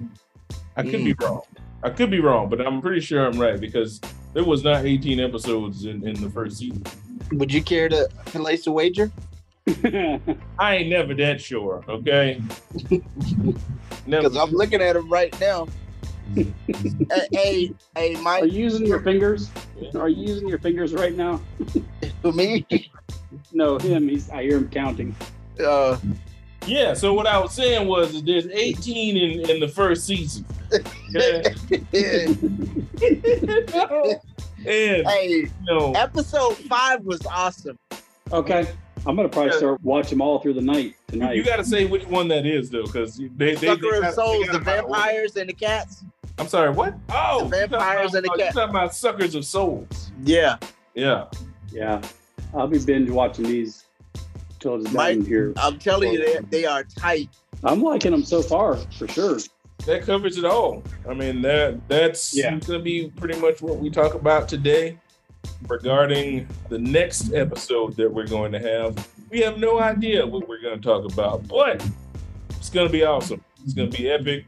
I 0.77 0.83
could 0.83 1.03
be 1.03 1.13
mm. 1.13 1.21
wrong. 1.21 1.41
I 1.84 1.89
could 1.89 2.09
be 2.09 2.19
wrong, 2.19 2.49
but 2.49 2.65
I'm 2.65 2.81
pretty 2.81 3.01
sure 3.01 3.25
I'm 3.25 3.39
right 3.39 3.59
because 3.59 3.99
there 4.34 4.43
was 4.43 4.63
not 4.63 4.86
18 4.86 5.19
episodes 5.19 5.86
in, 5.86 6.07
in 6.07 6.19
the 6.21 6.29
first 6.29 6.57
season. 6.57 6.84
Would 7.34 7.53
you 7.53 7.61
care 7.61 7.89
to 7.89 8.09
place 8.25 8.67
a 8.67 8.71
wager? 8.71 9.11
I 10.59 10.75
ain't 10.75 10.89
never 10.89 11.13
that 11.15 11.41
sure, 11.41 11.84
okay? 11.88 12.41
Because 14.05 14.36
I'm 14.36 14.51
looking 14.51 14.81
at 14.81 14.93
them 14.93 15.09
right 15.09 15.34
now. 15.39 15.65
hey, 16.36 16.51
hey, 17.31 17.73
hey, 17.95 18.15
Are 18.15 18.45
you 18.45 18.63
using 18.63 18.86
your 18.86 18.99
fingers? 18.99 19.49
Are 19.95 20.09
you 20.09 20.27
using 20.27 20.49
your 20.49 20.59
fingers 20.59 20.93
right 20.93 21.15
now? 21.15 21.39
for 22.21 22.34
me, 22.34 22.65
No, 23.53 23.77
him. 23.77 24.09
He's. 24.09 24.29
I 24.29 24.43
hear 24.43 24.57
him 24.57 24.69
counting. 24.69 25.15
uh, 25.65 25.97
Yeah, 26.66 26.93
so 26.93 27.14
what 27.14 27.28
I 27.28 27.38
was 27.39 27.53
saying 27.53 27.88
was 27.88 28.14
that 28.14 28.26
there's 28.26 28.47
18 28.47 29.18
in, 29.18 29.49
in 29.49 29.59
the 29.59 29.68
first 29.68 30.05
season. 30.05 30.45
Okay? 31.16 31.43
and 34.66 35.07
hey, 35.07 35.28
you 35.30 35.49
know, 35.66 35.91
episode 35.93 36.55
five 36.57 37.01
was 37.03 37.20
awesome. 37.26 37.78
Okay, 38.32 38.68
I'm 39.05 39.16
gonna 39.16 39.30
probably 39.30 39.51
start 39.53 39.82
watching 39.84 40.18
them 40.18 40.22
all 40.22 40.39
through 40.39 40.53
the 40.53 40.61
night 40.61 40.95
tonight. 41.07 41.36
you 41.36 41.43
got 41.43 41.57
to 41.57 41.66
say 41.66 41.86
which 41.86 42.05
one 42.07 42.28
that 42.30 42.45
is 42.45 42.70
though, 42.70 42.84
because 42.84 43.18
they, 43.18 43.28
they, 43.28 43.55
they 43.55 43.68
Sucker 43.68 44.01
got- 44.01 44.14
Souls, 44.14 44.45
they 44.47 44.53
the 44.53 44.59
got 44.59 44.61
about- 44.61 44.76
vampires 44.89 45.36
and 45.36 45.49
the 45.49 45.53
cats. 45.53 46.03
I'm 46.39 46.47
sorry, 46.47 46.72
what? 46.72 46.95
Oh, 47.09 47.47
The 47.47 47.57
you're 47.57 47.68
talking 47.68 47.70
vampires 47.70 48.14
and 48.16 48.26
the 48.26 48.30
cats. 48.30 48.39
you're 48.39 48.51
talking 48.64 48.70
about 48.76 48.95
suckers 48.95 49.36
of 49.36 49.45
souls. 49.45 50.11
Yeah, 50.24 50.57
Yeah, 50.95 51.26
yeah, 51.72 52.01
I'll 52.55 52.68
be 52.68 52.80
binge 52.80 53.09
watching 53.11 53.45
these 53.45 53.82
till 54.64 54.76
it's 54.82 54.91
Mike, 54.91 55.18
done 55.18 55.26
here. 55.26 55.53
I'm 55.57 55.78
telling 55.78 56.14
you, 56.14 56.20
they, 56.26 56.39
they 56.49 56.66
are 56.66 56.84
tight. 56.84 57.30
I'm 57.64 57.84
liking 57.84 58.11
them 58.11 58.24
so 58.24 58.41
far 58.41 58.78
for 58.97 59.07
sure. 59.07 59.38
that 59.86 60.03
covers 60.03 60.38
it 60.38 60.45
all. 60.45 60.82
I 61.07 61.14
mean, 61.14 61.41
that 61.43 61.88
that's 61.89 62.36
Yeah. 62.36 62.49
going 62.51 62.61
to 62.61 62.80
be 62.80 63.11
pretty 63.18 63.39
much 63.39 63.61
what 63.61 63.78
we 63.78 63.89
talk 63.89 64.14
about 64.16 64.47
today 64.47 64.97
regarding 65.68 66.47
the 66.70 66.80
next 66.80 67.34
episode 67.34 67.95
that 67.97 68.11
we're 68.11 68.28
going 68.28 68.51
to 68.53 68.59
have. 68.59 69.07
We 69.30 69.41
have 69.41 69.57
no 69.59 69.80
idea 69.80 70.26
what 70.26 70.47
we're 70.47 70.61
going 70.61 70.80
to 70.80 70.84
talk 70.88 71.11
about, 71.11 71.47
but 71.47 71.86
it's 72.51 72.70
going 72.70 72.88
to 72.88 72.91
be 72.91 73.03
awesome. 73.03 73.43
It's 73.64 73.74
going 73.74 73.89
to 73.91 73.97
be 73.97 74.09
epic, 74.09 74.45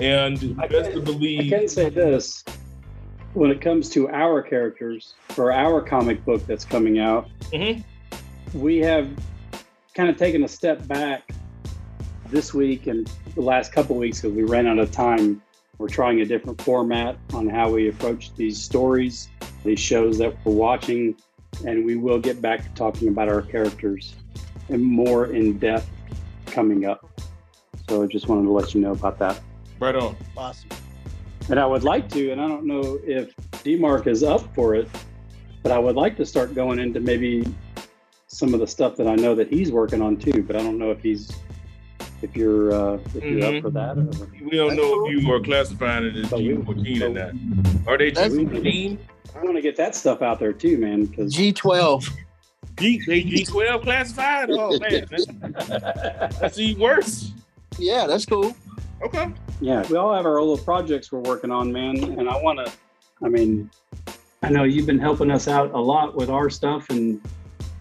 and 0.00 0.56
I 0.60 0.66
best 0.68 0.92
to 0.92 1.02
can- 1.02 1.40
I 1.40 1.48
can 1.48 1.68
say 1.68 1.88
this: 1.88 2.44
when 3.34 3.50
it 3.50 3.60
comes 3.60 3.88
to 3.90 4.08
our 4.10 4.42
characters 4.42 5.14
for 5.30 5.52
our 5.52 5.80
comic 5.80 6.24
book 6.24 6.44
that's 6.46 6.64
coming 6.64 6.98
out, 6.98 7.28
Mhm. 7.52 7.82
we 8.54 8.78
have 8.78 9.08
kind 9.96 10.10
of 10.10 10.18
taken 10.18 10.44
a 10.44 10.48
step 10.48 10.86
back 10.86 11.30
this 12.26 12.52
week 12.52 12.86
and 12.86 13.10
the 13.34 13.40
last 13.40 13.72
couple 13.72 13.96
weeks 13.96 14.20
because 14.20 14.36
we 14.36 14.42
ran 14.42 14.66
out 14.66 14.78
of 14.78 14.90
time. 14.90 15.40
We're 15.78 15.88
trying 15.88 16.20
a 16.20 16.24
different 16.26 16.60
format 16.60 17.16
on 17.32 17.48
how 17.48 17.70
we 17.70 17.88
approach 17.88 18.34
these 18.34 18.62
stories, 18.62 19.30
these 19.64 19.80
shows 19.80 20.18
that 20.18 20.36
we're 20.44 20.52
watching, 20.52 21.16
and 21.66 21.82
we 21.86 21.96
will 21.96 22.18
get 22.18 22.42
back 22.42 22.62
to 22.62 22.68
talking 22.74 23.08
about 23.08 23.30
our 23.30 23.40
characters 23.40 24.14
and 24.68 24.84
more 24.84 25.32
in 25.32 25.58
depth 25.58 25.88
coming 26.44 26.84
up. 26.84 27.08
So 27.88 28.02
I 28.02 28.06
just 28.06 28.28
wanted 28.28 28.42
to 28.42 28.52
let 28.52 28.74
you 28.74 28.82
know 28.82 28.92
about 28.92 29.18
that. 29.20 29.40
Right 29.80 29.94
on. 29.94 30.14
Awesome. 30.36 30.68
And 31.48 31.58
I 31.58 31.64
would 31.64 31.84
like 31.84 32.10
to, 32.10 32.32
and 32.32 32.40
I 32.40 32.48
don't 32.48 32.66
know 32.66 32.98
if 33.02 33.32
D 33.62 33.76
Mark 33.76 34.06
is 34.06 34.22
up 34.22 34.54
for 34.54 34.74
it, 34.74 34.90
but 35.62 35.72
I 35.72 35.78
would 35.78 35.96
like 35.96 36.18
to 36.18 36.26
start 36.26 36.54
going 36.54 36.80
into 36.80 37.00
maybe 37.00 37.45
some 38.36 38.52
of 38.52 38.60
the 38.60 38.66
stuff 38.66 38.96
that 38.96 39.08
I 39.08 39.14
know 39.14 39.34
that 39.34 39.48
he's 39.48 39.72
working 39.72 40.02
on 40.02 40.18
too. 40.18 40.42
But 40.42 40.56
I 40.56 40.58
don't 40.62 40.78
know 40.78 40.90
if 40.90 41.02
he's 41.02 41.32
if 42.20 42.36
you're 42.36 42.72
uh, 42.72 42.98
if 43.14 43.24
you're 43.24 43.40
Mhm. 43.40 43.56
up 43.56 43.62
for 43.62 43.70
that. 43.70 43.96
Or, 43.96 44.28
We 44.44 44.56
don't 44.58 44.76
know 44.76 45.06
if 45.06 45.22
you 45.22 45.32
are 45.32 45.40
classifying 45.40 46.04
it 46.04 46.16
as 46.16 46.28
But 46.30 46.40
we- 46.40 46.48
G14 46.48 47.02
or 47.02 47.08
not. 47.08 47.88
Are 47.88 47.96
they 47.98 48.10
That's- 48.10 48.32
G14? 48.32 48.98
I 49.34 49.42
want 49.44 49.56
to 49.56 49.62
get 49.62 49.76
that 49.76 49.94
stuff 49.94 50.20
out 50.22 50.38
there 50.38 50.52
too, 50.52 50.76
man. 50.78 51.06
Because 51.06 51.34
G12. 51.34 52.10
G, 52.78 53.00
they 53.06 53.22
G12 53.22 53.82
classified? 53.82 54.50
Oh, 54.50 54.78
man. 54.78 55.06
That's, 55.10 55.26
that's 56.38 56.58
even 56.58 56.82
worse. 56.82 57.32
Yeah, 57.78 58.06
that's 58.06 58.26
cool. 58.26 58.54
Okay. 59.02 59.30
yeah, 59.60 59.86
we 59.90 59.96
all 59.96 60.14
have 60.14 60.24
our 60.26 60.40
little 60.40 60.56
projects 60.58 61.10
we're 61.12 61.20
working 61.20 61.50
on, 61.50 61.70
man. 61.72 61.96
And 62.18 62.28
I 62.28 62.36
want 62.42 62.58
to. 62.64 62.70
I 63.22 63.28
mean, 63.28 63.70
I 64.42 64.48
know 64.50 64.64
you've 64.64 64.86
been 64.86 64.98
helping 64.98 65.30
us 65.30 65.48
out 65.48 65.72
a 65.72 65.78
lot 65.80 66.14
with 66.14 66.28
our 66.30 66.48
stuff, 66.50 66.88
and 66.90 67.20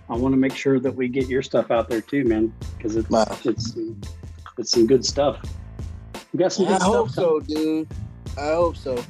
I 0.09 0.15
want 0.15 0.33
to 0.33 0.37
make 0.37 0.55
sure 0.55 0.79
that 0.79 0.93
we 0.93 1.07
get 1.07 1.27
your 1.27 1.41
stuff 1.41 1.71
out 1.71 1.89
there 1.89 2.01
too, 2.01 2.23
man. 2.25 2.53
Because 2.77 2.95
it's 2.95 3.09
Wow. 3.09 3.25
it's 3.43 3.75
it's 4.57 4.71
some 4.71 4.85
good 4.87 5.03
stuff. 5.05 5.41
We 6.33 6.39
got 6.39 6.53
some 6.53 6.67
I 6.67 6.73
good 6.73 6.81
hope 6.81 7.09
stuff. 7.09 7.23
so, 7.25 7.39
dude. 7.41 7.87
I 8.37 8.51
hope 8.51 8.77
so. 8.77 9.03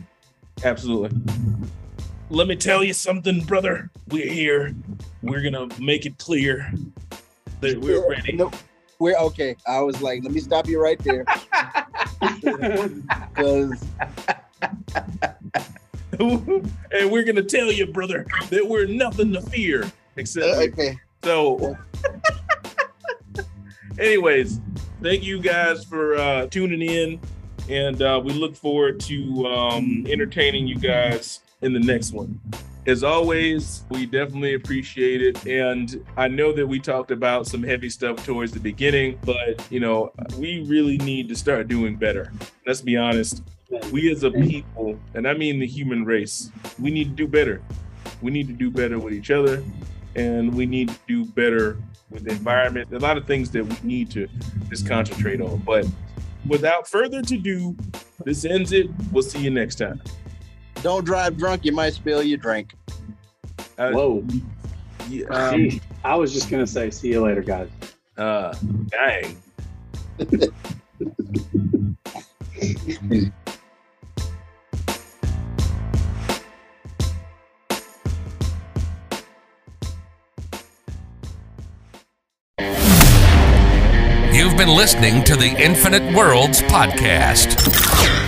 Absolutely. 0.64 1.20
Let 2.30 2.48
me 2.48 2.56
tell 2.56 2.84
you 2.84 2.94
something, 2.94 3.42
brother. 3.42 3.90
We're 4.10 4.28
here. 4.32 4.74
We're 5.22 5.42
gonna 5.42 5.68
make 5.80 6.06
it 6.06 6.18
clear 6.18 6.72
that 7.62 7.80
we're 7.80 8.08
ready. 8.10 8.34
No, 8.34 8.52
we're 9.00 9.18
okay. 9.18 9.56
I 9.68 9.82
was 9.82 10.02
like, 10.02 10.24
let 10.24 10.32
me 10.32 10.40
stop 10.40 10.68
you 10.68 10.82
right 10.82 11.00
there. 11.00 11.26
Because 12.42 13.86
and 16.20 17.12
we're 17.12 17.24
gonna 17.24 17.44
tell 17.44 17.72
you, 17.72 17.86
brother, 17.86 18.26
that 18.50 18.66
we're 18.68 18.88
nothing 18.88 19.34
to 19.34 19.42
fear 19.42 19.92
except 20.18 20.58
okay. 20.58 21.00
so. 21.24 21.78
Anyways, 24.00 24.60
thank 25.02 25.24
you 25.24 25.40
guys 25.40 25.86
for 25.86 26.16
uh, 26.16 26.48
tuning 26.48 26.82
in, 26.82 27.20
and 27.70 28.02
uh, 28.02 28.22
we 28.24 28.34
look 28.34 28.56
forward 28.56 29.00
to 29.02 29.48
um, 29.48 30.06
entertaining 30.10 30.68
you 30.68 30.76
guys 30.76 31.40
in 31.62 31.72
the 31.74 31.80
next 31.80 32.12
one. 32.12 32.40
as 32.88 33.04
always, 33.04 33.84
we 33.90 34.06
definitely 34.06 34.54
appreciate 34.54 35.22
it. 35.22 35.46
And 35.48 36.06
I 36.18 36.28
know 36.28 36.52
that 36.54 36.68
we 36.68 36.80
talked 36.80 37.12
about 37.12 37.48
some 37.48 37.64
heavy 37.64 37.90
stuff 37.90 38.24
towards 38.26 38.52
the 38.52 38.60
beginning, 38.60 39.20
but 39.24 39.66
you 39.72 39.80
know, 39.80 40.12
we 40.38 40.64
really 40.68 40.98
need 40.98 41.28
to 41.30 41.36
start 41.36 41.68
doing 41.68 41.96
better. 41.96 42.32
Let's 42.68 42.82
be 42.82 42.98
honest. 42.98 43.44
We 43.92 44.12
as 44.12 44.24
a 44.24 44.32
people, 44.32 45.00
and 45.16 45.28
I 45.28 45.34
mean 45.34 45.60
the 45.60 45.66
human 45.68 46.06
race, 46.06 46.52
we 46.80 46.92
need 46.92 47.06
to 47.06 47.16
do 47.16 47.28
better. 47.28 47.62
We 48.22 48.32
need 48.32 48.48
to 48.48 48.54
do 48.54 48.70
better 48.70 49.00
with 49.00 49.14
each 49.14 49.32
other, 49.32 49.64
and 50.16 50.54
we 50.54 50.66
need 50.66 50.90
to 50.90 50.96
do 51.08 51.26
better 51.26 51.78
with 52.10 52.24
the 52.24 52.32
environment. 52.32 52.92
A 52.94 53.00
lot 53.00 53.18
of 53.18 53.26
things 53.26 53.52
that 53.52 53.66
we 53.66 53.76
need 53.84 54.10
to 54.12 54.28
just 54.70 54.88
concentrate 54.88 55.42
on. 55.42 55.58
But 55.58 55.86
without 56.48 56.88
further 56.88 57.20
ado, 57.20 57.76
this 58.24 58.46
ends 58.46 58.72
it. 58.72 58.90
We'll 59.12 59.24
see 59.24 59.40
you 59.40 59.50
next 59.50 59.76
time. 59.76 60.02
Don't 60.82 61.06
drive 61.06 61.38
drunk. 61.38 61.66
You 61.66 61.72
might 61.72 61.94
spill 61.94 62.24
your 62.24 62.38
drink. 62.38 62.74
Uh, 63.78 63.92
Whoa. 63.92 64.26
yeah, 65.10 65.26
um, 65.28 65.56
Jeez. 65.56 65.82
I 66.04 66.16
was 66.16 66.34
just 66.34 66.50
gonna 66.50 66.68
say, 66.68 66.92
see 66.92 67.10
you 67.10 67.22
later, 67.22 67.42
guys. 67.42 67.70
uh, 68.18 68.54
dang. 68.90 69.38
been 84.66 84.76
listening 84.76 85.24
to 85.24 85.36
the 85.36 85.56
Infinite 85.64 86.16
Worlds 86.16 86.64
podcast. 86.64 87.54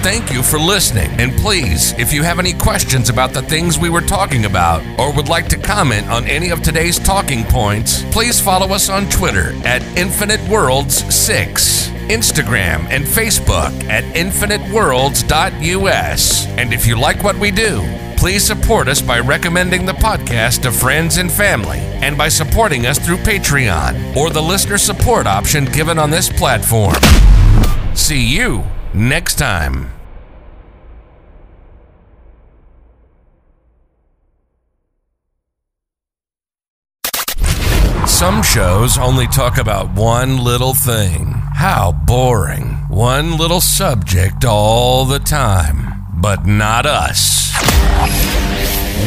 Thank 0.03 0.31
you 0.31 0.43
for 0.43 0.59
listening. 0.59 1.09
And 1.19 1.31
please, 1.37 1.93
if 1.93 2.13
you 2.13 2.21
have 2.21 2.37
any 2.37 2.53
questions 2.53 3.09
about 3.09 3.33
the 3.33 3.41
things 3.41 3.79
we 3.79 3.89
were 3.89 4.01
talking 4.01 4.45
about 4.45 4.83
or 4.99 5.11
would 5.15 5.29
like 5.29 5.47
to 5.49 5.57
comment 5.57 6.07
on 6.09 6.27
any 6.27 6.51
of 6.51 6.61
today's 6.61 6.99
talking 6.99 7.43
points, 7.43 8.03
please 8.11 8.39
follow 8.39 8.67
us 8.67 8.87
on 8.87 9.09
Twitter 9.09 9.51
at 9.65 9.81
Infinite 9.97 10.47
Worlds 10.47 11.03
6. 11.13 11.87
Instagram 12.07 12.87
and 12.89 13.03
Facebook 13.03 13.73
at 13.85 14.03
infiniteworlds.us. 14.15 16.47
And 16.47 16.73
if 16.73 16.85
you 16.85 16.99
like 16.99 17.23
what 17.23 17.37
we 17.37 17.51
do, 17.51 17.81
please 18.17 18.43
support 18.45 18.87
us 18.87 19.01
by 19.01 19.19
recommending 19.19 19.85
the 19.85 19.93
podcast 19.93 20.63
to 20.63 20.71
friends 20.71 21.17
and 21.17 21.31
family 21.31 21.77
and 21.77 22.17
by 22.17 22.27
supporting 22.27 22.85
us 22.85 22.99
through 22.99 23.17
Patreon 23.17 24.15
or 24.15 24.29
the 24.29 24.41
listener 24.41 24.77
support 24.77 25.27
option 25.27 25.65
given 25.65 25.97
on 25.99 26.09
this 26.09 26.27
platform. 26.27 26.95
See 27.95 28.25
you 28.25 28.63
next 28.93 29.35
time. 29.35 29.91
Some 38.07 38.41
shows 38.41 38.97
only 38.97 39.27
talk 39.27 39.59
about 39.59 39.93
one 39.93 40.43
little 40.43 40.73
thing. 40.73 41.33
How 41.53 41.91
boring. 41.91 42.63
One 42.89 43.37
little 43.37 43.61
subject 43.61 44.43
all 44.43 45.05
the 45.05 45.19
time. 45.19 45.96
But 46.19 46.47
not 46.47 46.87
us. 46.87 47.53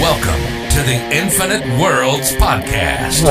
Welcome 0.01 0.41
to 0.71 0.83
the 0.83 0.95
Infinite 1.11 1.67
Worlds 1.81 2.31
Podcast, 2.37 3.25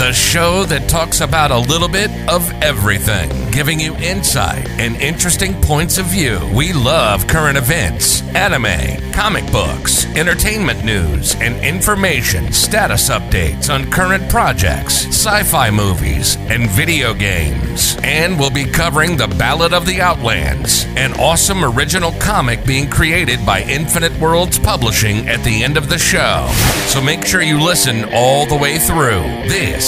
the 0.00 0.12
show 0.14 0.64
that 0.64 0.88
talks 0.88 1.20
about 1.20 1.50
a 1.50 1.58
little 1.58 1.86
bit 1.86 2.10
of 2.26 2.50
everything, 2.62 3.28
giving 3.50 3.78
you 3.78 3.94
insight 3.96 4.66
and 4.80 4.96
interesting 4.96 5.52
points 5.60 5.98
of 5.98 6.06
view. 6.06 6.40
We 6.54 6.72
love 6.72 7.26
current 7.26 7.58
events, 7.58 8.22
anime, 8.34 9.12
comic 9.12 9.44
books, 9.52 10.06
entertainment 10.16 10.86
news, 10.86 11.34
and 11.34 11.62
information, 11.62 12.50
status 12.50 13.10
updates 13.10 13.68
on 13.68 13.90
current 13.90 14.26
projects, 14.30 15.04
sci 15.08 15.42
fi 15.42 15.70
movies, 15.70 16.36
and 16.48 16.70
video 16.70 17.12
games. 17.12 17.98
And 18.02 18.38
we'll 18.38 18.50
be 18.50 18.64
covering 18.64 19.18
The 19.18 19.28
Ballad 19.28 19.74
of 19.74 19.84
the 19.84 20.00
Outlands, 20.00 20.86
an 20.96 21.12
awesome 21.20 21.62
original 21.62 22.12
comic 22.12 22.64
being 22.64 22.88
created 22.88 23.44
by 23.44 23.64
Infinite 23.64 24.18
Worlds 24.18 24.58
Publishing 24.58 25.28
at 25.28 25.44
the 25.44 25.62
end 25.62 25.76
of 25.76 25.90
the 25.90 25.98
show. 25.98 26.48
So 26.86 27.02
make 27.02 27.26
sure 27.26 27.42
you 27.42 27.62
listen 27.62 28.08
all 28.14 28.46
the 28.46 28.56
way 28.56 28.78
through. 28.78 29.24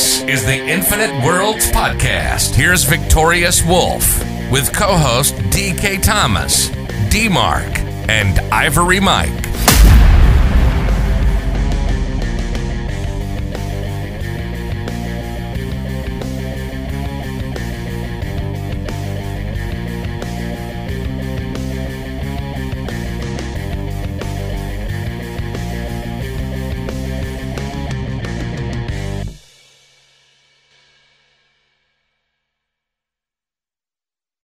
This 0.03 0.23
is 0.23 0.45
the 0.45 0.57
Infinite 0.57 1.25
Worlds 1.25 1.71
Podcast. 1.71 2.57
Here's 2.57 2.83
Victorious 2.83 3.65
Wolf 3.65 4.19
with 4.51 4.75
co 4.75 4.97
host 4.97 5.37
DK 5.55 6.03
Thomas, 6.03 6.71
D 7.09 7.29
Mark, 7.29 7.79
and 8.09 8.41
Ivory 8.53 8.99
Mike. 8.99 9.31